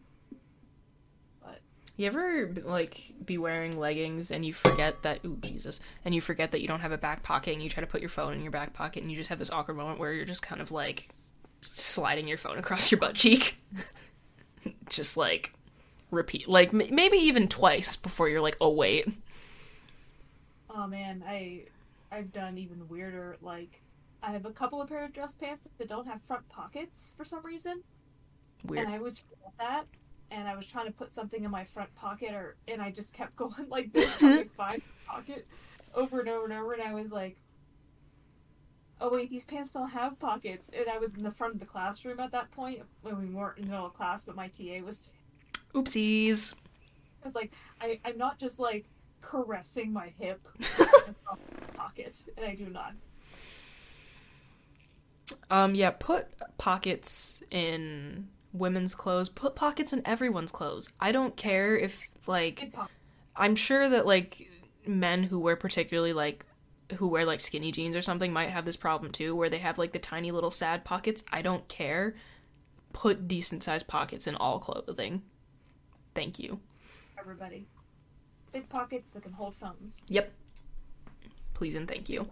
But 1.43 1.61
You 1.97 2.07
ever 2.07 2.51
like 2.65 3.13
be 3.27 3.37
wearing 3.37 3.79
leggings 3.79 4.31
and 4.31 4.45
you 4.47 4.55
forget 4.55 5.03
that 5.03 5.21
ooh 5.25 5.37
Jesus 5.43 5.81
and 6.05 6.15
you 6.15 6.21
forget 6.23 6.53
that 6.53 6.63
you 6.63 6.69
don't 6.69 6.81
have 6.81 6.93
a 6.93 6.99
back 6.99 7.23
pocket 7.23 7.53
and 7.53 7.63
you 7.63 7.69
try 7.69 7.83
to 7.83 7.87
put 7.87 8.01
your 8.01 8.09
phone 8.09 8.33
in 8.35 8.43
your 8.43 8.51
back 8.53 8.73
pocket 8.73 9.03
and 9.03 9.11
you 9.11 9.17
just 9.19 9.29
have 9.29 9.39
this 9.39 9.51
awkward 9.51 9.77
moment 9.77 9.99
where 9.99 10.13
you're 10.15 10.25
just 10.25 10.43
kind 10.43 10.63
of 10.63 10.73
like 10.73 11.11
sliding 11.61 12.27
your 12.27 12.39
phone 12.39 12.57
across 12.59 12.91
your 12.91 12.99
butt 12.99 13.15
cheek, 13.15 13.59
just 14.89 15.17
like 15.17 15.53
repeat 16.11 16.49
like 16.49 16.75
m- 16.75 16.95
maybe 16.95 17.17
even 17.19 17.47
twice 17.49 17.97
before 17.97 18.29
you're 18.29 18.41
like 18.41 18.57
oh 18.61 18.71
wait 18.71 19.07
Oh 20.75 20.87
man, 20.87 21.25
I 21.27 21.63
I've 22.13 22.33
done 22.33 22.59
even 22.59 22.89
weirder. 22.89 23.37
Like, 23.43 23.83
I 24.23 24.33
have 24.33 24.47
a 24.47 24.51
couple 24.51 24.81
of 24.81 24.89
pair 24.89 25.05
of 25.05 25.13
dress 25.13 25.35
pants 25.35 25.63
that 25.79 25.89
don't 25.89 26.07
have 26.07 26.21
front 26.23 26.49
pockets 26.49 27.15
for 27.17 27.25
some 27.25 27.45
reason, 27.45 27.83
weird 28.65 28.85
and 28.85 28.95
I 28.95 28.99
always 28.99 29.19
forget 29.19 29.53
that. 29.59 29.85
And 30.31 30.47
I 30.47 30.55
was 30.55 30.67
trying 30.67 30.87
to 30.87 30.93
put 30.93 31.13
something 31.13 31.43
in 31.43 31.51
my 31.51 31.65
front 31.65 31.93
pocket, 31.97 32.33
or 32.35 32.57
and 32.69 32.81
I 32.81 32.91
just 32.91 33.13
kept 33.13 33.35
going 33.43 33.69
like 33.69 33.93
this, 33.93 34.23
like 34.23 34.55
five 34.55 34.81
pocket, 35.07 35.47
over 35.95 36.21
and 36.21 36.29
over 36.29 36.45
and 36.45 36.53
over, 36.53 36.73
and 36.73 36.83
I 36.83 36.95
was 36.95 37.11
like, 37.11 37.37
"Oh 39.01 39.11
wait, 39.11 39.31
these 39.31 39.45
pants 39.45 39.73
don't 39.73 39.91
have 39.91 40.19
pockets." 40.19 40.71
And 40.77 40.89
I 40.89 40.99
was 40.99 41.13
in 41.15 41.23
the 41.23 41.31
front 41.33 41.55
of 41.55 41.61
the 41.61 41.67
classroom 41.67 42.21
at 42.21 42.33
that 42.33 42.51
point 42.53 42.83
when 43.03 43.19
we 43.19 43.27
weren't 43.27 43.59
in 43.59 43.65
the 43.65 43.71
middle 43.71 43.87
of 43.87 43.95
class, 43.95 44.25
but 44.25 44.37
my 44.37 44.49
TA 44.49 44.83
was. 44.85 45.11
oopsies 45.75 46.55
I 47.23 47.27
was 47.27 47.35
like, 47.35 47.53
I 47.81 48.01
I'm 48.05 48.19
not 48.19 48.39
just 48.39 48.59
like 48.59 48.87
caressing 49.21 49.93
my 49.93 50.13
hip 50.19 50.41
pocket, 51.75 52.25
and 52.37 52.47
I 52.47 52.55
do 52.55 52.67
not. 52.71 52.95
um 55.51 55.75
yeah 55.75 55.91
put 55.91 56.27
pockets 56.59 57.43
in 57.51 58.29
women's 58.53 58.95
clothes 58.97 59.29
put 59.29 59.55
pockets 59.55 59.93
in 59.93 60.03
everyone's 60.07 60.51
clothes 60.51 60.89
I 61.01 61.13
don't 61.13 61.37
care 61.37 61.77
if 61.77 62.09
like 62.27 62.73
I'm 63.37 63.55
sure 63.55 63.89
that 63.89 64.07
like 64.07 64.49
men 64.87 65.23
who 65.25 65.39
wear 65.39 65.57
particularly 65.57 66.13
like 66.13 66.45
who 66.93 67.09
wear 67.09 67.25
like 67.25 67.41
skinny 67.41 67.73
jeans 67.73 67.97
or 67.97 68.03
something 68.03 68.33
might 68.33 68.51
have 68.51 68.65
this 68.65 68.77
problem 68.77 69.13
too 69.13 69.35
where 69.35 69.49
they 69.49 69.59
have 69.59 69.79
like 69.79 69.93
the 69.93 69.99
tiny 69.99 70.31
little 70.31 70.51
sad 70.51 70.85
pockets. 70.85 71.25
I 71.31 71.43
don't 71.43 71.67
care. 71.69 72.15
Put 72.93 73.29
decent 73.29 73.63
sized 73.63 73.87
pockets 73.87 74.27
in 74.27 74.35
all 74.37 74.59
clothing. 74.59 75.23
Thank 76.15 76.39
you. 76.39 76.61
everybody. 77.19 77.67
Big 78.53 78.69
pockets 78.69 79.11
that 79.11 79.23
can 79.23 79.33
hold 79.33 79.55
phones. 79.55 80.01
Yep. 80.09 80.33
Please 81.55 81.75
and 81.75 81.87
thank 81.87 82.09
you. 82.09 82.29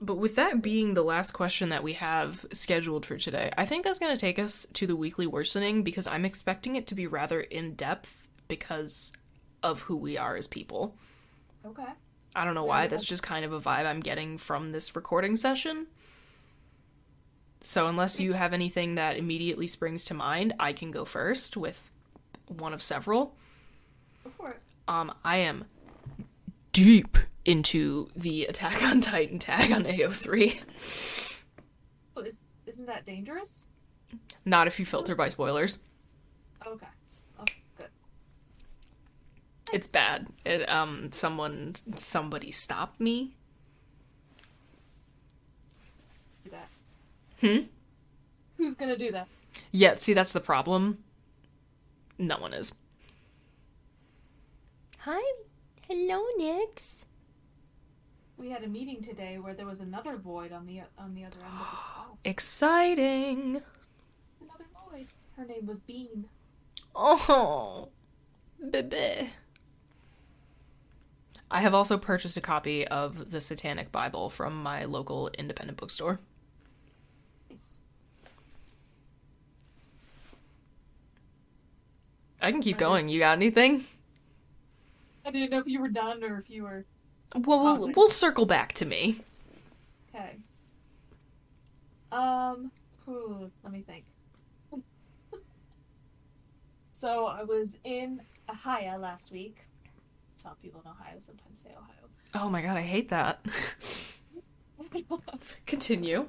But 0.00 0.16
with 0.16 0.36
that 0.36 0.60
being 0.60 0.92
the 0.94 1.02
last 1.02 1.32
question 1.32 1.70
that 1.70 1.82
we 1.82 1.94
have 1.94 2.44
scheduled 2.52 3.06
for 3.06 3.16
today, 3.16 3.50
I 3.56 3.64
think 3.64 3.84
that's 3.84 3.98
going 3.98 4.14
to 4.14 4.20
take 4.20 4.38
us 4.38 4.66
to 4.74 4.86
the 4.86 4.94
weekly 4.94 5.26
worsening 5.26 5.82
because 5.82 6.06
I'm 6.06 6.24
expecting 6.26 6.76
it 6.76 6.86
to 6.88 6.94
be 6.94 7.06
rather 7.06 7.40
in 7.40 7.74
depth 7.74 8.28
because 8.46 9.12
of 9.62 9.80
who 9.80 9.96
we 9.96 10.18
are 10.18 10.36
as 10.36 10.46
people. 10.46 10.94
Okay. 11.64 11.82
I 12.36 12.44
don't 12.44 12.54
know 12.54 12.64
why. 12.64 12.86
That's 12.86 13.02
just 13.02 13.22
kind 13.22 13.46
of 13.46 13.52
a 13.52 13.60
vibe 13.60 13.86
I'm 13.86 14.00
getting 14.00 14.36
from 14.36 14.70
this 14.70 14.94
recording 14.94 15.36
session. 15.36 15.86
So, 17.62 17.86
unless 17.86 18.20
you 18.20 18.34
have 18.34 18.52
anything 18.52 18.96
that 18.96 19.16
immediately 19.16 19.66
springs 19.66 20.04
to 20.04 20.14
mind, 20.14 20.54
I 20.60 20.74
can 20.74 20.90
go 20.90 21.06
first 21.06 21.56
with 21.56 21.90
one 22.46 22.74
of 22.74 22.82
several. 22.82 23.34
Go 24.22 24.30
for 24.36 24.50
it. 24.50 24.60
Um, 24.86 25.14
I 25.24 25.38
am 25.38 25.64
deep 26.72 27.16
into 27.46 28.08
the 28.14 28.44
Attack 28.44 28.82
on 28.82 29.00
Titan 29.00 29.38
tag 29.38 29.72
on 29.72 29.84
AO3. 29.84 30.60
Oh, 32.18 32.20
is, 32.20 32.40
isn't 32.66 32.86
that 32.86 33.06
dangerous? 33.06 33.66
Not 34.44 34.66
if 34.66 34.78
you 34.78 34.84
filter 34.84 35.14
by 35.14 35.30
spoilers. 35.30 35.78
Okay. 36.66 36.86
Good. 39.66 39.74
It's 39.74 39.86
bad. 39.86 40.28
It, 40.44 40.68
um, 40.68 41.10
someone, 41.12 41.74
somebody 41.96 42.50
stopped 42.50 43.00
me. 43.00 43.34
Do 46.44 46.50
that. 46.50 46.68
Hmm? 47.40 47.64
Who's 48.56 48.74
gonna 48.76 48.96
do 48.96 49.12
that? 49.12 49.28
Yeah, 49.72 49.94
see, 49.96 50.14
that's 50.14 50.32
the 50.32 50.40
problem. 50.40 51.04
No 52.18 52.38
one 52.38 52.54
is. 52.54 52.72
Hi. 55.00 55.20
Hello, 55.88 56.24
Nix. 56.38 57.04
We 58.38 58.50
had 58.50 58.64
a 58.64 58.68
meeting 58.68 59.02
today 59.02 59.38
where 59.38 59.54
there 59.54 59.66
was 59.66 59.80
another 59.80 60.16
void 60.16 60.52
on 60.52 60.66
the 60.66 60.80
on 60.98 61.14
the 61.14 61.24
other 61.24 61.36
end 61.36 61.52
of 61.52 61.70
the 61.70 61.76
call. 61.76 62.18
Exciting. 62.24 63.62
Another 64.40 64.64
void. 64.90 65.06
Her 65.36 65.44
name 65.44 65.66
was 65.66 65.80
Bean. 65.80 66.26
Oh, 66.94 67.90
baby. 68.70 69.30
I 71.50 71.60
have 71.60 71.74
also 71.74 71.96
purchased 71.96 72.36
a 72.36 72.40
copy 72.40 72.86
of 72.88 73.30
the 73.30 73.40
Satanic 73.40 73.92
Bible 73.92 74.28
from 74.30 74.62
my 74.62 74.84
local 74.84 75.30
independent 75.38 75.78
bookstore. 75.78 76.18
Nice. 77.50 77.78
I 82.42 82.50
can 82.50 82.60
keep 82.60 82.78
going. 82.78 83.08
You 83.08 83.20
got 83.20 83.32
anything? 83.32 83.84
I 85.24 85.30
didn't 85.30 85.50
know 85.50 85.58
if 85.58 85.66
you 85.66 85.80
were 85.80 85.88
done 85.88 86.22
or 86.24 86.38
if 86.38 86.50
you 86.50 86.64
were 86.64 86.84
Well, 87.34 87.60
we'll, 87.62 87.92
we'll 87.94 88.08
circle 88.08 88.46
back 88.46 88.72
to 88.74 88.84
me. 88.84 89.20
okay. 90.14 90.36
Um. 92.12 92.70
Ooh, 93.08 93.50
let 93.62 93.72
me 93.72 93.82
think. 93.86 94.04
so 96.92 97.26
I 97.26 97.44
was 97.44 97.78
in 97.84 98.20
Ohio 98.48 98.98
last 98.98 99.30
week. 99.30 99.58
Some 100.36 100.54
people 100.62 100.82
in 100.84 100.90
Ohio 100.90 101.16
sometimes 101.20 101.60
say 101.62 101.70
Ohio. 101.70 102.08
Oh 102.34 102.48
my 102.50 102.60
god, 102.62 102.76
I 102.76 102.82
hate 102.82 103.08
that. 103.10 103.44
Continue. 105.66 106.28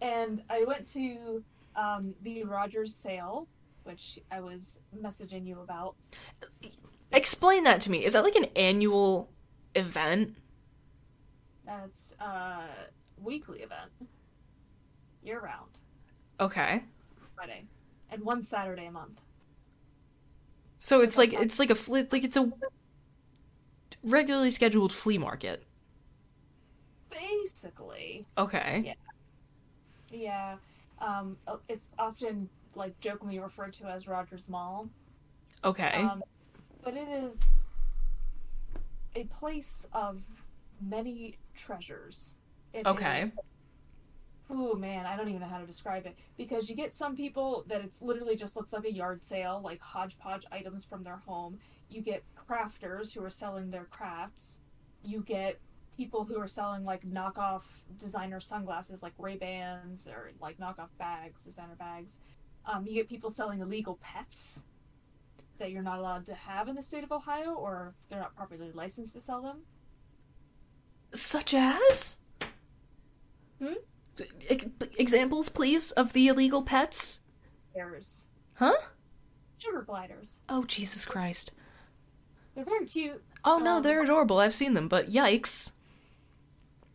and 0.00 0.42
I 0.48 0.64
went 0.64 0.86
to 0.94 1.42
um, 1.76 2.14
the 2.22 2.44
Rogers 2.44 2.94
sale, 2.94 3.46
which 3.84 4.18
I 4.30 4.40
was 4.40 4.80
messaging 4.98 5.46
you 5.46 5.60
about. 5.60 5.94
Explain 7.12 7.64
that 7.64 7.80
to 7.82 7.90
me. 7.90 8.04
Is 8.04 8.14
that 8.14 8.24
like 8.24 8.36
an 8.36 8.46
annual 8.56 9.30
event? 9.74 10.36
That's 11.66 12.14
a 12.18 12.62
weekly 13.18 13.60
event, 13.60 13.90
year 15.22 15.40
round, 15.40 15.78
Okay. 16.40 16.82
Friday, 17.36 17.64
and 18.10 18.24
one 18.24 18.42
Saturday 18.42 18.86
a 18.86 18.90
month. 18.90 19.20
So 20.78 21.00
it's 21.00 21.16
like 21.16 21.32
it's 21.34 21.58
like 21.60 21.70
a 21.70 21.76
like 22.10 22.24
it's 22.24 22.36
a 22.36 22.50
regularly 24.04 24.50
scheduled 24.50 24.92
flea 24.92 25.18
market. 25.18 25.64
Basically, 27.10 28.26
Okay. 28.38 28.82
Yeah. 28.86 28.94
yeah. 30.10 30.56
Um, 31.06 31.36
it's 31.68 31.88
often 31.98 32.48
like 32.74 32.98
jokingly 33.00 33.38
referred 33.38 33.72
to 33.74 33.84
as 33.86 34.08
Rogers 34.08 34.48
Mall. 34.48 34.88
Okay. 35.64 35.92
Um, 35.94 36.22
but 36.82 36.94
it 36.94 37.08
is 37.08 37.66
a 39.14 39.24
place 39.24 39.86
of 39.92 40.22
many 40.80 41.36
treasures. 41.54 42.36
It 42.72 42.86
Okay. 42.86 43.30
Oh 44.50 44.74
man, 44.74 45.06
I 45.06 45.16
don't 45.16 45.28
even 45.28 45.40
know 45.40 45.46
how 45.46 45.58
to 45.58 45.66
describe 45.66 46.06
it 46.06 46.16
because 46.36 46.68
you 46.68 46.76
get 46.76 46.92
some 46.92 47.16
people 47.16 47.64
that 47.68 47.80
it 47.82 47.92
literally 48.00 48.36
just 48.36 48.56
looks 48.56 48.72
like 48.72 48.84
a 48.84 48.92
yard 48.92 49.24
sale, 49.24 49.60
like 49.62 49.80
hodgepodge 49.80 50.44
items 50.50 50.84
from 50.84 51.02
their 51.02 51.16
home. 51.16 51.58
You 51.92 52.00
get 52.00 52.22
crafters 52.48 53.12
who 53.12 53.22
are 53.24 53.30
selling 53.30 53.70
their 53.70 53.84
crafts. 53.84 54.60
You 55.04 55.22
get 55.22 55.58
people 55.96 56.24
who 56.24 56.38
are 56.40 56.48
selling 56.48 56.84
like 56.84 57.02
knockoff 57.06 57.62
designer 57.98 58.40
sunglasses, 58.40 59.02
like 59.02 59.12
Ray 59.18 59.36
Bans, 59.36 60.08
or 60.08 60.32
like 60.40 60.58
knockoff 60.58 60.88
bags, 60.98 61.44
designer 61.44 61.76
bags. 61.78 62.18
Um, 62.64 62.86
you 62.86 62.94
get 62.94 63.08
people 63.08 63.30
selling 63.30 63.60
illegal 63.60 63.98
pets 64.00 64.62
that 65.58 65.70
you're 65.70 65.82
not 65.82 65.98
allowed 65.98 66.24
to 66.26 66.34
have 66.34 66.68
in 66.68 66.74
the 66.76 66.82
state 66.82 67.04
of 67.04 67.12
Ohio, 67.12 67.52
or 67.54 67.94
they're 68.08 68.18
not 68.20 68.34
properly 68.34 68.70
licensed 68.72 69.12
to 69.14 69.20
sell 69.20 69.42
them. 69.42 69.58
Such 71.12 71.52
as? 71.54 72.18
Hmm? 73.60 73.74
E- 74.48 74.60
examples, 74.98 75.48
please, 75.48 75.92
of 75.92 76.12
the 76.14 76.28
illegal 76.28 76.62
pets? 76.62 77.20
Bears, 77.74 78.26
Huh? 78.54 78.74
sugar 79.58 79.82
gliders. 79.82 80.40
Oh, 80.48 80.64
Jesus 80.64 81.04
Christ. 81.04 81.52
They're 82.54 82.64
very 82.64 82.86
cute. 82.86 83.22
Oh, 83.44 83.58
no, 83.58 83.76
Um, 83.76 83.82
they're 83.82 84.02
adorable. 84.02 84.38
I've 84.38 84.54
seen 84.54 84.74
them, 84.74 84.88
but 84.88 85.08
yikes. 85.10 85.72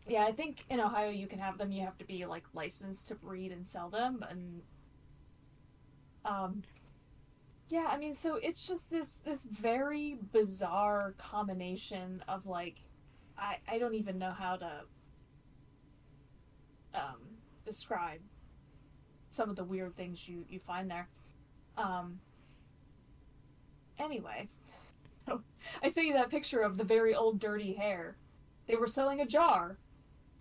Yeah, 0.06 0.24
I 0.24 0.32
think 0.32 0.64
in 0.70 0.80
Ohio 0.80 1.10
you 1.10 1.26
can 1.26 1.38
have 1.38 1.58
them. 1.58 1.70
You 1.70 1.82
have 1.82 1.98
to 1.98 2.04
be 2.04 2.24
like 2.24 2.44
licensed 2.54 3.08
to 3.08 3.14
breed 3.14 3.52
and 3.52 3.68
sell 3.68 3.90
them, 3.90 4.24
and 4.28 4.62
um, 6.24 6.62
yeah, 7.68 7.88
I 7.90 7.98
mean, 7.98 8.14
so 8.14 8.36
it's 8.36 8.66
just 8.66 8.88
this 8.90 9.18
this 9.18 9.42
very 9.44 10.18
bizarre 10.32 11.14
combination 11.18 12.24
of 12.26 12.46
like, 12.46 12.76
I 13.36 13.58
I 13.68 13.78
don't 13.78 13.94
even 13.94 14.18
know 14.18 14.30
how 14.32 14.56
to 14.56 14.70
um 16.94 17.20
describe 17.66 18.20
some 19.28 19.50
of 19.50 19.56
the 19.56 19.64
weird 19.64 19.94
things 19.94 20.26
you 20.26 20.46
you 20.48 20.58
find 20.58 20.90
there. 20.90 21.08
Um. 21.76 22.20
Anyway, 23.98 24.48
I 25.82 25.88
sent 25.88 26.06
you 26.06 26.12
that 26.14 26.30
picture 26.30 26.60
of 26.60 26.76
the 26.76 26.84
very 26.84 27.14
old 27.14 27.38
dirty 27.40 27.72
hair. 27.74 28.16
They 28.66 28.76
were 28.76 28.86
selling 28.86 29.20
a 29.20 29.26
jar 29.26 29.78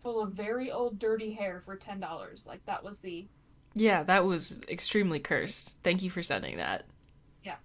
full 0.04 0.22
of 0.22 0.34
very 0.34 0.72
old 0.72 1.00
dirty 1.00 1.34
hair 1.34 1.62
for 1.66 1.76
ten 1.76 2.00
dollars. 2.00 2.46
Like 2.48 2.66
that 2.66 2.84
was 2.84 3.00
the 3.00 3.28
Yeah, 3.74 4.04
that 4.04 4.26
was 4.26 4.62
extremely 4.70 5.20
cursed. 5.20 5.76
Thank 5.84 6.02
you 6.02 6.10
for 6.10 6.24
sending 6.24 6.58
that. 6.58 6.86
Yeah. 7.44 7.56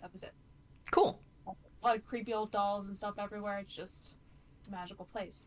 That 0.00 0.12
was 0.12 0.22
it. 0.22 0.32
Cool. 0.90 1.20
A 1.46 1.52
lot 1.86 1.96
of 1.96 2.04
creepy 2.04 2.32
old 2.32 2.50
dolls 2.50 2.86
and 2.86 2.96
stuff 2.96 3.14
everywhere. 3.18 3.58
It's 3.58 3.74
just 3.74 4.16
it's 4.60 4.68
a 4.68 4.72
magical 4.72 5.06
place. 5.06 5.44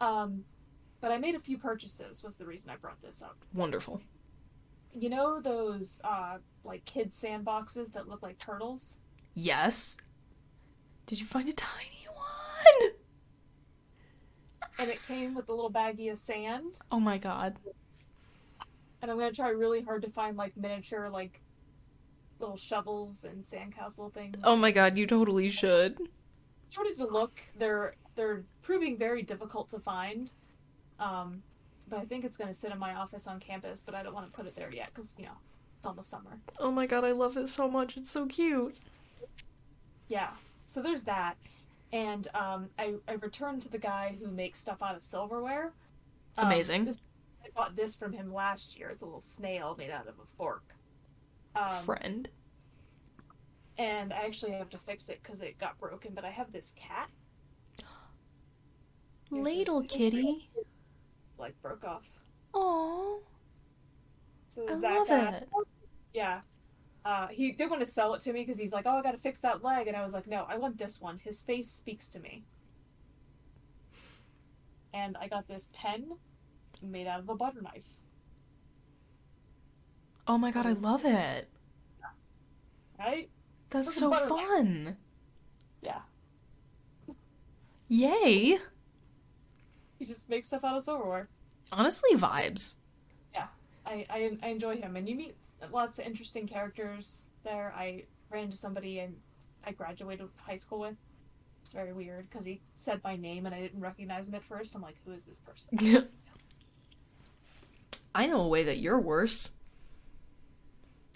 Um, 0.00 0.44
but 1.00 1.12
I 1.12 1.18
made 1.18 1.34
a 1.34 1.38
few 1.40 1.58
purchases. 1.58 2.22
Was 2.24 2.36
the 2.36 2.46
reason 2.46 2.70
I 2.70 2.76
brought 2.76 3.00
this 3.02 3.22
up. 3.22 3.36
Wonderful. 3.52 4.02
You 4.92 5.10
know 5.10 5.40
those 5.40 6.00
uh 6.04 6.38
like 6.64 6.84
kids 6.84 7.20
sandboxes 7.22 7.92
that 7.92 8.08
look 8.08 8.22
like 8.22 8.38
turtles? 8.38 8.98
Yes. 9.34 9.98
Did 11.06 11.20
you 11.20 11.26
find 11.26 11.48
a 11.48 11.52
tiny 11.52 12.06
one? 12.12 12.90
And 14.78 14.90
it 14.90 14.98
came 15.06 15.34
with 15.34 15.48
a 15.48 15.54
little 15.54 15.70
baggie 15.70 16.10
of 16.10 16.18
sand. 16.18 16.78
Oh 16.90 17.00
my 17.00 17.16
god. 17.18 17.56
And 19.00 19.10
I'm 19.10 19.16
gonna 19.18 19.32
try 19.32 19.48
really 19.48 19.82
hard 19.82 20.02
to 20.02 20.10
find 20.10 20.36
like 20.36 20.56
miniature 20.56 21.08
like 21.08 21.40
little 22.40 22.56
shovels 22.56 23.24
and 23.24 23.44
sandcastle 23.44 24.12
things. 24.12 24.36
Oh 24.44 24.56
my 24.56 24.70
god, 24.70 24.96
you 24.96 25.06
totally 25.06 25.48
should. 25.48 25.96
started 26.68 26.96
to 26.96 27.06
look. 27.06 27.40
They're 27.58 27.94
they're 28.14 28.42
proving 28.62 28.98
very 28.98 29.22
difficult 29.22 29.68
to 29.70 29.78
find. 29.78 30.32
Um, 30.98 31.42
but 31.88 32.00
I 32.00 32.04
think 32.04 32.24
it's 32.24 32.36
going 32.36 32.48
to 32.48 32.54
sit 32.54 32.72
in 32.72 32.78
my 32.78 32.94
office 32.94 33.26
on 33.26 33.38
campus. 33.38 33.82
But 33.84 33.94
I 33.94 34.02
don't 34.02 34.14
want 34.14 34.26
to 34.26 34.32
put 34.32 34.46
it 34.46 34.56
there 34.56 34.72
yet 34.72 34.90
because 34.94 35.14
you 35.18 35.26
know 35.26 35.38
it's 35.78 35.86
almost 35.86 36.10
summer. 36.10 36.38
Oh 36.58 36.70
my 36.70 36.86
god, 36.86 37.04
I 37.04 37.12
love 37.12 37.36
it 37.36 37.48
so 37.48 37.70
much. 37.70 37.96
It's 37.96 38.10
so 38.10 38.26
cute. 38.26 38.76
Yeah. 40.08 40.30
So 40.66 40.82
there's 40.82 41.02
that. 41.04 41.36
And 41.92 42.28
um, 42.34 42.68
I 42.78 42.94
I 43.08 43.12
returned 43.14 43.62
to 43.62 43.68
the 43.70 43.78
guy 43.78 44.16
who 44.20 44.28
makes 44.28 44.58
stuff 44.58 44.82
out 44.82 44.96
of 44.96 45.02
silverware. 45.02 45.72
Um, 46.38 46.46
Amazing. 46.46 46.84
this- 46.84 46.98
I 47.44 47.48
bought 47.54 47.76
this 47.76 47.94
from 47.94 48.12
him 48.12 48.34
last 48.34 48.76
year. 48.76 48.88
It's 48.90 49.02
a 49.02 49.04
little 49.04 49.20
snail 49.20 49.76
made 49.78 49.90
out 49.90 50.08
of 50.08 50.14
a 50.18 50.26
fork. 50.36 50.64
Um, 51.54 51.84
Friend. 51.84 52.28
and 53.78 54.12
I 54.12 54.16
actually 54.26 54.52
have 54.52 54.68
to 54.70 54.78
fix 54.78 55.08
it 55.08 55.20
because 55.22 55.40
it 55.42 55.56
got 55.58 55.78
broken. 55.78 56.12
But 56.12 56.24
I 56.24 56.30
have 56.30 56.50
this 56.52 56.72
cat. 56.76 57.08
Here's 59.30 59.42
Ladle 59.44 59.82
kitty. 59.84 60.50
It's 61.28 61.38
like 61.38 61.54
broke 61.62 61.84
off. 61.84 62.02
Aww. 62.52 63.20
So 64.48 64.62
I 64.62 64.66
there's 64.66 64.80
that 64.80 64.94
love 65.08 65.34
it. 65.34 65.48
Yeah. 66.14 66.40
Uh, 67.06 67.28
he 67.28 67.52
did 67.52 67.70
want 67.70 67.78
to 67.78 67.86
sell 67.86 68.14
it 68.14 68.20
to 68.20 68.32
me 68.32 68.40
because 68.40 68.58
he's 68.58 68.72
like, 68.72 68.84
"Oh, 68.84 68.98
I 68.98 69.02
got 69.02 69.12
to 69.12 69.18
fix 69.18 69.38
that 69.38 69.62
leg," 69.62 69.86
and 69.86 69.96
I 69.96 70.02
was 70.02 70.12
like, 70.12 70.26
"No, 70.26 70.44
I 70.48 70.58
want 70.58 70.76
this 70.76 71.00
one. 71.00 71.18
His 71.18 71.40
face 71.40 71.70
speaks 71.70 72.08
to 72.08 72.18
me." 72.18 72.42
And 74.92 75.16
I 75.20 75.28
got 75.28 75.46
this 75.46 75.68
pen 75.72 76.16
made 76.82 77.06
out 77.06 77.20
of 77.20 77.28
a 77.28 77.36
butter 77.36 77.62
knife. 77.62 77.94
Oh 80.26 80.36
my 80.36 80.50
god, 80.50 80.66
I 80.66 80.72
love 80.72 81.04
it. 81.04 81.48
Right? 82.98 83.30
That's 83.70 83.94
so 83.94 84.10
butter 84.10 84.28
knife. 84.28 84.48
fun. 84.48 84.96
Yeah. 85.82 86.00
Yay. 87.86 88.58
He 90.00 90.04
just 90.04 90.28
makes 90.28 90.48
stuff 90.48 90.64
out 90.64 90.76
of 90.76 90.82
silverware. 90.82 91.28
Honestly, 91.70 92.16
vibes. 92.16 92.74
I, 93.86 94.04
I 94.10 94.38
I 94.42 94.48
enjoy 94.48 94.76
him, 94.76 94.96
and 94.96 95.08
you 95.08 95.14
meet 95.14 95.36
lots 95.72 95.98
of 95.98 96.06
interesting 96.06 96.46
characters 96.46 97.28
there. 97.44 97.72
I 97.76 98.04
ran 98.30 98.44
into 98.44 98.56
somebody 98.56 99.00
and 99.00 99.14
I 99.64 99.72
graduated 99.72 100.28
high 100.36 100.56
school 100.56 100.80
with. 100.80 100.96
It's 101.60 101.72
very 101.72 101.92
weird 101.92 102.30
because 102.30 102.46
he 102.46 102.60
said 102.76 103.00
my 103.02 103.16
name 103.16 103.46
and 103.46 103.54
I 103.54 103.60
didn't 103.60 103.80
recognize 103.80 104.28
him 104.28 104.34
at 104.34 104.44
first. 104.44 104.74
I'm 104.74 104.82
like, 104.82 104.96
who 105.04 105.12
is 105.12 105.24
this 105.24 105.40
person? 105.40 106.04
I 108.14 108.26
know 108.26 108.40
a 108.40 108.48
way 108.48 108.64
that 108.64 108.78
you're 108.78 109.00
worse. 109.00 109.50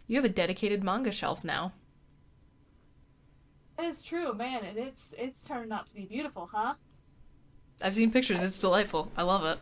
You 0.07 0.17
have 0.17 0.25
a 0.25 0.29
dedicated 0.29 0.83
manga 0.83 1.13
shelf 1.13 1.45
now. 1.45 1.73
That 3.79 3.87
is 3.87 4.03
true, 4.03 4.35
man, 4.35 4.65
and 4.65 4.77
it's 4.77 5.15
it's 5.17 5.43
turned 5.43 5.73
out 5.73 5.87
to 5.87 5.95
be 5.95 6.05
beautiful, 6.05 6.51
huh? 6.53 6.75
I've 7.81 7.95
seen 7.95 8.11
pictures. 8.11 8.43
It's 8.43 8.59
delightful. 8.59 9.11
I 9.17 9.23
love 9.23 9.45
it. 9.45 9.59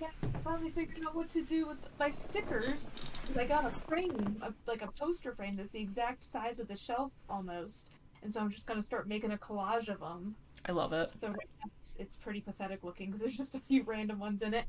Yeah, 0.00 0.08
I 0.22 0.38
finally 0.40 0.70
figured 0.70 1.06
out 1.06 1.14
what 1.14 1.30
to 1.30 1.42
do 1.42 1.66
with 1.66 1.78
my 1.98 2.10
stickers. 2.10 2.90
I 3.36 3.44
got 3.44 3.64
a 3.64 3.70
frame, 3.70 4.42
a, 4.42 4.52
like 4.66 4.82
a 4.82 4.88
poster 4.88 5.32
frame 5.32 5.56
that's 5.56 5.70
the 5.70 5.80
exact 5.80 6.24
size 6.24 6.58
of 6.58 6.68
the 6.68 6.76
shelf 6.76 7.12
almost, 7.28 7.90
and 8.22 8.32
so 8.32 8.40
I'm 8.40 8.50
just 8.50 8.66
gonna 8.66 8.82
start 8.82 9.08
making 9.08 9.32
a 9.32 9.36
collage 9.36 9.88
of 9.88 10.00
them. 10.00 10.34
I 10.66 10.72
love 10.72 10.92
it. 10.92 11.10
So 11.10 11.34
it's, 11.80 11.96
it's 11.98 12.16
pretty 12.16 12.40
pathetic 12.40 12.82
looking 12.82 13.06
because 13.06 13.20
there's 13.20 13.36
just 13.36 13.54
a 13.54 13.60
few 13.60 13.82
random 13.82 14.18
ones 14.18 14.42
in 14.42 14.54
it. 14.54 14.66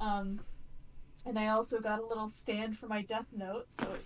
Um, 0.00 0.40
and 1.26 1.38
I 1.38 1.48
also 1.48 1.80
got 1.80 2.00
a 2.00 2.06
little 2.06 2.28
stand 2.28 2.78
for 2.78 2.86
my 2.86 3.02
Death 3.02 3.26
Note, 3.36 3.66
so 3.68 3.88
it, 3.92 4.02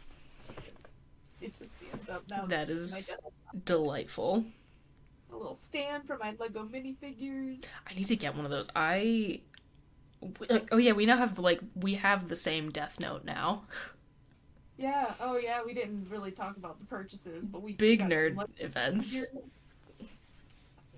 it 1.40 1.59
just 1.59 1.78
stands 1.78 2.11
up 2.11 2.22
now. 2.28 2.46
That 2.46 2.70
is 2.70 3.16
delightful. 3.64 4.44
a 5.32 5.36
little 5.36 5.54
stand 5.54 6.07
for 6.07 6.18
my 6.18 6.34
Lego 6.38 6.64
minifigures. 6.64 7.64
I 7.88 7.94
need 7.94 8.07
to 8.07 8.16
get 8.16 8.34
one 8.34 8.44
of 8.44 8.50
those. 8.50 8.68
I 8.76 9.40
like, 10.48 10.68
oh 10.72 10.76
yeah, 10.76 10.92
we 10.92 11.07
now 11.07 11.16
have 11.16 11.38
like 11.38 11.61
we 11.74 11.94
have 11.94 12.28
the 12.28 12.36
same 12.36 12.70
Death 12.70 12.98
Note 13.00 13.24
now. 13.24 13.62
Yeah. 14.78 15.12
Oh 15.20 15.36
yeah. 15.38 15.62
We 15.64 15.74
didn't 15.74 16.06
really 16.10 16.30
talk 16.30 16.56
about 16.56 16.78
the 16.78 16.86
purchases, 16.86 17.44
but 17.44 17.62
we 17.62 17.72
Big 17.72 18.00
nerd 18.02 18.36
some 18.36 18.46
events. 18.58 19.24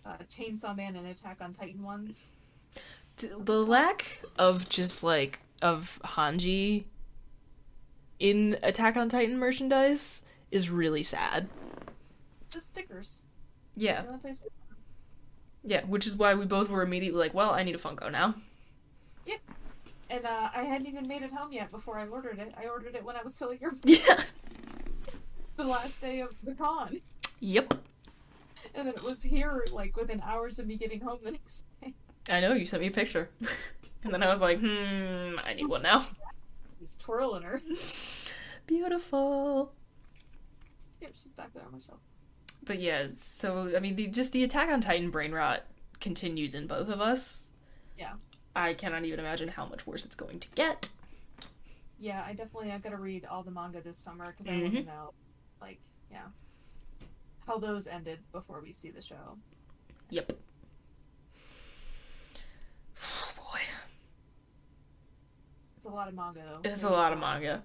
Uh, 0.05 0.17
Chainsaw 0.31 0.75
Man 0.77 0.97
and 0.97 1.07
Attack 1.07 1.39
on 1.41 1.53
Titan 1.53 1.83
ones. 1.83 2.35
The, 3.19 3.63
lack 3.63 4.23
of 4.39 4.69
just 4.69 5.03
like 5.03 5.41
of 5.61 6.01
Hanji 6.05 6.85
in 8.19 8.57
Attack 8.63 8.97
on 8.97 9.09
Titan 9.09 9.39
merchandise 9.39 10.23
is 10.51 10.71
really 10.71 11.03
sad. 11.03 11.49
Just 12.49 12.69
stickers. 12.69 13.23
Yeah, 13.77 13.93
That's 13.95 14.03
the 14.05 14.09
only 14.09 14.21
place- 14.21 14.41
yeah, 15.65 15.85
which 15.85 16.07
is 16.07 16.17
why 16.17 16.35
we 16.35 16.47
both 16.47 16.71
were 16.71 16.83
immediately 16.83 17.19
like, 17.21 17.35
well, 17.35 17.51
I 17.51 17.63
need 17.65 17.75
a 17.75 17.79
Funko 17.79 18.11
now. 18.11 18.35
And 20.11 20.25
uh, 20.25 20.49
I 20.55 20.63
hadn't 20.63 20.87
even 20.87 21.07
made 21.07 21.23
it 21.23 21.33
home 21.33 21.53
yet 21.53 21.71
before 21.71 21.99
I 21.99 22.07
ordered 22.07 22.39
it. 22.39 22.55
I 22.59 22.67
ordered 22.67 22.95
it 22.95 23.05
when 23.05 23.17
I 23.17 23.23
was 23.23 23.35
still 23.35 23.51
at 23.51 23.61
your 23.61 23.73
Yeah. 23.85 24.23
the 25.57 25.65
last 25.65 26.01
day 26.01 26.21
of 26.21 26.33
the 26.43 26.55
con, 26.55 27.01
Yep. 27.41 27.75
and 28.75 28.87
then 28.89 28.95
it 28.95 29.03
was 29.03 29.23
here 29.23 29.65
like 29.73 29.97
within 29.97 30.21
hours 30.25 30.59
of 30.59 30.67
me 30.67 30.77
getting 30.77 31.01
home 31.01 31.19
the 31.23 31.33
next 31.33 31.65
day. 31.83 31.95
I 32.31 32.41
know 32.41 32.55
you 32.55 32.65
sent 32.67 32.81
me 32.83 32.89
a 32.89 32.91
picture, 32.93 33.29
and 34.05 34.13
then 34.15 34.23
I 34.23 34.29
was 34.29 34.41
like, 34.41 34.61
hmm, 34.61 35.39
I 35.45 35.55
need 35.55 35.67
one 35.67 35.83
now. 35.83 36.07
He's 36.79 36.97
twirling 36.97 37.43
her. 37.43 37.61
Beautiful. 38.67 39.73
yep, 41.01 41.13
she's 41.23 41.33
back 41.33 41.53
there 41.55 41.65
on 41.65 41.73
my 41.73 41.79
shelf. 41.79 41.99
but 42.65 42.79
yeah, 42.81 43.09
so 43.13 43.73
I 43.77 43.81
mean, 43.81 43.97
the, 43.97 44.07
just 44.07 44.33
the 44.33 44.45
Attack 44.45 44.69
on 44.71 44.81
Titan 44.81 45.11
brain 45.11 45.33
rot 45.33 45.65
continues 46.01 46.55
in 46.55 46.67
both 46.67 46.89
of 46.89 47.01
us. 47.01 47.45
Yeah. 47.99 48.13
I 48.59 48.75
cannot 48.75 49.05
even 49.05 49.21
imagine 49.21 49.49
how 49.49 49.67
much 49.67 49.87
worse 49.87 50.05
it's 50.05 50.17
going 50.17 50.41
to 50.41 50.49
get. 50.55 50.91
Yeah, 51.99 52.23
I 52.27 52.33
definitely 52.33 52.73
I 52.73 52.79
gotta 52.79 52.97
read 52.97 53.25
all 53.25 53.43
the 53.43 53.51
manga 53.51 53.81
this 53.81 53.97
summer 53.97 54.27
because 54.27 54.47
I 54.47 54.61
want 54.61 54.75
to 54.75 54.83
know, 54.85 55.13
like, 55.61 55.79
yeah, 56.11 56.27
how 57.47 57.59
those 57.59 57.87
ended 57.87 58.19
before 58.33 58.61
we 58.61 58.73
see 58.73 58.91
the 58.91 59.03
show. 59.03 59.39
Yep. 60.11 60.33
Oh 63.01 63.31
boy, 63.37 63.61
It's 65.77 65.87
a 65.87 65.91
lot 65.91 66.09
of 66.09 66.15
manga 66.15 66.41
though. 66.41 66.69
it's 66.69 66.83
a 66.83 66.89
lot 66.91 67.13
of 67.13 67.19
manga. 67.19 67.63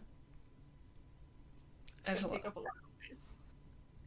It's 2.05 2.23
a 2.23 2.27
lot. 2.27 2.45
up 2.45 2.55
a 2.55 2.59
lot 2.59 2.67
of 2.67 3.05
space. 3.07 3.35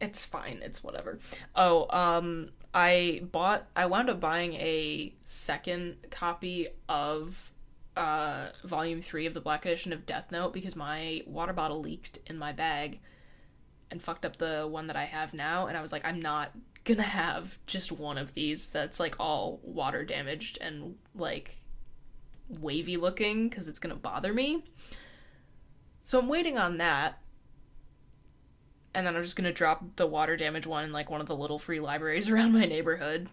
It's 0.00 0.24
fine. 0.26 0.60
It's 0.62 0.82
whatever. 0.84 1.18
Oh, 1.54 1.86
um, 1.90 2.50
I 2.76 3.22
bought. 3.32 3.66
I 3.74 3.86
wound 3.86 4.10
up 4.10 4.20
buying 4.20 4.52
a 4.52 5.14
second 5.24 5.96
copy 6.10 6.68
of 6.90 7.50
uh 7.96 8.48
volume 8.64 9.00
three 9.00 9.24
of 9.24 9.32
the 9.32 9.40
black 9.40 9.64
edition 9.64 9.94
of 9.94 10.04
Death 10.04 10.30
Note 10.30 10.52
because 10.52 10.76
my 10.76 11.22
water 11.26 11.54
bottle 11.54 11.80
leaked 11.80 12.18
in 12.26 12.36
my 12.36 12.52
bag 12.52 13.00
and 13.90 14.02
fucked 14.02 14.26
up 14.26 14.36
the 14.36 14.68
one 14.70 14.88
that 14.88 14.96
I 14.96 15.06
have 15.06 15.32
now. 15.32 15.66
And 15.66 15.76
I 15.78 15.80
was 15.80 15.90
like, 15.90 16.04
I'm 16.04 16.20
not 16.20 16.52
gonna 16.84 17.02
have 17.02 17.58
just 17.66 17.90
one 17.90 18.18
of 18.18 18.34
these 18.34 18.66
that's 18.66 19.00
like 19.00 19.16
all 19.18 19.58
water 19.62 20.04
damaged 20.04 20.58
and 20.60 20.96
like 21.14 21.62
wavy 22.60 22.98
looking 22.98 23.48
because 23.48 23.68
it's 23.68 23.78
gonna 23.78 23.94
bother 23.94 24.34
me. 24.34 24.64
So 26.04 26.18
I'm 26.18 26.28
waiting 26.28 26.58
on 26.58 26.76
that 26.76 27.22
and 28.96 29.06
then 29.06 29.14
I'm 29.14 29.22
just 29.22 29.36
gonna 29.36 29.52
drop 29.52 29.84
the 29.96 30.06
water 30.06 30.38
damage 30.38 30.66
one 30.66 30.82
in 30.82 30.90
like 30.90 31.10
one 31.10 31.20
of 31.20 31.26
the 31.26 31.36
little 31.36 31.58
free 31.58 31.80
libraries 31.80 32.30
around 32.30 32.54
my 32.54 32.64
neighborhood. 32.64 33.28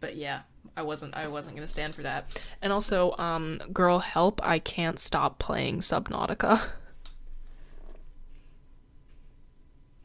But 0.00 0.16
yeah, 0.16 0.40
I 0.74 0.82
wasn't 0.82 1.14
I 1.14 1.28
wasn't 1.28 1.56
gonna 1.56 1.68
stand 1.68 1.94
for 1.94 2.02
that. 2.02 2.40
And 2.62 2.72
also, 2.72 3.14
um, 3.18 3.60
girl 3.70 3.98
help, 3.98 4.40
I 4.42 4.58
can't 4.58 4.98
stop 4.98 5.38
playing 5.38 5.80
Subnautica. 5.80 6.62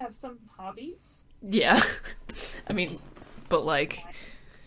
Have 0.02 0.14
some 0.14 0.40
hobbies. 0.58 1.24
Yeah. 1.42 1.82
I 2.68 2.74
mean, 2.74 3.00
but 3.48 3.64
like 3.64 4.04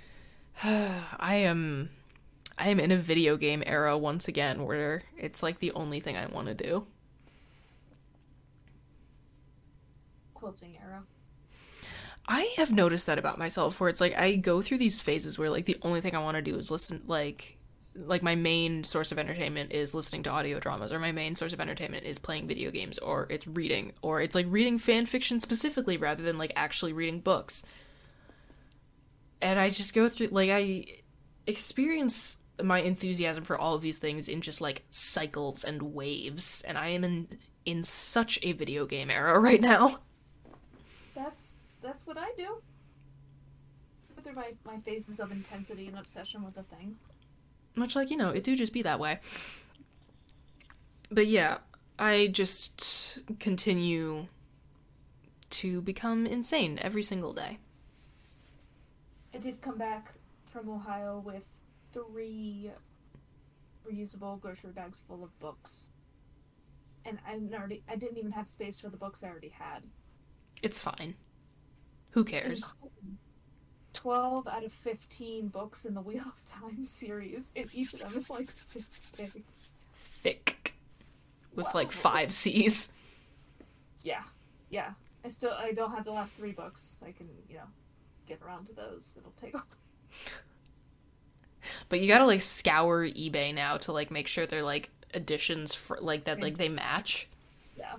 I 0.63 1.35
am 1.35 1.91
I 2.57 2.69
am 2.69 2.81
in 2.81 2.91
a 2.91 2.97
video 2.97 3.37
game 3.37 3.63
era 3.67 3.99
once 3.99 4.29
again 4.29 4.65
where 4.65 5.03
it's 5.19 5.43
like 5.43 5.59
the 5.59 5.73
only 5.73 6.01
thing 6.01 6.17
I 6.17 6.25
want 6.25 6.49
to 6.49 6.55
do. 6.55 6.87
Era. 10.81 11.05
I 12.27 12.55
have 12.57 12.73
noticed 12.73 13.07
that 13.07 13.19
about 13.19 13.39
myself 13.39 13.81
where 13.81 13.91
it's 13.91 14.01
like 14.01 14.17
I 14.17 14.37
go 14.37 14.63
through 14.63 14.79
these 14.79 15.01
phases 15.01 15.39
where 15.39 15.51
like 15.51 15.67
the 15.67 15.79
only 15.83 16.01
thing 16.01 16.15
I 16.15 16.23
want 16.23 16.37
to 16.37 16.43
do 16.43 16.57
is 16.57 16.71
listen 16.71 17.03
like 17.07 17.59
like 17.97 18.23
my 18.23 18.35
main 18.35 18.83
source 18.83 19.13
of 19.13 19.19
entertainment 19.19 19.73
is 19.73 19.95
listening 19.95 20.23
to 20.25 20.31
audio 20.31 20.59
dramas 20.59 20.93
or 20.93 20.99
my 20.99 21.13
main 21.13 21.35
source 21.35 21.53
of 21.53 21.61
entertainment 21.61 22.05
is 22.05 22.19
playing 22.19 22.49
video 22.49 22.71
games 22.71 22.99
or 22.99 23.27
it's 23.31 23.47
reading 23.47 23.93
or 24.03 24.21
it's 24.21 24.35
like 24.35 24.47
reading 24.49 24.79
fan 24.79 25.07
fiction 25.07 25.39
specifically 25.41 25.97
rather 25.97 26.23
than 26.23 26.39
like 26.39 26.53
actually 26.57 26.93
reading 26.93 27.21
books. 27.21 27.63
And 29.41 29.61
I 29.61 29.71
just 29.71 29.95
go 29.95 30.09
through 30.09 30.29
like 30.29 30.51
I 30.51 30.87
experience 31.47 32.39
my 32.63 32.81
enthusiasm 32.81 33.45
for 33.45 33.59
all 33.59 33.75
of 33.75 33.83
these 33.83 33.99
things 33.99 34.29
in 34.29 34.41
just 34.41 34.61
like 34.61 34.85
cycles 34.91 35.63
and 35.63 35.95
waves 35.95 36.63
and 36.67 36.79
I 36.79 36.89
am 36.89 37.05
in 37.05 37.29
in 37.65 37.85
such 37.85 38.39
a 38.43 38.53
video 38.53 38.87
game 38.87 39.11
era 39.11 39.39
right 39.41 39.61
now. 39.61 40.01
That's 41.15 41.57
that's 41.83 42.07
what 42.07 42.19
I 42.19 42.33
do. 42.37 42.63
Go 44.17 44.23
through 44.23 44.35
my, 44.35 44.53
my 44.65 44.79
phases 44.79 45.21
of 45.21 45.31
intensity 45.33 45.87
and 45.87 45.99
obsession 45.99 46.45
with 46.45 46.57
a 46.57 46.63
thing. 46.63 46.97
Much 47.75 47.97
like, 47.97 48.11
you 48.11 48.17
know, 48.17 48.31
it 48.31 48.45
do 48.45 48.57
just 48.57 48.73
be 48.73 48.83
that 48.83 49.01
way. 49.01 49.19
But 51.11 51.27
yeah, 51.27 51.59
I 51.99 52.29
just 52.29 53.21
continue 53.39 54.27
to 55.51 55.83
become 55.83 56.27
insane 56.27 56.79
every 56.81 57.03
single 57.03 57.33
day. 57.33 57.59
I 59.35 59.39
did 59.39 59.61
come 59.61 59.77
back 59.77 60.13
from 60.51 60.71
Ohio 60.71 61.23
with 61.25 61.43
three 61.93 62.71
reusable 63.89 64.41
grocery 64.41 64.73
bags 64.73 65.03
full 65.07 65.23
of 65.23 65.39
books. 65.39 65.91
And 67.05 67.19
I 67.27 67.35
already 67.55 67.83
I 67.89 67.97
didn't 67.97 68.19
even 68.19 68.33
have 68.33 68.49
space 68.49 68.81
for 68.81 68.89
the 68.89 68.97
books 68.97 69.23
I 69.23 69.29
already 69.29 69.51
had. 69.51 69.83
It's 70.65 70.81
fine. 70.81 71.15
Who 72.13 72.25
cares? 72.25 72.73
Twelve 73.93 74.49
out 74.49 74.65
of 74.65 74.73
fifteen 74.73 75.49
books 75.49 75.85
in 75.85 75.95
the 75.95 76.01
Wheel 76.01 76.23
of 76.25 76.45
Time 76.47 76.85
series, 76.85 77.51
and 77.55 77.69
each 77.75 77.93
of 77.95 78.01
them 78.01 78.17
is 78.17 78.31
like 78.31 78.49
big. 79.17 79.45
Thick. 79.95 80.75
With 81.55 81.67
Wow. 81.67 81.73
like 81.75 81.93
five 81.93 82.33
C's. 82.33 82.91
Yeah, 84.03 84.23
yeah. 84.71 84.93
I 85.25 85.29
still 85.29 85.53
I 85.53 85.73
don't 85.73 85.93
have 85.93 86.05
the 86.05 86.11
last 86.13 86.33
three 86.35 86.53
books. 86.53 87.03
I 87.07 87.13
can 87.13 87.29
you 87.49 87.57
know 87.57 87.69
get 88.27 88.41
around 88.43 88.67
to 88.67 88.73
those. 88.73 89.17
It'll 89.19 89.33
take. 89.33 89.55
But 91.89 92.01
you 92.01 92.09
gotta 92.09 92.27
like 92.27 92.43
scour 92.43 93.07
eBay 93.07 93.55
now 93.55 93.77
to 93.79 93.93
like 93.93 94.11
make 94.11 94.27
sure 94.27 94.47
they're 94.47 94.63
like 94.63 94.91
editions 95.15 95.75
for 95.75 95.99
like 96.01 96.25
that 96.25 96.41
like 96.41 96.59
they 96.59 96.69
match. 96.69 97.29
Yeah. 97.77 97.95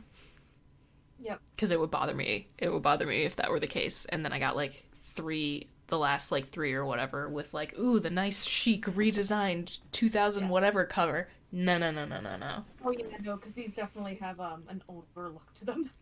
Yep. 1.20 1.42
Because 1.56 1.72
it 1.72 1.80
would 1.80 1.92
bother 1.92 2.14
me. 2.14 2.48
It 2.58 2.72
would 2.72 2.84
bother 2.84 3.06
me 3.06 3.24
if 3.24 3.36
that 3.38 3.50
were 3.50 3.60
the 3.60 3.68
case. 3.68 4.06
And 4.06 4.24
then 4.24 4.34
I 4.34 4.40
got 4.40 4.56
like 4.56 4.84
three, 5.14 5.70
the 5.88 5.98
last 5.98 6.32
like 6.32 6.50
three 6.50 6.74
or 6.74 6.86
whatever, 6.86 7.30
with 7.30 7.54
like, 7.54 7.78
ooh, 7.80 8.00
the 8.00 8.10
nice 8.10 8.44
chic 8.46 8.86
redesigned 8.86 9.80
2000 9.92 10.44
Yeah. 10.44 10.50
whatever 10.50 10.86
cover. 10.86 11.30
No, 11.52 11.78
no, 11.78 11.90
no, 11.92 12.06
no, 12.06 12.20
no, 12.20 12.36
no. 12.36 12.66
Oh 12.84 12.92
yeah, 12.92 13.06
no, 13.24 13.38
because 13.38 13.54
these 13.54 13.74
definitely 13.74 14.16
have 14.16 14.40
um 14.40 14.64
an 14.68 14.84
older 14.88 15.30
look 15.30 15.54
to 15.56 15.66
them. 15.66 15.90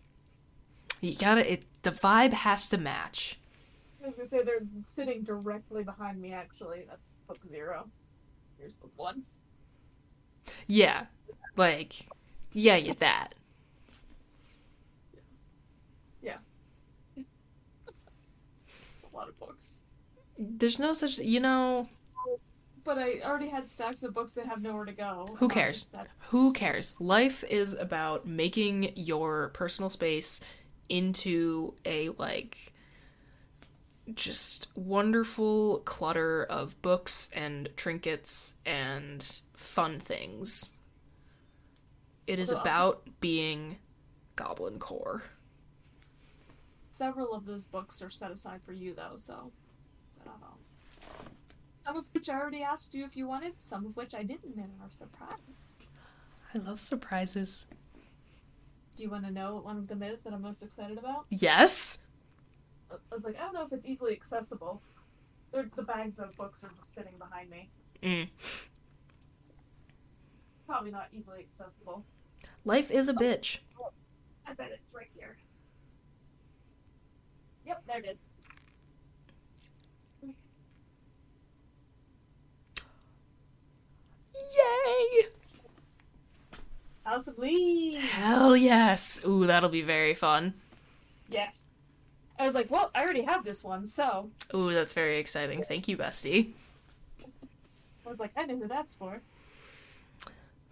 You 1.02 1.16
gotta, 1.16 1.52
it, 1.52 1.64
the 1.82 1.92
vibe 1.92 2.32
has 2.32 2.70
to 2.70 2.78
match. 2.78 3.38
I 4.02 4.08
was 4.08 4.16
gonna 4.16 4.26
say 4.30 4.42
they're 4.42 4.62
sitting 4.88 5.24
directly 5.24 5.84
behind 5.84 6.22
me. 6.22 6.32
Actually, 6.32 6.86
that's 6.88 7.10
book 7.28 7.40
zero. 7.50 7.90
Here's 8.58 8.72
book 8.72 8.94
one. 8.96 9.24
Yeah. 10.66 11.08
Like, 11.58 11.94
yeah, 12.54 12.80
get 12.80 13.00
that. 13.00 13.36
Yeah. 16.22 16.38
it's 17.18 17.26
a 19.12 19.14
lot 19.14 19.28
of 19.28 19.38
books. 19.40 19.82
There's 20.38 20.80
no 20.80 20.94
such, 20.94 21.20
you 21.20 21.40
know, 21.40 21.88
But 22.84 22.98
I 22.98 23.22
already 23.22 23.48
had 23.50 23.70
stacks 23.70 24.04
of 24.04 24.14
books 24.14 24.34
that 24.34 24.46
have 24.46 24.62
nowhere 24.62 24.84
to 24.86 24.92
go. 24.94 25.36
Who 25.38 25.48
cares? 25.48 25.86
that- 25.94 26.08
Who 26.30 26.52
cares? 26.52 27.00
Life 27.00 27.44
is 27.46 27.74
about 27.76 28.28
making 28.28 28.92
your 28.98 29.50
personal 29.50 29.90
space 29.90 30.42
into 30.90 31.76
a 31.86 32.10
like 32.18 32.74
just 34.14 34.68
wonderful 34.76 35.80
clutter 35.86 36.44
of 36.44 36.80
books 36.82 37.30
and 37.34 37.70
trinkets 37.78 38.56
and 38.66 39.40
fun 39.54 39.98
things. 40.00 40.74
It 42.28 42.38
is 42.40 42.52
about 42.52 43.08
being 43.22 43.78
goblin 44.36 44.78
core. 44.80 45.24
Several 46.92 47.34
of 47.34 47.46
those 47.46 47.66
books 47.66 48.02
are 48.02 48.10
set 48.10 48.32
aside 48.32 48.62
for 48.66 48.74
you, 48.74 48.94
though, 48.94 49.16
so 49.16 49.34
I 49.34 49.38
don't 49.38 49.44
know. 49.46 49.63
Some 51.86 51.98
of 51.98 52.06
which 52.14 52.30
I 52.30 52.40
already 52.40 52.64
asked 52.64 52.94
you 52.94 53.04
if 53.06 53.18
you 53.18 53.28
wanted, 53.28 53.54
some 53.62 53.86
of 53.86 53.96
which 53.98 54.16
I 54.16 54.24
didn't 54.24 54.56
and 54.56 54.72
are 54.82 54.90
surprised. 54.90 55.42
I 56.54 56.58
love 56.60 56.80
surprises. 56.80 57.66
Do 58.96 59.04
you 59.04 59.10
want 59.10 59.26
to 59.26 59.32
know 59.32 59.56
what 59.56 59.66
one 59.66 59.78
of 59.78 59.88
them 59.88 60.04
is 60.04 60.22
that 60.22 60.34
I'm 60.34 60.42
most 60.42 60.64
excited 60.64 60.98
about? 60.98 61.26
Yes. 61.30 61.98
I 62.92 62.96
was 63.12 63.26
like, 63.26 63.36
I 63.38 63.42
don't 63.42 63.54
know 63.54 63.66
if 63.66 63.74
it's 63.74 63.88
easily 63.88 64.14
accessible. 64.14 64.82
They're, 65.52 65.70
the 65.76 65.82
bags 65.82 66.20
of 66.20 66.36
books 66.38 66.64
are 66.64 66.72
just 66.80 66.94
sitting 66.96 67.14
behind 67.18 67.50
me. 67.50 67.70
Mm. 68.02 68.30
It's 68.40 68.70
probably 70.68 70.92
not 70.92 71.08
easily 71.12 71.40
accessible. 71.40 72.06
Life 72.64 72.92
is 72.92 73.10
a 73.10 73.14
bitch. 73.14 73.58
I 74.48 74.54
bet 74.54 74.72
it's 74.72 74.94
right 74.94 75.10
here. 75.16 75.38
Yep, 77.66 77.84
there 77.88 78.00
it 78.00 78.06
is. 78.06 78.30
Yay! 84.56 85.28
House 87.04 87.28
of 87.28 87.38
Leaves! 87.38 88.04
Hell 88.10 88.56
yes. 88.56 89.22
Ooh, 89.26 89.46
that'll 89.46 89.70
be 89.70 89.82
very 89.82 90.14
fun. 90.14 90.54
Yeah. 91.30 91.50
I 92.40 92.46
was 92.46 92.56
like, 92.56 92.72
well, 92.72 92.92
I 92.96 93.04
already 93.04 93.24
have 93.24 93.44
this 93.44 93.64
one, 93.64 93.88
so 93.88 94.30
Ooh, 94.54 94.74
that's 94.74 94.94
very 94.94 95.20
exciting. 95.20 95.64
Thank 95.64 95.88
you, 95.88 95.98
bestie. 95.98 96.52
I 98.06 98.10
was 98.10 98.20
like, 98.20 98.32
I 98.36 98.46
know 98.46 98.58
who 98.58 98.68
that's 98.68 98.94
for. 98.94 99.22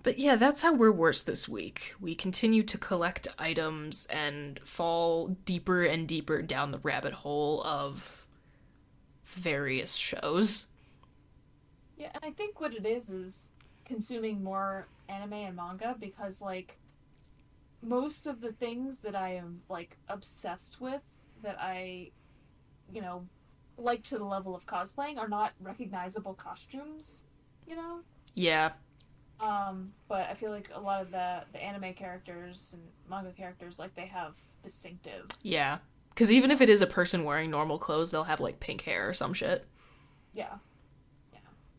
But 0.04 0.18
yeah, 0.18 0.36
that's 0.36 0.64
how 0.64 0.74
we're 0.74 0.92
worse 0.92 1.22
this 1.22 1.48
week. 1.48 1.94
We 2.00 2.16
continue 2.16 2.64
to 2.64 2.78
collect 2.78 3.28
items 3.38 4.08
and 4.08 4.60
fall 4.64 5.38
deeper 5.46 5.84
and 5.84 6.08
deeper 6.08 6.42
down 6.42 6.72
the 6.72 6.80
rabbit 6.80 7.14
hole 7.14 7.64
of 7.64 8.26
various 9.26 9.94
shows. 9.94 10.68
Yeah, 11.98 12.10
and 12.16 12.26
I 12.26 12.32
think 12.32 12.60
what 12.60 12.74
it 12.74 12.86
is 12.86 13.12
is 13.12 13.51
consuming 13.92 14.42
more 14.42 14.88
anime 15.10 15.34
and 15.34 15.56
manga 15.56 15.96
because 16.00 16.42
like 16.42 16.78
most 17.82 18.26
of 18.26 18.40
the 18.40 18.54
things 18.54 19.00
that 19.00 19.16
I 19.16 19.36
am 19.36 19.62
like 19.68 19.98
obsessed 20.08 20.80
with 20.80 21.02
that 21.44 21.58
I 21.60 22.12
you 22.94 23.02
know 23.02 23.26
like 23.78 24.04
to 24.04 24.18
the 24.18 24.24
level 24.24 24.56
of 24.56 24.66
cosplaying 24.66 25.18
are 25.18 25.28
not 25.28 25.54
recognizable 25.60 26.34
costumes, 26.34 27.26
you 27.68 27.76
know? 27.76 28.00
Yeah. 28.34 28.72
Um, 29.40 29.92
but 30.08 30.30
I 30.30 30.36
feel 30.36 30.52
like 30.52 30.70
a 30.74 30.80
lot 30.80 31.02
of 31.02 31.12
the 31.12 31.42
the 31.52 31.62
anime 31.62 31.94
characters 31.94 32.72
and 32.74 32.84
manga 33.10 33.34
characters 33.34 33.78
like 33.78 33.94
they 33.96 34.06
have 34.06 34.36
distinctive. 34.64 35.26
Yeah. 35.42 35.80
Because 36.10 36.32
even 36.32 36.52
if 36.52 36.62
it 36.62 36.70
is 36.70 36.82
a 36.82 36.88
person 36.88 37.24
wearing 37.24 37.50
normal 37.50 37.80
clothes, 37.80 38.12
they'll 38.12 38.24
have 38.24 38.40
like 38.40 38.60
pink 38.60 38.82
hair 38.82 39.10
or 39.10 39.14
some 39.14 39.34
shit. 39.34 39.66
Yeah. 40.34 40.56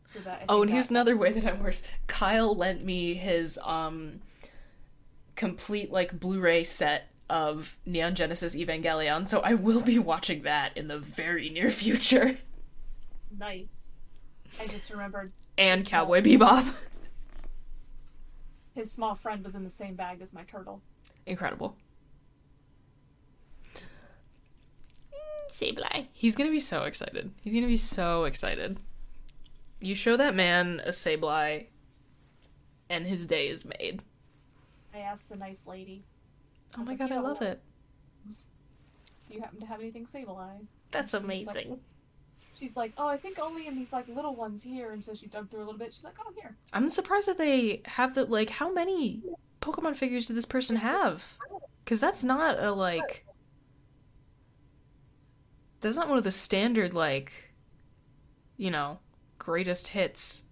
So 0.05 0.19
that 0.19 0.43
Oh, 0.49 0.61
and 0.61 0.69
here's 0.71 0.89
another 0.89 1.15
way 1.17 1.31
that 1.31 1.45
I'm 1.45 1.61
worse. 1.63 1.81
Kyle 2.07 2.55
lent 2.55 2.83
me 2.83 3.13
his 3.15 3.57
um 3.63 4.21
complete 5.35 5.91
like 5.91 6.19
Blu-ray 6.19 6.63
set 6.63 7.09
of 7.29 7.77
Neon 7.85 8.13
Genesis 8.15 8.55
Evangelion, 8.55 9.25
so 9.27 9.39
I 9.39 9.53
will 9.55 9.81
be 9.81 9.97
watching 9.97 10.43
that 10.43 10.75
in 10.77 10.87
the 10.87 10.99
very 10.99 11.49
near 11.49 11.71
future. 11.71 12.37
nice. 13.37 13.93
I 14.61 14.67
just 14.67 14.91
remembered 14.91 15.31
And 15.57 15.81
Small. 15.87 15.89
Cowboy 15.89 16.21
Bebop. 16.21 16.75
his 18.75 18.91
small 18.91 19.15
friend 19.15 19.43
was 19.43 19.55
in 19.55 19.63
the 19.63 19.69
same 19.69 19.95
bag 19.95 20.21
as 20.21 20.33
my 20.33 20.43
turtle. 20.43 20.81
Incredible. 21.25 21.75
Sableye. 25.51 26.07
He's 26.13 26.35
gonna 26.35 26.49
be 26.51 26.59
so 26.59 26.83
excited. 26.83 27.31
He's 27.41 27.53
gonna 27.53 27.67
be 27.67 27.77
so 27.77 28.23
excited. 28.25 28.77
You 29.83 29.95
show 29.95 30.15
that 30.15 30.33
man 30.33 30.81
a 30.85 30.89
Sableye, 30.89 31.67
and 32.89 33.05
his 33.05 33.25
day 33.25 33.47
is 33.49 33.65
made. 33.65 34.01
I 34.93 34.99
asked 34.99 35.27
the 35.29 35.35
nice 35.35 35.67
lady, 35.67 36.05
Oh 36.77 36.83
my 36.83 36.91
like, 36.91 36.99
god, 36.99 37.11
I 37.11 37.19
love 37.19 37.41
it. 37.41 37.61
"Do 38.27 39.33
you 39.35 39.41
happen 39.41 39.59
to 39.59 39.65
have 39.65 39.79
anything 39.81 40.05
Sableye?" 40.05 40.65
That's 40.91 41.07
She's 41.07 41.13
like- 41.13 41.23
amazing. 41.23 41.79
She's 42.55 42.77
like, 42.77 42.93
"Oh, 42.97 43.07
I 43.07 43.17
think 43.17 43.39
only 43.39 43.67
in 43.67 43.75
these 43.75 43.91
like 43.91 44.07
little 44.07 44.35
ones 44.35 44.63
here." 44.63 44.91
And 44.91 45.03
so 45.03 45.13
she 45.13 45.25
dug 45.27 45.49
through 45.49 45.59
a 45.59 45.65
little 45.65 45.77
bit. 45.79 45.91
She's 45.93 46.03
like, 46.03 46.15
"Oh, 46.25 46.31
here." 46.39 46.55
I'm 46.71 46.89
surprised 46.89 47.27
that 47.27 47.37
they 47.37 47.81
have 47.85 48.15
the 48.15 48.25
like. 48.25 48.51
How 48.51 48.71
many 48.71 49.21
Pokemon 49.61 49.95
figures 49.95 50.27
did 50.27 50.37
this 50.37 50.45
person 50.45 50.77
have? 50.77 51.37
Because 51.83 51.99
that's 51.99 52.23
not 52.23 52.57
a 52.63 52.71
like. 52.71 53.25
That's 55.81 55.97
not 55.97 56.07
one 56.07 56.17
of 56.17 56.23
the 56.23 56.31
standard 56.31 56.93
like. 56.93 57.33
You 58.55 58.69
know, 58.71 58.99
greatest 59.43 59.89
hits. 59.89 60.43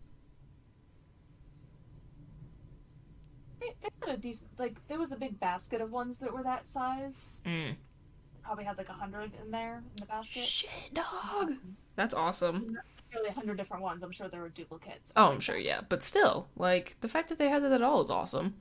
They, 3.60 3.74
they 3.82 3.90
had 4.02 4.16
a 4.16 4.18
decent 4.18 4.50
like. 4.58 4.86
There 4.88 5.00
was 5.00 5.12
a 5.12 5.18
big 5.18 5.40
basket 5.40 5.82
of 5.82 5.92
ones 5.92 6.18
that 6.18 6.34
were 6.34 6.44
that 6.44 6.68
size. 6.68 7.42
Mm. 7.46 7.76
Probably 8.44 8.64
had 8.66 8.78
like 8.78 8.90
a 8.90 8.94
hundred 8.94 9.32
in 9.44 9.52
there 9.52 9.84
in 9.96 10.02
the 10.02 10.08
basket. 10.08 10.44
Shit, 10.44 10.70
dog. 10.94 11.54
That's 11.96 12.14
awesome. 12.14 12.78
Nearly 13.14 13.30
a 13.30 13.34
hundred 13.34 13.58
different 13.58 13.84
ones. 13.84 14.04
I'm 14.04 14.12
sure 14.12 14.28
there 14.28 14.42
were 14.42 14.50
duplicates. 14.50 15.12
Oh, 15.16 15.32
I'm 15.32 15.40
sure, 15.40 15.58
yeah. 15.58 15.82
But 15.88 16.04
still, 16.04 16.48
like 16.56 16.98
the 17.02 17.08
fact 17.08 17.30
that 17.30 17.38
they 17.38 17.50
had 17.50 17.64
that 17.64 17.72
at 17.72 17.82
all 17.82 18.02
is 18.02 18.10
awesome. 18.10 18.56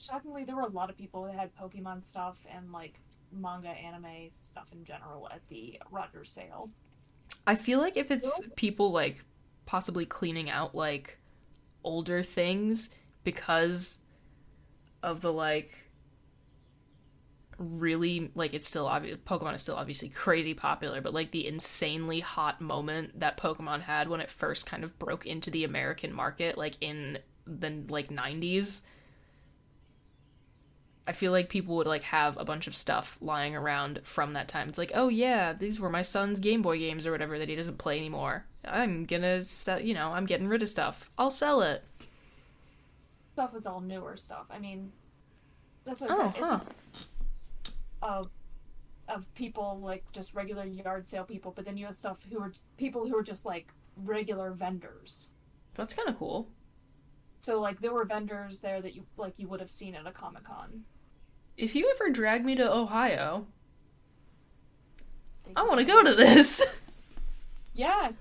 Shockingly, 0.00 0.44
there 0.44 0.56
were 0.56 0.62
a 0.62 0.68
lot 0.68 0.90
of 0.90 0.98
people 0.98 1.24
that 1.24 1.34
had 1.34 1.50
Pokemon 1.56 2.04
stuff 2.04 2.36
and 2.54 2.72
like 2.72 3.00
manga, 3.32 3.68
anime 3.68 4.28
stuff 4.32 4.66
in 4.72 4.84
general 4.84 5.28
at 5.32 5.40
the 5.48 5.78
Rogers 5.90 6.30
sale. 6.30 6.68
I 7.46 7.54
feel 7.54 7.78
like 7.78 7.96
if 7.96 8.10
it's 8.10 8.42
people 8.56 8.90
like 8.90 9.24
possibly 9.66 10.06
cleaning 10.06 10.50
out 10.50 10.74
like 10.74 11.18
older 11.84 12.22
things 12.22 12.90
because 13.24 14.00
of 15.02 15.20
the 15.20 15.32
like 15.32 15.72
really 17.58 18.30
like 18.34 18.54
it's 18.54 18.66
still 18.66 18.86
obvious 18.86 19.18
Pokemon 19.18 19.54
is 19.54 19.62
still 19.62 19.76
obviously 19.76 20.08
crazy 20.08 20.54
popular, 20.54 21.00
but 21.00 21.14
like 21.14 21.30
the 21.30 21.46
insanely 21.46 22.20
hot 22.20 22.60
moment 22.60 23.20
that 23.20 23.36
Pokemon 23.36 23.82
had 23.82 24.08
when 24.08 24.20
it 24.20 24.30
first 24.30 24.66
kind 24.66 24.84
of 24.84 24.98
broke 24.98 25.26
into 25.26 25.50
the 25.50 25.64
American 25.64 26.14
market 26.14 26.58
like 26.58 26.76
in 26.80 27.18
the 27.46 27.84
like 27.88 28.08
90s 28.08 28.82
I 31.06 31.12
feel 31.12 31.32
like 31.32 31.48
people 31.48 31.76
would 31.76 31.86
like 31.86 32.02
have 32.04 32.36
a 32.36 32.44
bunch 32.44 32.66
of 32.66 32.76
stuff 32.76 33.18
lying 33.20 33.56
around 33.56 34.00
from 34.04 34.34
that 34.34 34.46
time. 34.48 34.68
It's 34.68 34.78
like, 34.78 34.92
oh 34.94 35.08
yeah, 35.08 35.52
these 35.52 35.80
were 35.80 35.90
my 35.90 36.02
son's 36.02 36.38
Game 36.38 36.62
Boy 36.62 36.78
games 36.78 37.06
or 37.06 37.10
whatever 37.12 37.38
that 37.38 37.48
he 37.48 37.56
doesn't 37.56 37.78
play 37.78 37.98
anymore. 37.98 38.44
I'm 38.64 39.04
gonna 39.04 39.42
sell, 39.42 39.80
you 39.80 39.94
know, 39.94 40.12
I'm 40.12 40.26
getting 40.26 40.48
rid 40.48 40.62
of 40.62 40.68
stuff. 40.68 41.10
I'll 41.18 41.30
sell 41.30 41.60
it. 41.62 41.82
Stuff 43.34 43.52
was 43.52 43.66
all 43.66 43.80
newer 43.80 44.16
stuff. 44.16 44.46
I 44.50 44.58
mean, 44.58 44.92
that's 45.84 46.00
what 46.00 46.12
I 46.12 46.14
Oh, 46.14 46.32
said. 46.32 46.42
huh. 46.42 46.60
It's 46.92 47.06
of 48.02 48.30
of 49.08 49.34
people 49.34 49.80
like 49.82 50.04
just 50.12 50.34
regular 50.34 50.64
yard 50.64 51.06
sale 51.06 51.24
people, 51.24 51.52
but 51.54 51.64
then 51.64 51.76
you 51.76 51.86
have 51.86 51.94
stuff 51.96 52.18
who 52.30 52.38
are 52.40 52.52
people 52.76 53.06
who 53.08 53.16
are 53.16 53.22
just 53.22 53.44
like 53.44 53.66
regular 53.96 54.52
vendors. 54.52 55.30
That's 55.74 55.94
kind 55.94 56.08
of 56.08 56.18
cool. 56.18 56.48
So 57.42 57.60
like 57.60 57.80
there 57.80 57.92
were 57.92 58.04
vendors 58.04 58.60
there 58.60 58.80
that 58.80 58.94
you 58.94 59.04
like 59.16 59.38
you 59.38 59.48
would 59.48 59.58
have 59.60 59.70
seen 59.70 59.96
at 59.96 60.06
a 60.06 60.12
comic 60.12 60.44
con. 60.44 60.84
If 61.56 61.74
you 61.74 61.90
ever 61.94 62.08
drag 62.08 62.44
me 62.44 62.54
to 62.54 62.72
Ohio, 62.72 63.46
I 65.56 65.64
want 65.64 65.78
to 65.78 65.84
go 65.84 66.02
to 66.02 66.14
this. 66.14 66.62
Yeah, 67.74 68.12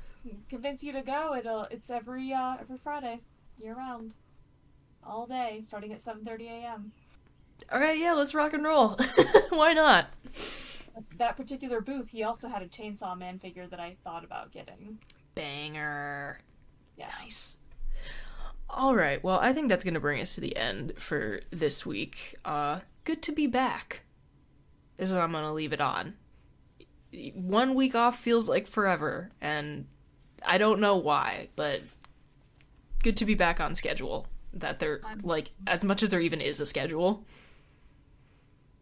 convince 0.47 0.81
you 0.81 0.93
to 0.93 1.01
go. 1.01 1.35
It'll 1.35 1.63
it's 1.63 1.89
every 1.89 2.31
uh 2.31 2.55
every 2.61 2.77
Friday, 2.77 3.19
year 3.57 3.73
round, 3.73 4.13
all 5.03 5.25
day, 5.25 5.59
starting 5.61 5.91
at 5.91 5.99
seven 5.99 6.23
thirty 6.23 6.47
a.m. 6.47 6.93
All 7.69 7.81
right, 7.81 7.99
yeah, 7.99 8.13
let's 8.13 8.33
rock 8.33 8.53
and 8.53 8.63
roll. 8.63 8.97
Why 9.49 9.73
not? 9.73 10.07
That 11.17 11.35
particular 11.35 11.81
booth, 11.81 12.07
he 12.07 12.23
also 12.23 12.47
had 12.47 12.61
a 12.61 12.67
Chainsaw 12.69 13.17
Man 13.17 13.39
figure 13.39 13.67
that 13.67 13.81
I 13.81 13.97
thought 14.05 14.23
about 14.23 14.53
getting. 14.53 14.99
Banger. 15.35 16.39
Yeah, 16.97 17.09
Nice. 17.19 17.57
All 18.73 18.95
right. 18.95 19.21
Well, 19.21 19.37
I 19.39 19.51
think 19.51 19.67
that's 19.67 19.83
going 19.83 19.95
to 19.95 19.99
bring 19.99 20.21
us 20.21 20.35
to 20.35 20.41
the 20.41 20.55
end 20.55 20.93
for 20.97 21.41
this 21.51 21.85
week. 21.85 22.35
Uh 22.45 22.79
good 23.03 23.21
to 23.23 23.31
be 23.31 23.47
back. 23.47 24.03
Is 24.97 25.11
what 25.11 25.21
I'm 25.21 25.31
going 25.31 25.43
to 25.43 25.51
leave 25.51 25.73
it 25.73 25.81
on. 25.81 26.13
One 27.33 27.73
week 27.75 27.95
off 27.95 28.17
feels 28.17 28.47
like 28.47 28.67
forever 28.67 29.31
and 29.41 29.87
I 30.45 30.57
don't 30.57 30.79
know 30.79 30.95
why, 30.95 31.49
but 31.55 31.81
good 33.03 33.17
to 33.17 33.25
be 33.25 33.35
back 33.35 33.59
on 33.59 33.75
schedule. 33.75 34.27
That 34.53 34.79
there 34.79 35.01
like 35.21 35.51
as 35.67 35.83
much 35.83 36.01
as 36.03 36.09
there 36.09 36.21
even 36.21 36.39
is 36.39 36.59
a 36.59 36.65
schedule. 36.65 37.25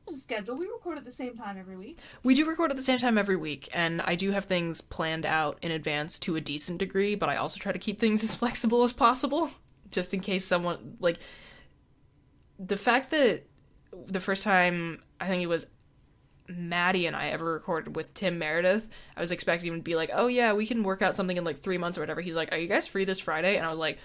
There's 0.05 0.17
a 0.17 0.21
schedule. 0.21 0.55
We 0.55 0.65
record 0.67 0.97
at 0.97 1.05
the 1.05 1.11
same 1.11 1.35
time 1.35 1.57
every 1.57 1.77
week. 1.77 1.99
We 2.23 2.33
do 2.35 2.47
record 2.47 2.71
at 2.71 2.77
the 2.77 2.83
same 2.83 2.97
time 2.99 3.17
every 3.17 3.35
week, 3.35 3.69
and 3.73 4.01
I 4.01 4.15
do 4.15 4.31
have 4.31 4.45
things 4.45 4.81
planned 4.81 5.25
out 5.25 5.59
in 5.61 5.71
advance 5.71 6.17
to 6.19 6.35
a 6.35 6.41
decent 6.41 6.79
degree, 6.79 7.13
but 7.15 7.29
I 7.29 7.35
also 7.35 7.59
try 7.59 7.71
to 7.71 7.79
keep 7.79 7.99
things 7.99 8.23
as 8.23 8.33
flexible 8.43 8.81
as 8.83 8.93
possible, 8.93 9.51
just 9.91 10.13
in 10.13 10.19
case 10.19 10.45
someone, 10.45 10.97
like, 10.99 11.17
the 12.57 12.77
fact 12.77 13.11
that 13.11 13.43
the 14.07 14.19
first 14.19 14.43
time 14.43 15.01
I 15.19 15.27
think 15.27 15.41
it 15.41 15.47
was 15.47 15.65
Maddie 16.47 17.05
and 17.05 17.15
I 17.15 17.27
ever 17.27 17.53
recorded 17.53 17.95
with 17.95 18.13
Tim 18.13 18.39
Meredith, 18.39 18.89
I 19.15 19.21
was 19.21 19.31
expecting 19.31 19.71
him 19.71 19.79
to 19.79 19.83
be 19.83 19.95
like, 19.95 20.09
oh 20.13 20.27
yeah, 20.27 20.53
we 20.53 20.65
can 20.65 20.83
work 20.83 21.01
out 21.01 21.15
something 21.15 21.37
in 21.37 21.43
like 21.43 21.61
three 21.61 21.77
months 21.77 21.97
or 21.97 22.01
whatever. 22.01 22.21
He's 22.21 22.35
like, 22.35 22.51
are 22.51 22.57
you 22.57 22.67
guys 22.67 22.87
free 22.87 23.05
this 23.05 23.19
Friday? 23.19 23.57
And 23.57 23.65
I 23.65 23.69
was 23.69 23.77
like, 23.77 23.99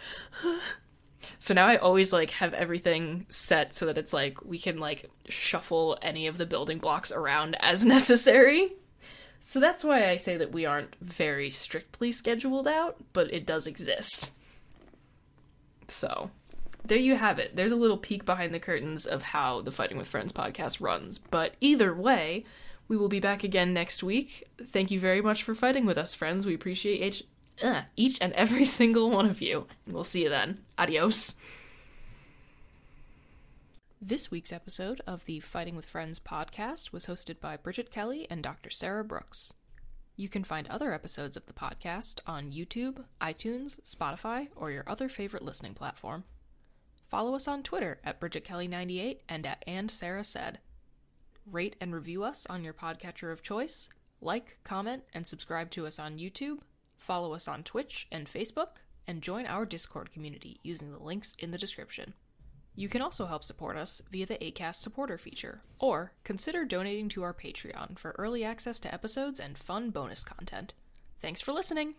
so 1.38 1.54
now 1.54 1.66
I 1.66 1.76
always 1.76 2.12
like 2.12 2.30
have 2.30 2.52
everything 2.52 3.26
set 3.30 3.74
so 3.74 3.86
that 3.86 3.98
it's 3.98 4.12
like 4.12 4.44
we 4.44 4.58
can 4.58 4.78
like 4.78 5.10
shuffle 5.28 5.98
any 6.02 6.26
of 6.26 6.36
the 6.38 6.46
building 6.46 6.78
blocks 6.78 7.10
around 7.10 7.56
as 7.60 7.86
necessary. 7.86 8.72
So 9.40 9.60
that's 9.60 9.84
why 9.84 10.08
I 10.08 10.16
say 10.16 10.36
that 10.36 10.52
we 10.52 10.64
aren't 10.64 10.96
very 11.00 11.50
strictly 11.50 12.12
scheduled 12.12 12.66
out, 12.66 12.96
but 13.12 13.32
it 13.32 13.46
does 13.46 13.66
exist. 13.66 14.30
So, 15.88 16.30
there 16.84 16.98
you 16.98 17.16
have 17.16 17.38
it. 17.38 17.56
There's 17.56 17.72
a 17.72 17.76
little 17.76 17.96
peek 17.96 18.24
behind 18.24 18.52
the 18.52 18.60
curtains 18.60 19.06
of 19.06 19.22
how 19.22 19.62
the 19.62 19.72
Fighting 19.72 19.96
with 19.96 20.06
Friends 20.06 20.32
podcast 20.32 20.80
runs. 20.80 21.18
But 21.18 21.54
either 21.60 21.94
way, 21.94 22.44
we 22.88 22.96
will 22.96 23.08
be 23.08 23.20
back 23.20 23.42
again 23.42 23.72
next 23.72 24.02
week. 24.02 24.48
Thank 24.62 24.90
you 24.90 25.00
very 25.00 25.22
much 25.22 25.42
for 25.42 25.54
fighting 25.54 25.86
with 25.86 25.96
us, 25.96 26.14
friends. 26.14 26.44
We 26.44 26.54
appreciate 26.54 27.02
each, 27.02 27.24
uh, 27.62 27.82
each 27.96 28.18
and 28.20 28.32
every 28.34 28.64
single 28.66 29.10
one 29.10 29.26
of 29.26 29.40
you. 29.40 29.66
And 29.86 29.94
we'll 29.94 30.04
see 30.04 30.24
you 30.24 30.28
then. 30.28 30.60
Adios. 30.78 31.36
This 34.02 34.30
week's 34.30 34.52
episode 34.52 35.00
of 35.06 35.24
the 35.24 35.40
Fighting 35.40 35.76
with 35.76 35.86
Friends 35.86 36.18
podcast 36.20 36.92
was 36.92 37.06
hosted 37.06 37.40
by 37.40 37.56
Bridget 37.56 37.90
Kelley 37.90 38.26
and 38.28 38.42
Dr. 38.42 38.68
Sarah 38.68 39.02
Brookes. 39.02 39.54
You 40.16 40.28
can 40.28 40.44
find 40.44 40.68
other 40.68 40.94
episodes 40.94 41.36
of 41.36 41.46
the 41.46 41.52
podcast 41.52 42.20
on 42.24 42.52
YouTube, 42.52 43.04
iTunes, 43.20 43.80
Spotify, 43.80 44.46
or 44.54 44.70
your 44.70 44.84
other 44.86 45.08
favorite 45.08 45.42
listening 45.42 45.74
platform. 45.74 46.22
Follow 47.08 47.34
us 47.34 47.48
on 47.48 47.64
Twitter 47.64 47.98
at 48.04 48.20
Bridget 48.20 48.44
Kelley98 48.44 49.18
and 49.28 49.44
at 49.44 49.64
And 49.66 49.90
Sarah 49.90 50.22
Said. 50.22 50.60
Rate 51.50 51.74
and 51.80 51.92
review 51.92 52.22
us 52.22 52.46
on 52.46 52.62
your 52.62 52.72
podcatcher 52.72 53.32
of 53.32 53.42
choice. 53.42 53.88
Like, 54.20 54.58
comment, 54.62 55.02
and 55.12 55.26
subscribe 55.26 55.70
to 55.72 55.86
us 55.86 55.98
on 55.98 56.18
YouTube. 56.18 56.58
Follow 56.96 57.34
us 57.34 57.48
on 57.48 57.64
Twitch 57.64 58.06
and 58.12 58.28
Facebook, 58.28 58.76
and 59.08 59.20
join 59.20 59.46
our 59.46 59.66
Discord 59.66 60.12
community 60.12 60.60
using 60.62 60.92
the 60.92 61.02
links 61.02 61.34
in 61.40 61.50
the 61.50 61.58
description. 61.58 62.14
You 62.76 62.88
can 62.88 63.02
also 63.02 63.26
help 63.26 63.44
support 63.44 63.76
us 63.76 64.02
via 64.10 64.26
the 64.26 64.38
ACAST 64.38 64.76
supporter 64.76 65.16
feature, 65.16 65.62
or 65.78 66.12
consider 66.24 66.64
donating 66.64 67.08
to 67.10 67.22
our 67.22 67.34
Patreon 67.34 67.98
for 67.98 68.14
early 68.18 68.44
access 68.44 68.80
to 68.80 68.92
episodes 68.92 69.38
and 69.38 69.56
fun 69.56 69.90
bonus 69.90 70.24
content. 70.24 70.74
Thanks 71.20 71.40
for 71.40 71.52
listening! 71.52 71.94